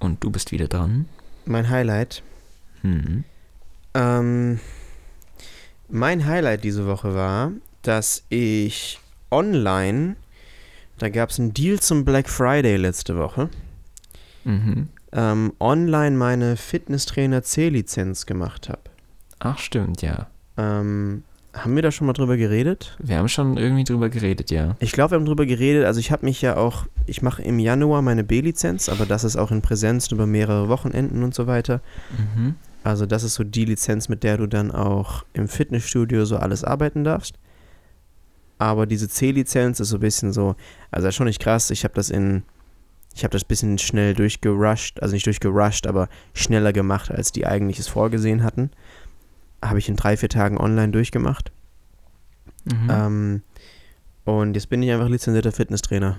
Und 0.00 0.22
du 0.22 0.30
bist 0.30 0.52
wieder 0.52 0.68
dran. 0.68 1.08
Mein 1.46 1.70
Highlight. 1.70 2.22
Hm. 2.82 3.24
Ähm, 3.94 4.58
mein 5.88 6.24
Highlight 6.26 6.64
diese 6.64 6.86
Woche 6.86 7.14
war, 7.14 7.52
dass 7.82 8.24
ich 8.28 8.98
online, 9.30 10.16
da 10.98 11.08
gab 11.08 11.30
es 11.30 11.38
einen 11.38 11.52
Deal 11.54 11.80
zum 11.80 12.04
Black 12.04 12.28
Friday 12.28 12.76
letzte 12.76 13.16
Woche, 13.18 13.48
Mhm. 14.44 14.88
ähm, 15.12 15.52
online 15.60 16.16
meine 16.16 16.56
Fitnesstrainer 16.56 17.42
C-Lizenz 17.42 18.26
gemacht 18.26 18.68
habe. 18.68 18.80
Ach, 19.40 19.58
stimmt, 19.58 20.02
ja. 20.02 20.26
Ähm, 20.56 21.22
haben 21.52 21.74
wir 21.76 21.82
da 21.82 21.90
schon 21.92 22.06
mal 22.06 22.12
drüber 22.14 22.36
geredet? 22.38 22.96
Wir 22.98 23.18
haben 23.18 23.28
schon 23.28 23.56
irgendwie 23.58 23.84
drüber 23.84 24.08
geredet, 24.08 24.50
ja. 24.50 24.74
Ich 24.80 24.92
glaube, 24.92 25.12
wir 25.12 25.16
haben 25.18 25.26
drüber 25.26 25.44
geredet. 25.44 25.84
Also 25.84 26.00
ich 26.00 26.10
habe 26.10 26.24
mich 26.24 26.40
ja 26.40 26.56
auch, 26.56 26.86
ich 27.06 27.20
mache 27.20 27.42
im 27.42 27.58
Januar 27.58 28.00
meine 28.00 28.24
B-Lizenz, 28.24 28.88
aber 28.88 29.04
das 29.04 29.22
ist 29.24 29.36
auch 29.36 29.50
in 29.50 29.60
Präsenz 29.60 30.10
über 30.10 30.26
mehrere 30.26 30.68
Wochenenden 30.68 31.22
und 31.22 31.34
so 31.34 31.46
weiter. 31.46 31.80
Mhm. 32.36 32.54
Also 32.84 33.06
das 33.06 33.22
ist 33.22 33.34
so 33.34 33.44
die 33.44 33.64
Lizenz, 33.64 34.08
mit 34.08 34.22
der 34.22 34.38
du 34.38 34.46
dann 34.46 34.70
auch 34.70 35.24
im 35.32 35.48
Fitnessstudio 35.48 36.24
so 36.24 36.36
alles 36.36 36.64
arbeiten 36.64 37.04
darfst. 37.04 37.38
Aber 38.58 38.86
diese 38.86 39.08
C-Lizenz 39.08 39.80
ist 39.80 39.88
so 39.88 39.96
ein 39.96 40.00
bisschen 40.00 40.32
so, 40.32 40.56
also 40.90 41.10
schon 41.10 41.26
nicht 41.26 41.40
krass. 41.40 41.70
Ich 41.70 41.84
habe 41.84 41.94
das 41.94 42.10
in, 42.10 42.42
ich 43.14 43.24
habe 43.24 43.32
das 43.32 43.44
ein 43.44 43.48
bisschen 43.48 43.78
schnell 43.78 44.14
durchgerusht, 44.14 45.00
also 45.00 45.14
nicht 45.14 45.26
durchgerusht, 45.26 45.86
aber 45.86 46.08
schneller 46.34 46.72
gemacht, 46.72 47.10
als 47.10 47.32
die 47.32 47.46
eigentlich 47.46 47.78
es 47.78 47.88
vorgesehen 47.88 48.42
hatten. 48.42 48.70
Habe 49.62 49.78
ich 49.78 49.88
in 49.88 49.96
drei, 49.96 50.16
vier 50.16 50.28
Tagen 50.28 50.58
online 50.58 50.92
durchgemacht. 50.92 51.52
Mhm. 52.64 52.88
Ähm, 52.90 53.42
und 54.24 54.54
jetzt 54.54 54.68
bin 54.68 54.82
ich 54.82 54.90
einfach 54.90 55.08
lizenzierter 55.08 55.52
Fitnesstrainer. 55.52 56.18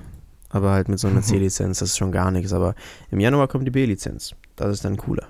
Aber 0.50 0.72
halt 0.72 0.88
mit 0.88 1.00
so 1.00 1.08
einer 1.08 1.22
C-Lizenz, 1.24 1.80
das 1.80 1.90
ist 1.90 1.98
schon 1.98 2.12
gar 2.12 2.32
nichts. 2.32 2.54
Aber 2.54 2.76
im 3.10 3.20
Januar 3.20 3.48
kommt 3.48 3.66
die 3.66 3.72
B-Lizenz. 3.72 4.36
Das 4.56 4.70
ist 4.70 4.86
dann 4.86 4.98
cooler. 4.98 5.28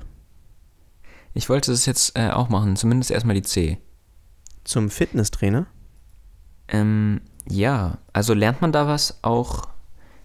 Ich 1.33 1.49
wollte 1.49 1.71
das 1.71 1.85
jetzt 1.85 2.17
äh, 2.17 2.29
auch 2.29 2.49
machen, 2.49 2.75
zumindest 2.75 3.11
erstmal 3.11 3.35
die 3.35 3.41
C. 3.41 3.79
Zum 4.63 4.89
Fitnesstrainer? 4.89 5.67
Ähm, 6.67 7.21
ja, 7.47 7.97
also 8.13 8.33
lernt 8.33 8.61
man 8.61 8.71
da 8.71 8.87
was 8.87 9.19
auch 9.23 9.67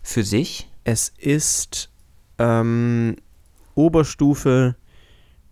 für 0.03 0.23
sich? 0.23 0.71
Es 0.85 1.13
ist 1.19 1.91
ähm, 2.39 3.17
Oberstufe 3.75 4.77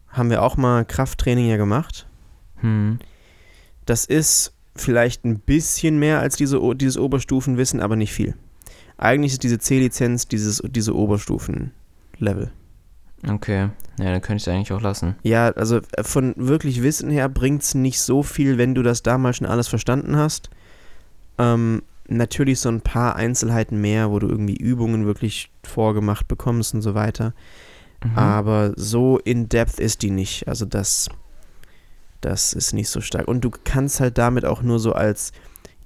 haben 0.08 0.30
wir 0.30 0.42
auch 0.42 0.56
mal 0.56 0.84
Krafttraining 0.84 1.48
ja 1.48 1.56
gemacht. 1.56 2.06
Hm. 2.56 2.98
Das 3.84 4.04
ist 4.04 4.54
vielleicht 4.74 5.24
ein 5.24 5.40
bisschen 5.40 5.98
mehr 5.98 6.20
als 6.20 6.36
diese, 6.36 6.60
dieses 6.74 6.98
Oberstufenwissen, 6.98 7.80
aber 7.80 7.96
nicht 7.96 8.12
viel. 8.12 8.34
Eigentlich 8.98 9.32
ist 9.32 9.42
diese 9.42 9.58
C-Lizenz 9.58 10.26
dieses, 10.26 10.62
diese 10.64 10.94
Oberstufen-Level. 10.94 12.50
Okay. 13.26 13.70
Ja, 13.98 14.04
dann 14.12 14.20
könnte 14.20 14.36
ich 14.36 14.46
es 14.46 14.48
eigentlich 14.48 14.72
auch 14.72 14.82
lassen. 14.82 15.16
Ja, 15.22 15.48
also 15.50 15.80
äh, 15.92 16.02
von 16.02 16.34
wirklich 16.36 16.82
Wissen 16.82 17.10
her 17.10 17.28
bringt 17.28 17.62
es 17.62 17.74
nicht 17.74 18.00
so 18.00 18.22
viel, 18.22 18.58
wenn 18.58 18.74
du 18.74 18.82
das 18.82 19.02
damals 19.02 19.38
schon 19.38 19.46
alles 19.46 19.68
verstanden 19.68 20.16
hast. 20.16 20.50
Ähm, 21.38 21.82
natürlich 22.08 22.60
so 22.60 22.68
ein 22.68 22.82
paar 22.82 23.16
Einzelheiten 23.16 23.80
mehr, 23.80 24.10
wo 24.10 24.18
du 24.18 24.28
irgendwie 24.28 24.56
Übungen 24.56 25.06
wirklich 25.06 25.50
vorgemacht 25.64 26.28
bekommst 26.28 26.74
und 26.74 26.82
so 26.82 26.94
weiter. 26.94 27.34
Mhm. 28.04 28.18
Aber 28.18 28.72
so 28.76 29.18
in-depth 29.18 29.80
ist 29.80 30.02
die 30.02 30.10
nicht. 30.10 30.46
Also 30.46 30.66
das, 30.66 31.08
das 32.20 32.52
ist 32.52 32.74
nicht 32.74 32.90
so 32.90 33.00
stark. 33.00 33.28
Und 33.28 33.42
du 33.42 33.50
kannst 33.50 34.00
halt 34.00 34.18
damit 34.18 34.44
auch 34.44 34.62
nur 34.62 34.78
so 34.78 34.92
als 34.92 35.32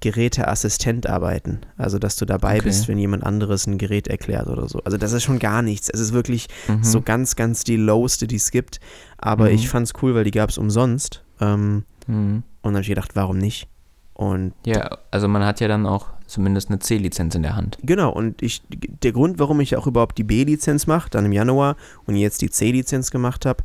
Geräteassistent 0.01 1.07
arbeiten. 1.07 1.61
Also 1.76 1.98
dass 1.98 2.16
du 2.16 2.24
dabei 2.24 2.57
Okay. 2.57 2.64
bist, 2.64 2.88
wenn 2.88 2.98
jemand 2.98 3.24
anderes 3.24 3.66
ein 3.66 3.78
Gerät 3.78 4.09
erklärt 4.09 4.48
oder 4.48 4.68
so. 4.68 4.80
Also 4.84 4.96
das 4.96 5.12
ist 5.12 5.22
schon 5.22 5.38
gar 5.38 5.62
nichts. 5.62 5.88
Es 5.88 6.01
ist 6.01 6.12
wirklich 6.12 6.48
Mhm. 6.68 6.82
so 6.84 7.01
ganz, 7.03 7.36
ganz 7.36 7.64
die 7.64 7.76
lowste, 7.76 8.26
die 8.26 8.36
es 8.36 8.51
gibt. 8.51 8.80
Aber 9.18 9.46
Mhm. 9.46 9.51
ich 9.55 9.68
fand's 9.68 9.92
cool, 10.03 10.14
weil 10.14 10.24
die 10.24 10.30
gab 10.30 10.51
es 10.51 10.59
umsonst. 10.59 11.22
Ähm, 11.40 11.84
Mhm. 12.07 12.42
und 12.62 12.64
dann 12.64 12.74
habe 12.74 12.82
ich 12.82 12.88
gedacht, 12.88 13.12
warum 13.14 13.38
nicht? 13.38 13.68
Und 14.14 14.53
Ja, 14.66 14.98
also 15.11 15.28
man 15.28 15.44
hat 15.44 15.61
ja 15.61 15.68
dann 15.68 15.86
auch 15.86 16.09
zumindest 16.26 16.68
eine 16.68 16.78
C-Lizenz 16.78 17.34
in 17.34 17.42
der 17.42 17.57
Hand. 17.57 17.78
genau, 17.82 18.11
und 18.12 18.42
ich, 18.42 18.62
der 18.68 19.12
Grund, 19.12 19.38
warum 19.38 19.61
ich 19.61 19.76
auch 19.76 19.86
überhaupt 19.86 20.18
die 20.18 20.24
B-Lizenz 20.24 20.86
mache, 20.86 21.09
dann 21.11 21.24
im 21.24 21.32
Januar 21.32 21.76
und 22.07 22.16
jetzt 22.16 22.42
die 22.42 22.51
C-Lizenz 22.51 23.11
gemacht 23.11 23.46
habe, 23.46 23.64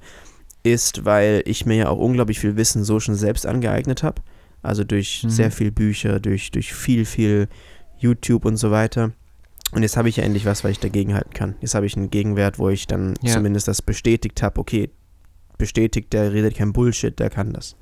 ist, 0.64 1.06
weil 1.06 1.44
ich 1.46 1.66
mir 1.66 1.76
ja 1.76 1.90
auch 1.90 2.00
unglaublich 2.00 2.40
viel 2.40 2.56
Wissen 2.56 2.84
so 2.84 3.00
schon 3.00 3.16
selbst 3.16 3.46
angeeignet 3.46 4.02
habe. 4.02 4.22
Also 4.62 4.84
durch 4.84 5.24
Mhm. 5.24 5.30
sehr 5.30 5.52
viel 5.52 5.72
Bücher, 5.72 6.20
durch, 6.20 6.52
durch 6.52 6.74
viel, 6.74 7.06
viel 7.06 7.48
YouTube 7.98 8.46
und 8.46 8.58
so 8.58 8.72
weiter. 8.72 9.12
Und 9.72 9.82
jetzt 9.84 9.98
habe 9.98 10.10
ich 10.10 10.18
ja 10.18 10.24
endlich 10.24 10.46
was, 10.46 10.64
was 10.64 10.72
ich 10.72 10.80
dagegen 10.80 11.14
halten 11.14 11.34
kann. 11.34 11.56
Jetzt 11.62 11.76
habe 11.76 11.86
ich 11.86 11.96
einen 11.98 12.10
Gegenwert, 12.12 12.60
wo 12.60 12.70
ich 12.70 12.88
dann 12.88 13.16
Ja. 13.22 13.34
zumindest 13.34 13.68
das 13.68 13.82
bestätigt 13.82 14.42
habe, 14.42 14.60
okay, 14.60 14.90
bestätigt, 15.58 16.14
der 16.14 16.34
redet 16.34 16.56
kein 16.56 16.74
Bullshit, 16.74 17.18
der 17.20 17.30
kann 17.30 17.54
das. 17.54 17.76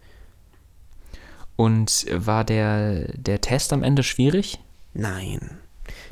Und 1.56 2.06
war 2.12 2.44
der, 2.44 3.14
der 3.18 3.42
Test 3.42 3.74
am 3.74 3.84
Ende 3.84 4.04
schwierig? 4.04 4.60
Nein. 4.94 5.52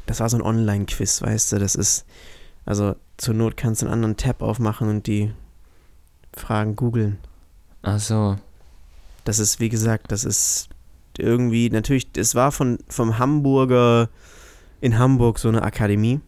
Das 0.06 0.20
war 0.20 0.30
so 0.30 0.38
ein 0.38 0.42
Online-Quiz, 0.44 1.22
weißt 1.22 1.54
du, 1.54 1.60
das 1.60 1.76
ist, 1.76 2.06
also 2.66 2.96
zur 3.18 3.34
Not 3.34 3.58
kannst 3.58 3.82
du 3.82 3.86
einen 3.86 3.94
anderen 3.94 4.18
Tab 4.18 4.42
aufmachen 4.42 4.90
und 4.90 5.08
die 5.08 5.32
Fragen 6.34 6.76
googeln. 6.76 7.18
Ach 7.82 8.00
so. 8.00 8.38
Das 9.24 9.40
ist, 9.40 9.60
wie 9.60 9.70
gesagt, 9.70 10.12
das 10.12 10.24
ist 10.24 10.70
irgendwie, 11.18 11.70
natürlich, 11.70 12.08
es 12.16 12.36
war 12.36 12.52
von, 12.52 12.80
vom 12.88 13.20
Hamburger, 13.20 14.10
in 14.82 14.98
Hamburg 14.98 15.40
so 15.40 15.48
eine 15.48 15.62
Akademie. 15.62 16.20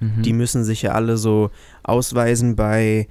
Mhm. 0.00 0.22
Die 0.22 0.32
müssen 0.32 0.64
sich 0.64 0.82
ja 0.82 0.92
alle 0.92 1.16
so 1.16 1.50
ausweisen 1.82 2.56
bei, 2.56 3.08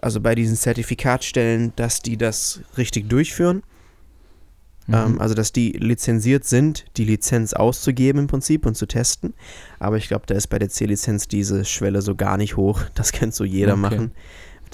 also 0.00 0.20
bei 0.20 0.34
diesen 0.34 0.56
Zertifikatstellen, 0.56 1.72
dass 1.76 2.02
die 2.02 2.16
das 2.16 2.60
richtig 2.78 3.08
durchführen. 3.08 3.62
Mhm. 4.86 4.94
Ähm, 4.94 5.20
also, 5.20 5.34
dass 5.34 5.52
die 5.52 5.72
lizenziert 5.72 6.44
sind, 6.44 6.84
die 6.96 7.04
Lizenz 7.04 7.52
auszugeben 7.52 8.22
im 8.22 8.26
Prinzip 8.28 8.64
und 8.66 8.76
zu 8.76 8.86
testen. 8.86 9.34
Aber 9.80 9.96
ich 9.96 10.08
glaube, 10.08 10.26
da 10.26 10.34
ist 10.34 10.46
bei 10.46 10.58
der 10.58 10.68
C-Lizenz 10.68 11.26
diese 11.26 11.64
Schwelle 11.64 12.02
so 12.02 12.14
gar 12.14 12.36
nicht 12.36 12.56
hoch. 12.56 12.82
Das 12.94 13.12
kann 13.12 13.32
so 13.32 13.44
jeder 13.44 13.72
Okay. 13.72 13.80
machen, 13.80 14.12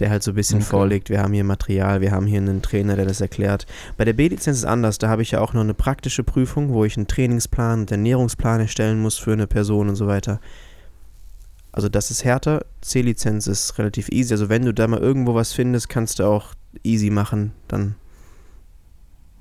der 0.01 0.11
halt 0.11 0.22
so 0.22 0.32
ein 0.32 0.34
bisschen 0.34 0.59
Okay. 0.61 0.66
vorlegt. 0.70 1.11
Wir 1.11 1.20
haben 1.20 1.32
hier 1.32 1.45
Material, 1.45 2.01
wir 2.01 2.11
haben 2.12 2.26
hier 2.26 2.38
einen 2.40 2.62
Trainer, 2.62 2.97
der 2.97 3.05
das 3.07 3.20
erklärt. 3.20 3.66
Bei 3.97 4.05
der 4.05 4.12
B-Lizenz 4.12 4.59
ist 4.59 4.62
es 4.64 4.68
anders. 4.68 4.99
Da 4.99 5.09
habe 5.09 5.22
ich 5.22 5.30
ja 5.32 5.40
auch 5.40 5.53
noch 5.53 5.61
eine 5.62 5.74
praktische 5.74 6.24
Prüfung, 6.24 6.70
wo 6.72 6.84
ich 6.84 6.97
einen 6.97 7.07
Trainingsplan 7.07 7.80
und 7.80 7.90
Ernährungsplan 7.90 8.61
erstellen 8.61 9.01
muss 9.01 9.18
für 9.18 9.32
eine 9.32 9.47
Person 9.47 9.88
und 9.88 9.97
so 9.97 10.07
weiter. 10.07 10.40
Also 11.72 11.88
das 11.88 12.11
ist 12.11 12.24
härter. 12.24 12.64
C-Lizenz 12.82 13.47
ist 13.47 13.78
relativ 13.78 14.09
easy. 14.11 14.34
Also 14.34 14.49
wenn 14.49 14.64
du 14.64 14.74
da 14.74 14.86
mal 14.88 15.01
irgendwo 15.01 15.34
was 15.34 15.53
findest, 15.53 15.88
kannst 15.88 16.18
du 16.18 16.24
auch 16.24 16.55
easy 16.82 17.09
machen. 17.11 17.53
Dann 17.68 17.95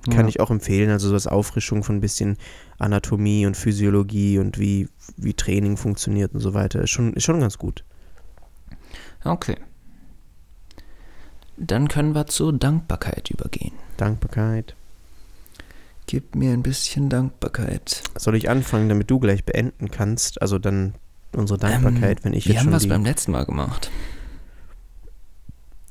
kann 0.10 0.22
Ja. 0.26 0.28
ich 0.30 0.40
auch 0.40 0.50
empfehlen. 0.50 0.90
Also 0.90 1.10
so 1.10 1.14
als 1.14 1.28
Auffrischung 1.28 1.84
von 1.84 1.98
ein 1.98 2.02
bisschen 2.02 2.38
Anatomie 2.80 3.46
und 3.46 3.58
Physiologie 3.58 4.40
und 4.40 4.58
wie, 4.58 4.88
wie 5.18 5.34
Training 5.34 5.76
funktioniert 5.78 6.34
und 6.34 6.40
so 6.40 6.54
weiter. 6.54 6.82
Ist 6.82 6.90
schon, 6.92 7.14
ist 7.14 7.24
schon 7.26 7.40
ganz 7.42 7.58
gut. 7.58 7.84
Okay. 9.24 9.58
Dann 11.64 11.88
können 11.88 12.16
wir 12.16 12.26
zur 12.26 12.54
Dankbarkeit 12.54 13.30
übergehen. 13.30 13.74
Dankbarkeit. 13.98 14.76
Gib 16.08 16.34
mir 16.34 16.54
ein 16.54 16.64
bisschen 16.64 17.08
Dankbarkeit. 17.08 18.02
Soll 18.18 18.36
ich 18.36 18.50
anfangen, 18.50 18.90
damit 18.90 19.12
du 19.12 19.20
gleich 19.20 19.46
beenden 19.46 19.92
kannst? 19.92 20.42
Also 20.42 20.58
dann 20.58 20.96
unsere 21.34 21.60
Dankbarkeit, 21.60 22.26
wenn 22.26 22.34
ich 22.34 22.46
Wir 22.46 22.54
jetzt 22.54 22.62
haben 22.62 22.66
schon 22.66 22.74
was 22.74 22.88
beim 22.88 23.06
letzten 23.06 23.32
Mal 23.32 23.46
gemacht. 23.46 23.92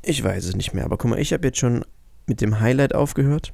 Ich 0.02 0.24
weiß 0.24 0.44
es 0.44 0.56
nicht 0.56 0.74
mehr, 0.74 0.84
aber 0.84 0.98
guck 0.98 1.10
mal, 1.10 1.20
ich 1.20 1.32
habe 1.32 1.46
jetzt 1.46 1.58
schon 1.58 1.84
mit 2.26 2.40
dem 2.40 2.58
Highlight 2.58 2.92
aufgehört. 2.92 3.52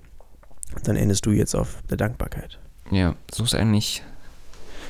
Dann 0.84 0.96
endest 0.96 1.26
du 1.26 1.32
jetzt 1.32 1.54
auf 1.54 1.82
der 1.90 1.98
Dankbarkeit. 1.98 2.58
Ja, 2.90 3.14
so 3.30 3.44
ist 3.44 3.54
eigentlich. 3.54 4.02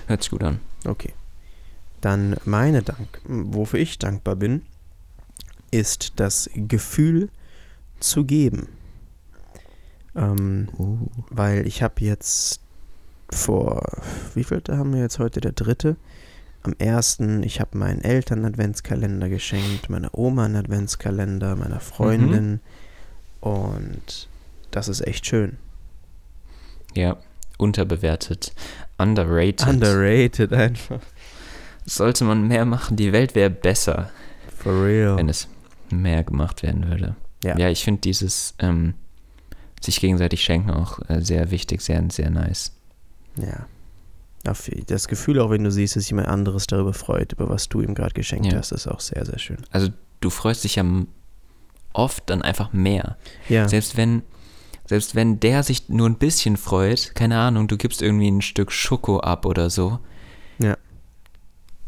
Hört 0.06 0.22
sich 0.22 0.30
gut 0.30 0.44
an. 0.44 0.60
Okay. 0.84 1.12
Dann 2.00 2.36
meine 2.44 2.82
Dank, 2.82 3.20
wofür 3.24 3.80
ich 3.80 3.98
dankbar 3.98 4.36
bin, 4.36 4.62
ist 5.78 6.14
das 6.16 6.50
Gefühl 6.54 7.28
zu 8.00 8.24
geben. 8.24 8.68
Ähm, 10.14 10.68
Uh. 10.78 10.98
weil 11.30 11.66
ich 11.66 11.82
habe 11.82 11.94
jetzt 12.00 12.60
vor, 13.30 13.82
wie 14.34 14.44
viel 14.44 14.62
haben 14.70 14.94
wir 14.94 15.00
jetzt 15.02 15.18
heute? 15.18 15.40
Der 15.40 15.52
dritte. 15.52 15.96
Am 16.62 16.74
ersten, 16.78 17.42
ich 17.42 17.60
habe 17.60 17.76
meinen 17.78 18.00
Eltern 18.00 18.38
einen 18.38 18.54
Adventskalender 18.54 19.28
geschenkt, 19.28 19.88
meiner 19.90 20.16
Oma 20.16 20.46
einen 20.46 20.56
Adventskalender, 20.56 21.54
meiner 21.54 21.80
Freundin. 21.80 22.60
Und 23.40 24.28
das 24.70 24.88
ist 24.88 25.06
echt 25.06 25.26
schön. 25.26 25.58
Ja, 26.94 27.18
unterbewertet. 27.58 28.52
Underrated. 28.98 29.68
Underrated 29.68 30.52
einfach. 30.52 31.00
Sollte 31.84 32.24
man 32.24 32.48
mehr 32.48 32.64
machen, 32.64 32.96
die 32.96 33.12
Welt 33.12 33.34
wäre 33.36 33.50
besser, 33.50 34.10
For 34.56 34.84
real. 34.84 35.16
wenn 35.18 35.28
es 35.28 35.46
mehr 35.90 36.24
gemacht 36.24 36.62
werden 36.62 36.88
würde. 36.88 37.16
Ja. 37.44 37.58
Ja, 37.58 37.68
ich 37.68 37.84
finde 37.84 38.00
dieses 38.00 38.54
ähm, 38.58 38.94
sich 39.80 40.00
gegenseitig 40.00 40.42
schenken 40.42 40.70
auch 40.70 40.98
äh, 41.08 41.20
sehr 41.20 41.50
wichtig, 41.50 41.80
sehr, 41.82 42.02
sehr 42.10 42.30
nice. 42.30 42.72
Ja. 43.36 43.66
Das 44.86 45.08
Gefühl, 45.08 45.40
auch 45.40 45.50
wenn 45.50 45.64
du 45.64 45.72
siehst, 45.72 45.96
dass 45.96 46.08
jemand 46.08 46.28
anderes 46.28 46.66
darüber 46.68 46.92
freut, 46.94 47.32
über 47.32 47.48
was 47.48 47.68
du 47.68 47.80
ihm 47.80 47.94
gerade 47.94 48.14
geschenkt 48.14 48.46
Ja. 48.46 48.58
hast, 48.58 48.70
ist 48.70 48.86
auch 48.86 49.00
sehr, 49.00 49.24
sehr 49.26 49.40
schön. 49.40 49.58
Also 49.70 49.88
du 50.20 50.30
freust 50.30 50.62
dich 50.62 50.76
ja 50.76 50.84
oft 51.92 52.30
dann 52.30 52.42
einfach 52.42 52.72
mehr. 52.72 53.16
Ja, 53.48 53.68
Selbst 53.68 53.96
wenn, 53.96 54.22
selbst 54.84 55.16
wenn 55.16 55.40
der 55.40 55.64
sich 55.64 55.88
nur 55.88 56.08
ein 56.08 56.16
bisschen 56.18 56.56
freut, 56.56 57.14
keine 57.16 57.38
Ahnung, 57.40 57.66
du 57.66 57.76
gibst 57.76 58.02
irgendwie 58.02 58.28
ein 58.30 58.40
Stück 58.40 58.70
Schoko 58.70 59.18
ab 59.18 59.46
oder 59.46 59.68
so. 59.68 59.98
Ja. 60.60 60.76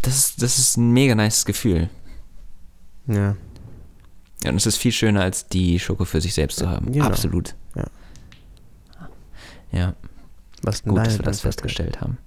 Das 0.03 0.17
ist, 0.17 0.43
das 0.43 0.59
ist 0.59 0.77
ein 0.79 0.91
mega 0.93 1.15
nice 1.15 1.45
Gefühl. 1.45 1.89
ja, 3.07 3.37
Ja, 4.45 4.51
und 4.51 4.57
es 4.57 4.67
ist 4.67 4.77
viel 4.77 4.93
schöner, 4.93 5.23
als 5.23 5.49
die 5.49 5.79
Schoko 5.81 6.05
für 6.05 6.21
sich 6.21 6.35
selbst 6.35 6.59
zu 6.59 6.69
haben. 6.69 6.93
Genau. 6.93 7.07
Absolut. 7.07 7.55
Ja. 7.75 7.85
Ja, 9.71 9.95
was 10.63 10.83
gut, 10.83 10.97
dass 10.99 11.19
wir 11.19 11.25
das 11.25 11.41
festgestellt 11.41 12.01
haben. 12.01 12.19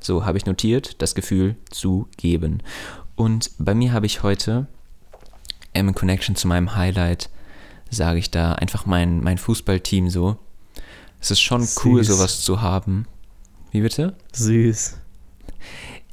So, 0.00 0.24
habe 0.24 0.38
ich 0.38 0.46
notiert, 0.46 1.00
das 1.02 1.14
Gefühl 1.14 1.56
zu 1.70 2.08
geben. 2.16 2.62
Und 3.16 3.50
bei 3.58 3.74
mir 3.74 3.92
habe 3.92 4.06
ich 4.06 4.22
heute, 4.22 4.66
ähm, 5.74 5.88
in 5.88 5.94
Connection 5.94 6.36
zu 6.36 6.48
meinem 6.48 6.74
Highlight, 6.74 7.28
sage 7.90 8.18
ich 8.18 8.30
da 8.30 8.52
einfach 8.52 8.86
mein, 8.86 9.22
mein 9.22 9.38
Fußballteam 9.38 10.08
so. 10.10 10.38
Es 11.20 11.30
ist 11.30 11.40
schon 11.40 11.66
cool, 11.84 12.04
Süß. 12.04 12.16
sowas 12.16 12.40
zu 12.42 12.60
haben. 12.60 13.06
Wie 13.70 13.80
bitte? 13.80 14.14
Süß. 14.32 14.98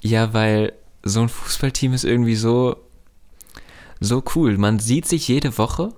Ja, 0.02 0.34
weil 0.34 0.74
so 1.04 1.22
ein 1.22 1.30
Fußballteam 1.30 1.94
ist 1.94 2.04
irgendwie 2.04 2.36
so, 2.36 2.78
so 4.04 4.24
cool. 4.36 4.58
Man 4.58 4.80
sieht 4.80 5.08
sich 5.08 5.28
jede 5.28 5.58
Woche, 5.58 5.94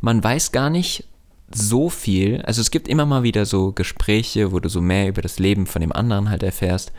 man 0.00 0.22
weiß 0.22 0.52
gar 0.52 0.70
nicht 0.70 1.04
so 1.52 1.90
viel. 1.90 2.42
Also 2.42 2.60
es 2.60 2.70
gibt 2.70 2.88
immer 2.88 3.06
mal 3.06 3.22
wieder 3.22 3.44
so 3.44 3.72
Gespräche, 3.72 4.52
wo 4.52 4.60
du 4.60 4.68
so 4.68 4.80
mehr 4.80 5.08
über 5.08 5.22
das 5.22 5.38
Leben 5.38 5.66
von 5.66 5.80
dem 5.80 5.92
anderen 5.92 6.30
halt 6.30 6.42
erfährst. 6.42 6.92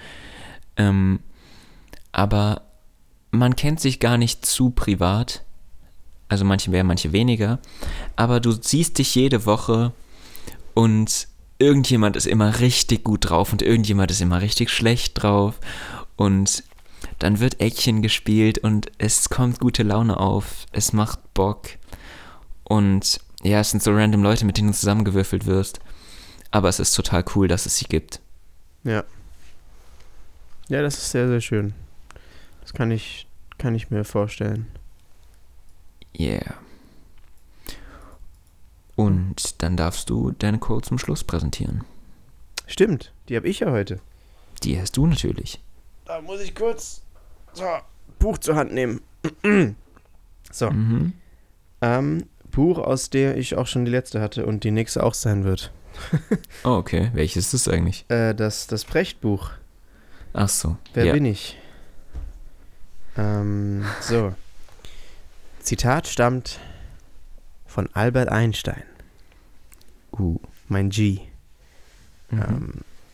Ähm, 0.78 1.20
aber 2.12 2.64
man 3.32 3.56
kennt 3.56 3.80
sich 3.80 4.00
gar 4.00 4.18
nicht 4.18 4.46
zu 4.46 4.72
privat. 4.72 5.44
Also 6.28 6.46
manche 6.46 6.70
mehr, 6.70 6.84
manche 6.84 7.12
weniger. 7.12 7.60
Aber 8.16 8.40
du 8.40 8.52
siehst 8.52 8.98
dich 8.98 9.16
jede 9.16 9.46
Woche 9.46 9.94
und 10.74 11.28
irgendjemand 11.60 12.16
ist 12.16 12.28
immer 12.28 12.60
richtig 12.60 13.04
gut 13.04 13.30
drauf 13.30 13.52
und 13.52 13.62
irgendjemand 13.62 14.12
ist 14.12 14.22
immer 14.22 14.42
richtig 14.42 14.70
schlecht 14.70 15.22
drauf. 15.22 15.60
Und 16.16 16.64
dann 17.22 17.40
wird 17.40 17.62
Eckchen 17.62 18.02
gespielt 18.02 18.58
und 18.58 18.92
es 18.98 19.30
kommt 19.30 19.60
gute 19.60 19.84
Laune 19.84 20.20
auf, 20.20 20.66
es 20.72 20.92
macht 20.92 21.36
Bock. 21.36 21.70
Und 22.64 23.22
ja, 23.44 23.60
es 23.60 23.70
sind 23.70 23.84
so 23.84 23.92
random 23.92 24.24
Leute, 24.24 24.44
mit 24.44 24.58
denen 24.58 24.70
du 24.70 24.74
zusammengewürfelt 24.74 25.46
wirst. 25.46 25.80
Aber 26.50 26.68
es 26.68 26.80
ist 26.80 26.94
total 26.94 27.24
cool, 27.36 27.48
dass 27.48 27.68
es 27.68 27.78
sie 27.78 27.86
gibt. 27.86 28.22
Ja. 28.84 29.04
Ja, 30.68 30.82
das 30.82 30.98
ist 30.98 31.12
sehr, 31.12 31.28
sehr 31.28 31.42
schön. 31.42 31.74
Das 32.62 32.74
kann 32.74 32.90
ich, 32.90 33.28
kann 33.60 33.76
ich 33.76 33.92
mir 33.92 34.04
vorstellen. 34.04 34.68
Yeah. 36.20 36.56
Und 38.96 39.62
dann 39.62 39.78
darfst 39.78 40.10
du 40.10 40.32
deine 40.32 40.58
Quote 40.58 40.88
zum 40.88 40.98
Schluss 40.98 41.24
präsentieren. 41.24 41.84
Stimmt, 42.66 43.12
die 43.30 43.36
habe 43.36 43.48
ich 43.48 43.60
ja 43.60 43.72
heute. 43.72 44.00
Die 44.64 44.80
hast 44.80 44.98
du 44.98 45.06
natürlich. 45.06 45.60
Da 46.06 46.20
muss 46.22 46.42
ich 46.42 46.56
kurz 46.56 47.04
so, 47.54 47.66
Buch 48.20 48.38
zur 48.38 48.56
Hand 48.56 48.74
nehmen. 48.74 49.02
so. 50.52 50.70
Mhm. 50.70 51.14
Ähm, 51.82 52.26
Buch, 52.52 52.80
aus 52.80 53.10
der 53.10 53.38
ich 53.38 53.56
auch 53.56 53.68
schon 53.68 53.86
die 53.86 53.92
letzte 53.92 54.22
hatte 54.22 54.46
und 54.46 54.64
die 54.64 54.72
nächste 54.72 55.04
auch 55.04 55.14
sein 55.14 55.44
wird. 55.44 55.72
Oh, 56.64 56.76
okay. 56.76 57.10
Welches 57.14 57.54
ist 57.54 57.66
das 57.66 57.74
eigentlich? 57.74 58.06
Äh, 58.10 58.34
das, 58.34 58.68
das 58.68 58.86
Brecht-Buch. 58.86 59.52
Ach 60.34 60.50
so. 60.50 60.78
Wer 60.94 61.06
ja. 61.06 61.14
bin 61.14 61.26
ich? 61.26 61.58
Ähm, 63.18 63.84
so. 64.00 64.34
Zitat 65.60 66.08
stammt 66.08 66.60
von 67.66 67.90
Albert 67.94 68.30
Einstein. 68.30 68.84
Uh. 70.12 70.40
Mein 70.68 70.90
G. 70.90 71.20
Mhm. 72.30 72.42
Ähm, 72.42 72.74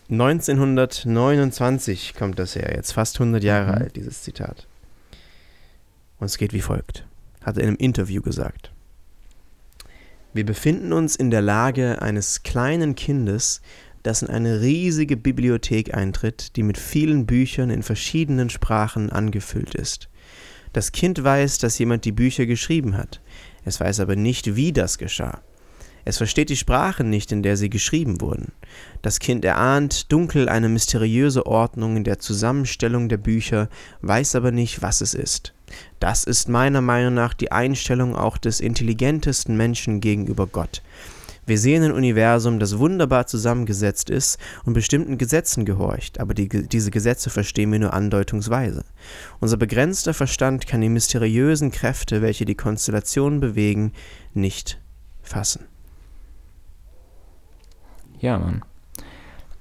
1929 0.09 2.13
kommt 2.15 2.39
das 2.39 2.55
her, 2.55 2.73
jetzt 2.75 2.93
fast 2.93 3.19
100 3.19 3.43
Jahre 3.43 3.71
Mhm. 3.73 3.77
alt, 3.77 3.95
dieses 3.95 4.23
Zitat. 4.23 4.67
Und 6.19 6.25
es 6.25 6.37
geht 6.37 6.53
wie 6.53 6.61
folgt. 6.61 7.05
Hat 7.41 7.57
er 7.57 7.63
in 7.63 7.69
einem 7.69 7.77
Interview 7.77 8.21
gesagt. 8.21 8.71
Wir 10.33 10.45
befinden 10.45 10.93
uns 10.93 11.15
in 11.15 11.31
der 11.31 11.41
Lage 11.41 12.01
eines 12.01 12.43
kleinen 12.43 12.95
Kindes, 12.95 13.61
das 14.03 14.21
in 14.21 14.29
eine 14.29 14.61
riesige 14.61 15.17
Bibliothek 15.17 15.93
eintritt, 15.93 16.55
die 16.55 16.63
mit 16.63 16.77
vielen 16.77 17.25
Büchern 17.25 17.69
in 17.69 17.83
verschiedenen 17.83 18.49
Sprachen 18.49 19.11
angefüllt 19.11 19.75
ist. 19.75 20.09
Das 20.73 20.91
Kind 20.91 21.23
weiß, 21.23 21.59
dass 21.59 21.79
jemand 21.79 22.05
die 22.05 22.11
Bücher 22.11 22.45
geschrieben 22.45 22.97
hat. 22.97 23.21
Es 23.65 23.79
weiß 23.79 23.99
aber 23.99 24.15
nicht, 24.15 24.55
wie 24.55 24.71
das 24.71 24.97
geschah. 24.97 25.41
Es 26.07 26.15
versteht 26.15 26.47
die 26.47 26.55
Sprache 26.55 27.03
nicht, 27.03 27.33
in 27.33 27.43
der 27.43 27.57
sie 27.57 27.69
geschrieben 27.69 28.21
wurden. 28.21 28.53
Das 29.01 29.19
Kind 29.19 29.43
erahnt 29.43 30.09
dunkel 30.09 30.47
eine 30.47 30.69
mysteriöse 30.69 31.45
Ordnung 31.45 31.97
in 31.97 32.05
der 32.05 32.17
Zusammenstellung 32.17 33.09
der 33.09 33.17
Bücher, 33.17 33.67
weiß 34.03 34.35
aber 34.35 34.51
nicht, 34.51 34.81
was 34.81 35.01
es 35.01 35.13
ist. 35.13 35.53
Das 35.99 36.23
ist 36.23 36.47
meiner 36.47 36.79
Meinung 36.79 37.13
nach 37.13 37.33
die 37.33 37.51
Einstellung 37.51 38.15
auch 38.15 38.37
des 38.37 38.61
intelligentesten 38.61 39.57
Menschen 39.57 39.99
gegenüber 39.99 40.47
Gott. 40.47 40.81
Wir 41.45 41.59
sehen 41.59 41.83
ein 41.83 41.91
Universum, 41.91 42.57
das 42.59 42.77
wunderbar 42.77 43.27
zusammengesetzt 43.27 44.09
ist 44.09 44.39
und 44.63 44.71
bestimmten 44.71 45.17
Gesetzen 45.17 45.65
gehorcht, 45.65 46.21
aber 46.21 46.33
die, 46.33 46.47
diese 46.47 46.89
Gesetze 46.89 47.29
verstehen 47.29 47.73
wir 47.73 47.79
nur 47.79 47.93
andeutungsweise. 47.93 48.85
Unser 49.41 49.57
begrenzter 49.57 50.13
Verstand 50.13 50.67
kann 50.67 50.79
die 50.79 50.87
mysteriösen 50.87 51.69
Kräfte, 51.69 52.21
welche 52.21 52.45
die 52.45 52.55
Konstellationen 52.55 53.41
bewegen, 53.41 53.91
nicht 54.33 54.79
fassen. 55.21 55.65
Ja, 58.19 58.37
Mann. 58.37 58.63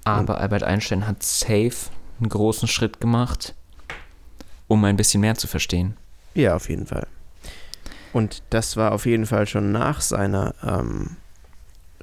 Aber 0.05 0.41
Albert 0.41 0.63
Einstein 0.63 1.07
hat 1.07 1.23
safe 1.23 1.91
einen 2.21 2.29
großen 2.29 2.69
Schritt 2.69 3.01
gemacht, 3.01 3.55
um 4.69 4.85
ein 4.85 4.97
bisschen 4.97 5.21
mehr 5.21 5.35
zu 5.35 5.47
verstehen. 5.47 5.97
Ja, 6.35 6.55
auf 6.55 6.69
jeden 6.69 6.87
Fall. 6.87 7.07
Und 8.13 8.43
das 8.51 8.77
war 8.77 8.93
auf 8.93 9.05
jeden 9.05 9.27
Fall 9.27 9.47
schon 9.47 9.73
nach 9.73 10.01
seiner 10.01 10.55
ähm, 10.63 11.17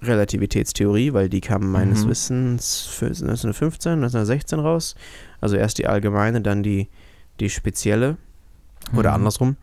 Relativitätstheorie, 0.01 1.13
weil 1.13 1.29
die 1.29 1.41
kam 1.41 1.71
meines 1.71 2.05
Mhm. 2.05 2.09
Wissens 2.09 2.81
für 2.81 3.05
1915, 3.07 3.93
1916 3.93 4.59
raus. 4.59 4.95
Also 5.41 5.55
erst 5.55 5.77
die 5.77 5.87
allgemeine, 5.87 6.41
dann 6.41 6.61
die, 6.61 6.89
die 7.39 7.49
spezielle 7.49 8.17
oder 8.95 9.09
Mhm. 9.11 9.15
andersrum. 9.15 9.57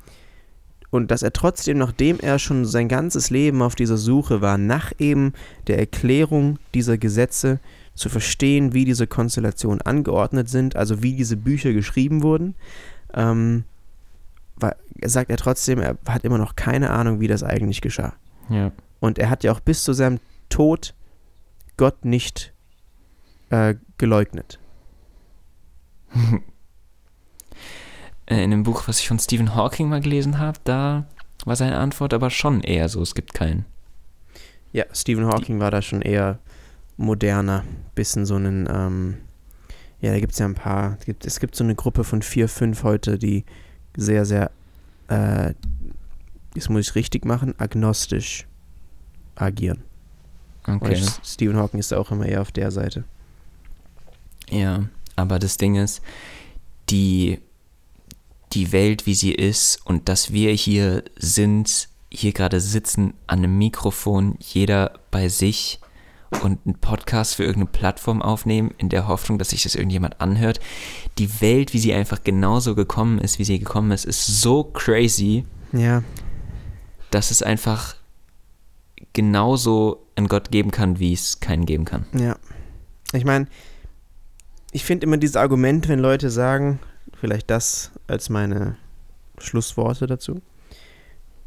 Und 0.90 1.10
dass 1.10 1.22
er 1.22 1.32
trotzdem, 1.32 1.78
nachdem 1.78 2.18
er 2.18 2.38
schon 2.38 2.64
sein 2.64 2.88
ganzes 2.88 3.30
Leben 3.30 3.62
auf 3.62 3.76
dieser 3.76 3.96
Suche 3.96 4.40
war, 4.40 4.58
nach 4.58 4.92
eben 4.98 5.32
der 5.68 5.78
Erklärung 5.78 6.58
dieser 6.74 6.98
Gesetze 6.98 7.60
zu 7.94 8.08
verstehen, 8.08 8.72
wie 8.72 8.84
diese 8.84 9.06
Konstellationen 9.06 9.80
angeordnet 9.82 10.48
sind, 10.48 10.74
also 10.74 11.02
wie 11.02 11.14
diese 11.14 11.36
Bücher 11.36 11.72
geschrieben 11.72 12.22
wurden, 12.22 12.54
ähm, 13.14 13.64
war, 14.56 14.74
sagt 15.04 15.30
er 15.30 15.36
trotzdem, 15.36 15.78
er 15.80 15.96
hat 16.06 16.24
immer 16.24 16.38
noch 16.38 16.56
keine 16.56 16.90
Ahnung, 16.90 17.20
wie 17.20 17.28
das 17.28 17.42
eigentlich 17.42 17.80
geschah. 17.80 18.14
Ja. 18.48 18.72
Und 18.98 19.18
er 19.18 19.30
hat 19.30 19.44
ja 19.44 19.52
auch 19.52 19.60
bis 19.60 19.84
zu 19.84 19.92
seinem 19.92 20.18
Tod 20.48 20.94
Gott 21.76 22.04
nicht 22.04 22.52
äh, 23.50 23.76
geleugnet. 23.96 24.58
Äh, 28.30 28.44
In 28.44 28.50
dem 28.52 28.62
Buch, 28.62 28.84
was 28.86 29.00
ich 29.00 29.08
von 29.08 29.18
Stephen 29.18 29.54
Hawking 29.54 29.88
mal 29.88 30.00
gelesen 30.00 30.38
habe, 30.38 30.58
da 30.64 31.04
war 31.44 31.56
seine 31.56 31.76
Antwort 31.78 32.14
aber 32.14 32.30
schon 32.30 32.62
eher 32.62 32.88
so, 32.88 33.02
es 33.02 33.14
gibt 33.14 33.34
keinen. 33.34 33.66
Ja, 34.72 34.84
Stephen 34.92 35.26
Hawking 35.26 35.58
war 35.58 35.70
da 35.70 35.82
schon 35.82 36.00
eher 36.00 36.38
moderner, 36.96 37.64
bisschen 37.94 38.24
so 38.24 38.36
einen, 38.36 38.68
ähm, 38.70 39.16
ja, 40.00 40.12
da 40.12 40.20
gibt 40.20 40.32
es 40.32 40.38
ja 40.38 40.46
ein 40.46 40.54
paar, 40.54 40.96
es 41.00 41.06
gibt, 41.06 41.26
es 41.26 41.40
gibt 41.40 41.56
so 41.56 41.64
eine 41.64 41.74
Gruppe 41.74 42.04
von 42.04 42.22
vier, 42.22 42.48
fünf 42.48 42.84
heute, 42.84 43.18
die 43.18 43.44
sehr, 43.96 44.24
sehr, 44.24 44.50
äh, 45.08 45.54
das 46.54 46.68
muss 46.68 46.88
ich 46.88 46.94
richtig 46.94 47.24
machen, 47.24 47.54
agnostisch 47.58 48.46
agieren. 49.34 49.82
Okay. 50.66 51.00
Und 51.00 51.20
Stephen 51.24 51.56
Hawking 51.56 51.80
ist 51.80 51.90
da 51.90 51.98
auch 51.98 52.10
immer 52.12 52.26
eher 52.26 52.42
auf 52.42 52.52
der 52.52 52.70
Seite. 52.70 53.04
Ja, 54.50 54.84
aber 55.16 55.38
das 55.38 55.56
Ding 55.56 55.74
ist, 55.76 56.02
die, 56.90 57.40
die 58.52 58.72
Welt, 58.72 59.06
wie 59.06 59.14
sie 59.14 59.32
ist 59.32 59.80
und 59.84 60.08
dass 60.08 60.32
wir 60.32 60.52
hier 60.52 61.04
sind, 61.16 61.88
hier 62.10 62.32
gerade 62.32 62.60
sitzen 62.60 63.14
an 63.26 63.38
einem 63.38 63.58
Mikrofon, 63.58 64.36
jeder 64.40 64.98
bei 65.10 65.28
sich 65.28 65.80
und 66.42 66.60
einen 66.64 66.76
Podcast 66.76 67.34
für 67.34 67.44
irgendeine 67.44 67.72
Plattform 67.72 68.22
aufnehmen, 68.22 68.72
in 68.78 68.88
der 68.88 69.08
Hoffnung, 69.08 69.38
dass 69.38 69.50
sich 69.50 69.62
das 69.64 69.74
irgendjemand 69.74 70.20
anhört. 70.20 70.60
Die 71.18 71.40
Welt, 71.40 71.72
wie 71.74 71.78
sie 71.78 71.92
einfach 71.92 72.22
genauso 72.22 72.74
gekommen 72.74 73.18
ist, 73.18 73.38
wie 73.38 73.44
sie 73.44 73.58
gekommen 73.58 73.90
ist, 73.90 74.04
ist 74.04 74.40
so 74.40 74.64
crazy, 74.64 75.44
Ja, 75.72 76.02
dass 77.10 77.30
es 77.30 77.42
einfach 77.42 77.96
genauso 79.12 80.06
einen 80.14 80.28
Gott 80.28 80.50
geben 80.50 80.70
kann, 80.70 80.98
wie 80.98 81.12
es 81.12 81.40
keinen 81.40 81.66
geben 81.66 81.84
kann. 81.84 82.06
Ja. 82.12 82.36
Ich 83.12 83.24
meine, 83.24 83.48
ich 84.70 84.84
finde 84.84 85.06
immer 85.06 85.16
dieses 85.16 85.36
Argument, 85.36 85.88
wenn 85.88 85.98
Leute 85.98 86.30
sagen, 86.30 86.78
vielleicht 87.20 87.50
das 87.50 87.92
als 88.06 88.30
meine 88.30 88.76
Schlussworte 89.38 90.06
dazu. 90.06 90.40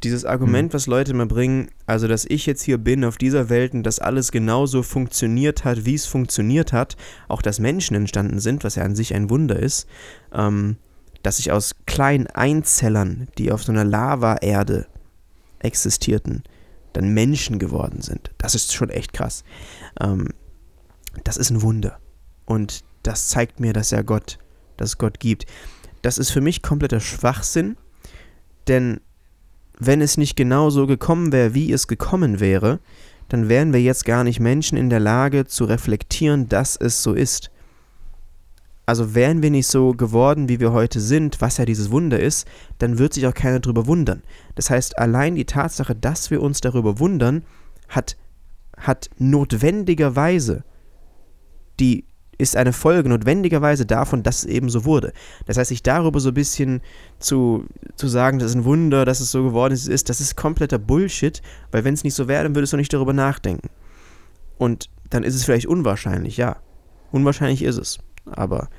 Dieses 0.03 0.25
Argument, 0.25 0.73
was 0.73 0.85
Leute 0.85 1.11
immer 1.11 1.25
bringen, 1.25 1.69
also 1.85 2.09
dass 2.09 2.25
ich 2.25 2.45
jetzt 2.45 2.61
hier 2.61 2.77
bin 2.77 3.05
auf 3.05 3.17
dieser 3.17 3.47
Welt 3.49 3.73
und 3.73 3.83
dass 3.83 3.99
alles 3.99 4.33
genauso 4.33 4.83
funktioniert 4.83 5.63
hat, 5.63 5.85
wie 5.85 5.95
es 5.95 6.05
funktioniert 6.05 6.73
hat, 6.73 6.97
auch 7.29 7.41
dass 7.41 7.59
Menschen 7.59 7.95
entstanden 7.95 8.39
sind, 8.39 8.65
was 8.65 8.75
ja 8.75 8.83
an 8.83 8.95
sich 8.95 9.13
ein 9.13 9.29
Wunder 9.29 9.57
ist, 9.57 9.87
ähm, 10.33 10.75
dass 11.23 11.39
ich 11.39 11.53
aus 11.53 11.75
kleinen 11.85 12.27
Einzellern, 12.27 13.29
die 13.37 13.51
auf 13.51 13.63
so 13.63 13.71
einer 13.71 13.85
Lavaerde 13.85 14.87
existierten, 15.59 16.43
dann 16.91 17.13
Menschen 17.13 17.57
geworden 17.57 18.01
sind. 18.01 18.31
Das 18.37 18.55
ist 18.55 18.73
schon 18.73 18.89
echt 18.89 19.13
krass. 19.13 19.45
Ähm, 20.01 20.27
das 21.23 21.37
ist 21.37 21.49
ein 21.49 21.61
Wunder. 21.61 21.99
Und 22.45 22.83
das 23.03 23.29
zeigt 23.29 23.61
mir, 23.61 23.71
dass 23.71 23.93
er 23.93 24.03
Gott, 24.03 24.37
dass 24.77 24.89
es 24.89 24.97
Gott 24.97 25.19
gibt. 25.19 25.45
Das 26.01 26.17
ist 26.17 26.31
für 26.31 26.41
mich 26.41 26.61
kompletter 26.61 26.99
Schwachsinn, 26.99 27.77
denn 28.67 28.99
wenn 29.79 30.01
es 30.01 30.17
nicht 30.17 30.35
genau 30.35 30.69
so 30.69 30.87
gekommen 30.87 31.31
wäre, 31.31 31.53
wie 31.53 31.71
es 31.71 31.87
gekommen 31.87 32.39
wäre, 32.39 32.79
dann 33.29 33.49
wären 33.49 33.73
wir 33.73 33.81
jetzt 33.81 34.05
gar 34.05 34.23
nicht 34.23 34.39
Menschen 34.39 34.77
in 34.77 34.89
der 34.89 34.99
Lage 34.99 35.45
zu 35.45 35.65
reflektieren, 35.65 36.49
dass 36.49 36.75
es 36.75 37.01
so 37.01 37.13
ist. 37.13 37.49
Also 38.85 39.15
wären 39.15 39.41
wir 39.41 39.49
nicht 39.49 39.67
so 39.67 39.93
geworden, 39.93 40.49
wie 40.49 40.59
wir 40.59 40.73
heute 40.73 40.99
sind, 40.99 41.39
was 41.39 41.57
ja 41.57 41.65
dieses 41.65 41.89
Wunder 41.89 42.19
ist, 42.19 42.47
dann 42.79 42.99
wird 42.99 43.13
sich 43.13 43.25
auch 43.25 43.33
keiner 43.33 43.61
darüber 43.61 43.87
wundern. 43.87 44.23
Das 44.55 44.69
heißt, 44.69 44.99
allein 44.99 45.35
die 45.35 45.45
Tatsache, 45.45 45.95
dass 45.95 46.31
wir 46.31 46.41
uns 46.41 46.59
darüber 46.59 46.99
wundern, 46.99 47.43
hat, 47.87 48.17
hat 48.77 49.09
notwendigerweise 49.17 50.63
die 51.79 52.05
ist 52.43 52.55
eine 52.55 52.73
Folge 52.73 53.09
notwendigerweise 53.09 53.85
davon, 53.85 54.21
dass 54.23 54.39
es 54.39 54.45
eben 54.45 54.69
so 54.69 54.85
wurde. 54.85 55.13
Das 55.45 55.57
heißt, 55.57 55.69
sich 55.69 55.81
darüber 55.81 56.19
so 56.19 56.29
ein 56.29 56.33
bisschen 56.35 56.81
zu, 57.19 57.65
zu 57.95 58.07
sagen, 58.07 58.39
das 58.39 58.51
ist 58.51 58.55
ein 58.55 58.65
Wunder, 58.65 59.05
dass 59.05 59.19
es 59.19 59.31
so 59.31 59.43
geworden 59.43 59.73
ist, 59.73 59.87
ist 59.87 60.09
das 60.09 60.21
ist 60.21 60.35
kompletter 60.35 60.77
Bullshit, 60.77 61.41
weil 61.71 61.83
wenn 61.83 61.93
es 61.93 62.03
nicht 62.03 62.13
so 62.13 62.27
wäre, 62.27 62.43
dann 62.43 62.55
würdest 62.55 62.73
du 62.73 62.77
nicht 62.77 62.93
darüber 62.93 63.13
nachdenken. 63.13 63.69
Und 64.57 64.89
dann 65.09 65.23
ist 65.23 65.35
es 65.35 65.43
vielleicht 65.43 65.65
unwahrscheinlich, 65.65 66.37
ja. 66.37 66.57
Unwahrscheinlich 67.11 67.63
ist 67.63 67.77
es. 67.77 67.99
Aber 68.25 68.69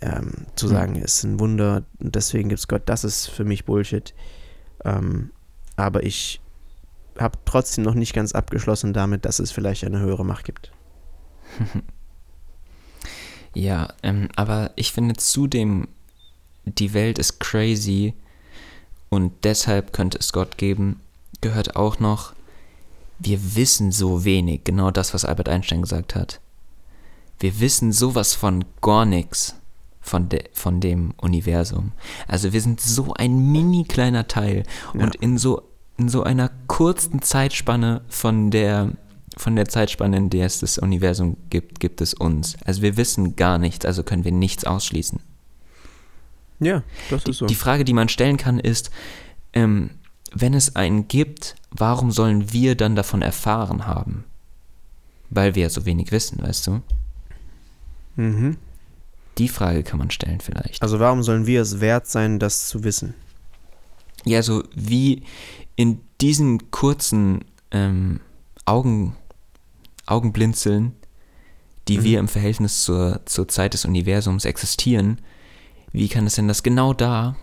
ähm, 0.00 0.32
zu 0.56 0.66
Hm. 0.66 0.72
sagen, 0.72 0.96
es 0.96 1.18
ist 1.18 1.24
ein 1.24 1.40
Wunder 1.40 1.84
und 2.00 2.14
deswegen 2.14 2.48
gibt 2.48 2.58
es 2.58 2.68
Gott, 2.68 2.82
das 2.86 3.04
ist 3.04 3.26
für 3.26 3.44
mich 3.44 3.64
Bullshit. 3.64 4.14
Ähm, 4.84 5.30
aber 5.76 6.02
ich 6.02 6.40
habe 7.18 7.38
trotzdem 7.44 7.84
noch 7.84 7.94
nicht 7.94 8.12
ganz 8.12 8.32
abgeschlossen 8.32 8.92
damit, 8.92 9.24
dass 9.24 9.38
es 9.38 9.50
vielleicht 9.50 9.84
eine 9.84 10.00
höhere 10.00 10.24
Macht 10.24 10.44
gibt. 10.44 10.72
Ja, 13.56 13.88
ähm, 14.02 14.28
aber 14.36 14.72
ich 14.76 14.92
finde 14.92 15.16
zudem, 15.16 15.88
die 16.66 16.92
Welt 16.92 17.18
ist 17.18 17.40
crazy 17.40 18.12
und 19.08 19.32
deshalb 19.44 19.94
könnte 19.94 20.18
es 20.18 20.34
Gott 20.34 20.58
geben, 20.58 21.00
gehört 21.40 21.74
auch 21.74 21.98
noch, 21.98 22.34
wir 23.18 23.56
wissen 23.56 23.92
so 23.92 24.26
wenig, 24.26 24.64
genau 24.64 24.90
das, 24.90 25.14
was 25.14 25.24
Albert 25.24 25.48
Einstein 25.48 25.80
gesagt 25.80 26.14
hat. 26.14 26.38
Wir 27.40 27.58
wissen 27.58 27.92
sowas 27.92 28.34
von 28.34 28.62
gar 28.82 29.06
nichts 29.06 29.54
von, 30.02 30.28
de, 30.28 30.44
von 30.52 30.82
dem 30.82 31.14
Universum. 31.16 31.92
Also 32.28 32.52
wir 32.52 32.60
sind 32.60 32.78
so 32.82 33.14
ein 33.14 33.52
mini 33.52 33.84
kleiner 33.84 34.28
Teil 34.28 34.64
Ja. 34.92 35.00
und 35.04 35.16
in 35.16 35.38
so, 35.38 35.62
in 35.96 36.10
so 36.10 36.24
einer 36.24 36.50
kurzen 36.66 37.22
Zeitspanne 37.22 38.02
von 38.08 38.50
der, 38.50 38.92
von 39.36 39.56
der 39.56 39.66
Zeitspanne, 39.68 40.16
in 40.16 40.30
der 40.30 40.46
es 40.46 40.60
das 40.60 40.78
Universum 40.78 41.36
gibt, 41.50 41.80
gibt 41.80 42.00
es 42.00 42.14
uns. 42.14 42.56
Also 42.64 42.82
wir 42.82 42.96
wissen 42.96 43.36
gar 43.36 43.58
nichts, 43.58 43.84
also 43.84 44.02
können 44.02 44.24
wir 44.24 44.32
nichts 44.32 44.64
ausschließen. 44.64 45.20
Ja, 46.58 46.82
das 47.10 47.24
ist 47.24 47.38
so. 47.38 47.46
die 47.46 47.54
Frage, 47.54 47.84
die 47.84 47.92
man 47.92 48.08
stellen 48.08 48.38
kann, 48.38 48.58
ist, 48.58 48.90
ähm, 49.52 49.90
wenn 50.32 50.54
es 50.54 50.74
einen 50.74 51.08
gibt, 51.08 51.56
warum 51.70 52.10
sollen 52.10 52.52
wir 52.52 52.76
dann 52.76 52.96
davon 52.96 53.22
erfahren 53.22 53.86
haben? 53.86 54.24
Weil 55.28 55.54
wir 55.54 55.64
ja 55.64 55.70
so 55.70 55.84
wenig 55.84 56.12
wissen, 56.12 56.42
weißt 56.42 56.66
du? 56.66 56.82
Mhm. 58.16 58.56
Die 59.38 59.48
Frage 59.48 59.82
kann 59.82 59.98
man 59.98 60.10
stellen 60.10 60.40
vielleicht. 60.40 60.82
Also 60.82 60.98
warum 60.98 61.22
sollen 61.22 61.46
wir 61.46 61.60
es 61.60 61.80
wert 61.80 62.06
sein, 62.06 62.38
das 62.38 62.68
zu 62.68 62.84
wissen? 62.84 63.14
Ja, 64.24 64.42
so 64.42 64.64
wie 64.74 65.24
in 65.76 66.00
diesen 66.20 66.70
kurzen 66.70 67.44
ähm, 67.70 68.20
Augen, 68.64 69.14
Augenblinzeln, 70.06 70.92
die 71.88 71.98
Mhm. 71.98 72.04
wir 72.04 72.18
im 72.20 72.28
Verhältnis 72.28 72.82
zur, 72.82 73.20
zur 73.26 73.48
Zeit 73.48 73.74
des 73.74 73.84
Universums 73.84 74.44
existieren, 74.44 75.20
wie 75.92 76.08
kann 76.08 76.26
es 76.26 76.34
denn, 76.34 76.48
dass 76.48 76.62
genau 76.62 76.92
da 76.92 77.36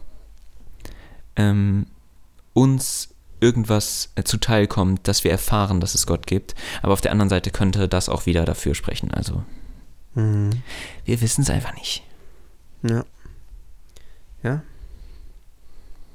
ähm, 1.36 1.86
uns 2.54 3.10
irgendwas 3.40 4.10
äh, 4.16 4.24
zuteilkommt, 4.24 5.08
dass 5.08 5.24
wir 5.24 5.32
erfahren, 5.32 5.80
dass 5.80 5.96
es 5.96 6.06
Gott 6.08 6.28
gibt, 6.28 6.56
aber 6.82 6.94
auf 6.94 7.02
der 7.02 7.12
anderen 7.12 7.30
Seite 7.30 7.52
könnte 7.52 7.88
das 7.90 8.08
auch 8.10 8.26
wieder 8.26 8.46
dafür 8.46 8.76
sprechen. 8.76 9.12
Also 9.12 9.44
Mhm. 10.16 10.62
wir 11.06 11.22
wissen 11.22 11.42
es 11.42 11.50
einfach 11.50 11.74
nicht. 11.76 12.04
Ja. 12.84 13.04
Ja. 14.44 14.62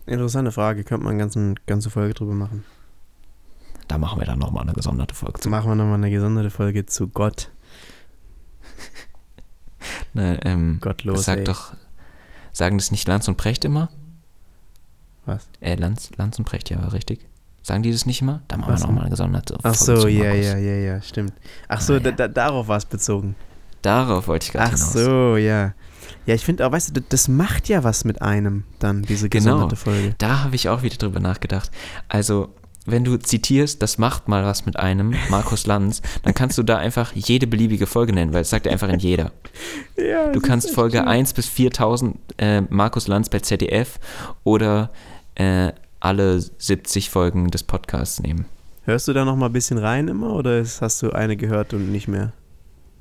Interessante 0.07 0.53
Frage. 0.53 0.85
Könnte 0.85 1.05
man 1.05 1.15
eine 1.15 1.21
ganze, 1.23 1.55
ganze 1.67 1.91
Folge 1.91 2.15
drüber 2.15 2.35
machen. 2.35 2.65
Da 3.89 3.99
machen 3.99 4.21
wir 4.21 4.27
dann 4.27 4.39
nochmal 4.39 4.63
eine 4.65 4.73
gesonderte 4.75 5.15
Folge 5.15 5.41
zu. 5.41 5.49
Machen 5.49 5.71
wir 5.71 5.75
nochmal 5.75 5.95
eine 5.95 6.11
gesonderte 6.11 6.51
Folge 6.51 6.87
zu 6.87 7.09
Gott. 7.09 7.51
Ne, 10.13 10.41
ähm, 10.45 10.79
Gottlos. 10.81 11.25
sag 11.25 11.45
doch, 11.45 11.73
sagen 12.53 12.79
das 12.79 12.91
nicht 12.91 13.07
Lanz 13.07 13.29
und 13.29 13.37
Precht 13.37 13.65
immer? 13.65 13.89
Was? 15.27 15.49
Äh, 15.61 15.77
Lanz, 15.77 16.11
Lanz 16.17 16.39
und 16.39 16.45
Precht, 16.47 16.71
ja, 16.71 16.81
war 16.83 16.93
richtig. 16.93 17.21
Sagen 17.63 17.83
die 17.83 17.93
das 17.93 18.07
nicht 18.07 18.23
immer? 18.23 18.43
Da 18.49 18.57
machen 18.57 18.73
Was 18.73 18.81
wir 18.83 18.87
nochmal 18.87 19.03
eine 19.03 19.11
gesonderte 19.11 19.55
Ach 19.63 19.75
Folge 19.75 20.01
so, 20.01 20.03
zu 20.03 20.09
ja, 20.09 20.33
ja, 20.33 20.57
ja, 20.57 20.75
ja, 20.77 21.03
stimmt. 21.03 21.33
Ach 21.69 21.81
so, 21.81 21.95
Ah, 21.95 22.01
ja. 22.03 22.11
da, 22.13 22.29
darauf 22.29 22.67
war 22.69 22.79
es 22.79 22.87
bezogen. 22.87 23.37
Darauf 23.83 24.27
wollte 24.27 24.47
ich 24.47 24.53
gerade 24.53 24.73
Ach 24.73 24.77
hinaus. 24.77 24.93
so, 24.93 25.37
ja. 25.37 25.75
Ja, 26.27 26.35
ich 26.35 26.45
finde 26.45 26.67
auch, 26.67 26.73
weißt 26.73 26.97
du, 26.97 27.01
das, 27.03 27.29
macht 27.29 27.69
ja 27.69 27.85
was 27.85 28.05
mit 28.05 28.21
einem 28.23 28.65
dann, 28.79 29.03
diese 29.03 29.29
Genau. 29.29 29.45
gesonderte 29.45 29.77
Folge. 29.77 30.15
Da 30.19 30.45
habe 30.45 30.57
ich 30.57 30.69
auch 30.69 30.83
wieder 30.83 30.97
drüber 30.97 31.21
nachgedacht. 31.21 31.71
Also, 32.09 32.55
wenn 32.91 33.05
du 33.05 33.17
zitierst, 33.19 33.83
das 33.83 33.99
macht 33.99 34.29
mal 34.29 34.45
was 34.45 34.67
mit 34.67 34.77
einem, 34.77 35.15
Markus 35.31 35.67
Lanz, 35.67 36.03
dann 36.23 36.35
kannst 36.35 36.59
du 36.59 36.63
da 36.63 36.79
einfach 36.79 37.13
jede 37.15 37.47
beliebige 37.47 37.87
Folge 37.87 38.13
nennen, 38.13 38.33
weil 38.33 38.43
es 38.43 38.51
sagt 38.51 38.67
ja 38.67 38.73
einfach 38.73 38.89
in 38.89 39.01
jeder. 39.01 39.33
Ja, 39.97 40.31
Du 40.31 40.41
kannst 40.41 40.71
Folge 40.71 41.07
1 41.07 41.33
bis 41.33 41.49
4000 41.49 42.17
äh, 42.39 42.61
Markus 42.61 43.09
Lanz 43.09 43.29
bei 43.29 43.41
ZDF 43.41 43.99
oder 44.45 44.91
äh, 45.35 45.73
alle 45.99 46.41
70 46.41 47.11
Folgen 47.11 47.51
des 47.51 47.65
Podcasts 47.65 48.21
nehmen. 48.23 48.47
Hörst 48.85 49.09
du 49.09 49.13
da 49.13 49.25
noch 49.25 49.37
mal 49.37 49.47
ein 49.47 49.53
bisschen 49.53 49.77
rein 49.79 50.07
immer 50.07 50.33
oder 50.35 50.63
hast 50.63 51.03
du 51.03 51.11
eine 51.11 51.37
gehört 51.37 51.75
und 51.75 51.91
nicht 51.91 52.07
mehr? 52.07 52.33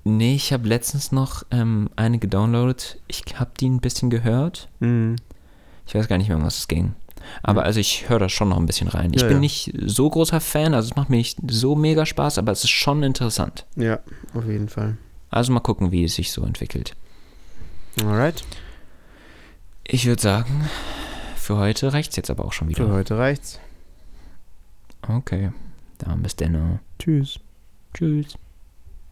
Nee, 0.04 0.36
ich 0.36 0.52
habe 0.54 0.68
letztens 0.68 1.12
noch 1.12 1.44
ähm, 1.52 1.90
eine 1.96 2.18
gedownloadet. 2.18 3.00
Ich 3.08 3.24
habe 3.36 3.52
die 3.60 3.70
ein 3.70 3.80
bisschen 3.80 4.10
gehört. 4.10 4.70
Mhm. 4.80 5.18
Ich 5.86 5.96
weiß 5.96 6.08
gar 6.08 6.18
nicht 6.18 6.30
mehr, 6.30 6.38
um 6.38 6.44
was 6.44 6.58
es 6.60 6.68
ging. 6.68 6.94
Aber 7.44 7.64
also 7.64 7.80
ich 7.80 8.10
höre 8.10 8.20
da 8.20 8.30
schon 8.30 8.50
noch 8.50 8.58
ein 8.58 8.66
bisschen 8.66 8.88
rein. 8.88 9.12
Ich 9.14 9.22
Ja, 9.22 9.28
bin 9.28 9.38
ja. 9.38 9.42
nicht 9.42 9.74
so 9.86 10.10
großer 10.10 10.40
Fan, 10.42 10.74
also 10.74 10.90
es 10.90 10.96
macht 10.96 11.10
mir 11.10 11.18
nicht 11.18 11.38
so 11.50 11.76
mega 11.76 12.06
Spaß, 12.06 12.38
aber 12.38 12.52
es 12.52 12.64
ist 12.64 12.70
schon 12.72 13.04
interessant. 13.04 13.66
Ja, 13.76 14.00
auf 14.34 14.46
jeden 14.46 14.70
Fall. 14.70 14.98
Also 15.30 15.52
mal 15.52 15.60
gucken, 15.60 15.92
wie 15.92 16.04
es 16.04 16.16
sich 16.16 16.32
so 16.32 16.44
entwickelt. 16.44 16.96
Alright, 18.04 18.44
Ich 19.84 20.06
würde 20.06 20.22
sagen, 20.22 20.70
für 21.36 21.58
heute 21.58 21.94
reicht 21.94 22.12
es 22.12 22.18
jetzt 22.18 22.30
aber 22.30 22.46
auch 22.46 22.54
schon 22.54 22.70
für 22.70 22.84
wieder. 22.86 22.92
heute 22.94 23.18
reicht's. 23.18 23.60
Okay, 25.08 25.52
dann 26.00 26.22
bis 26.24 26.36
dann. 26.36 26.80
Tschüss. 27.00 27.40
Tschüss. 27.94 28.38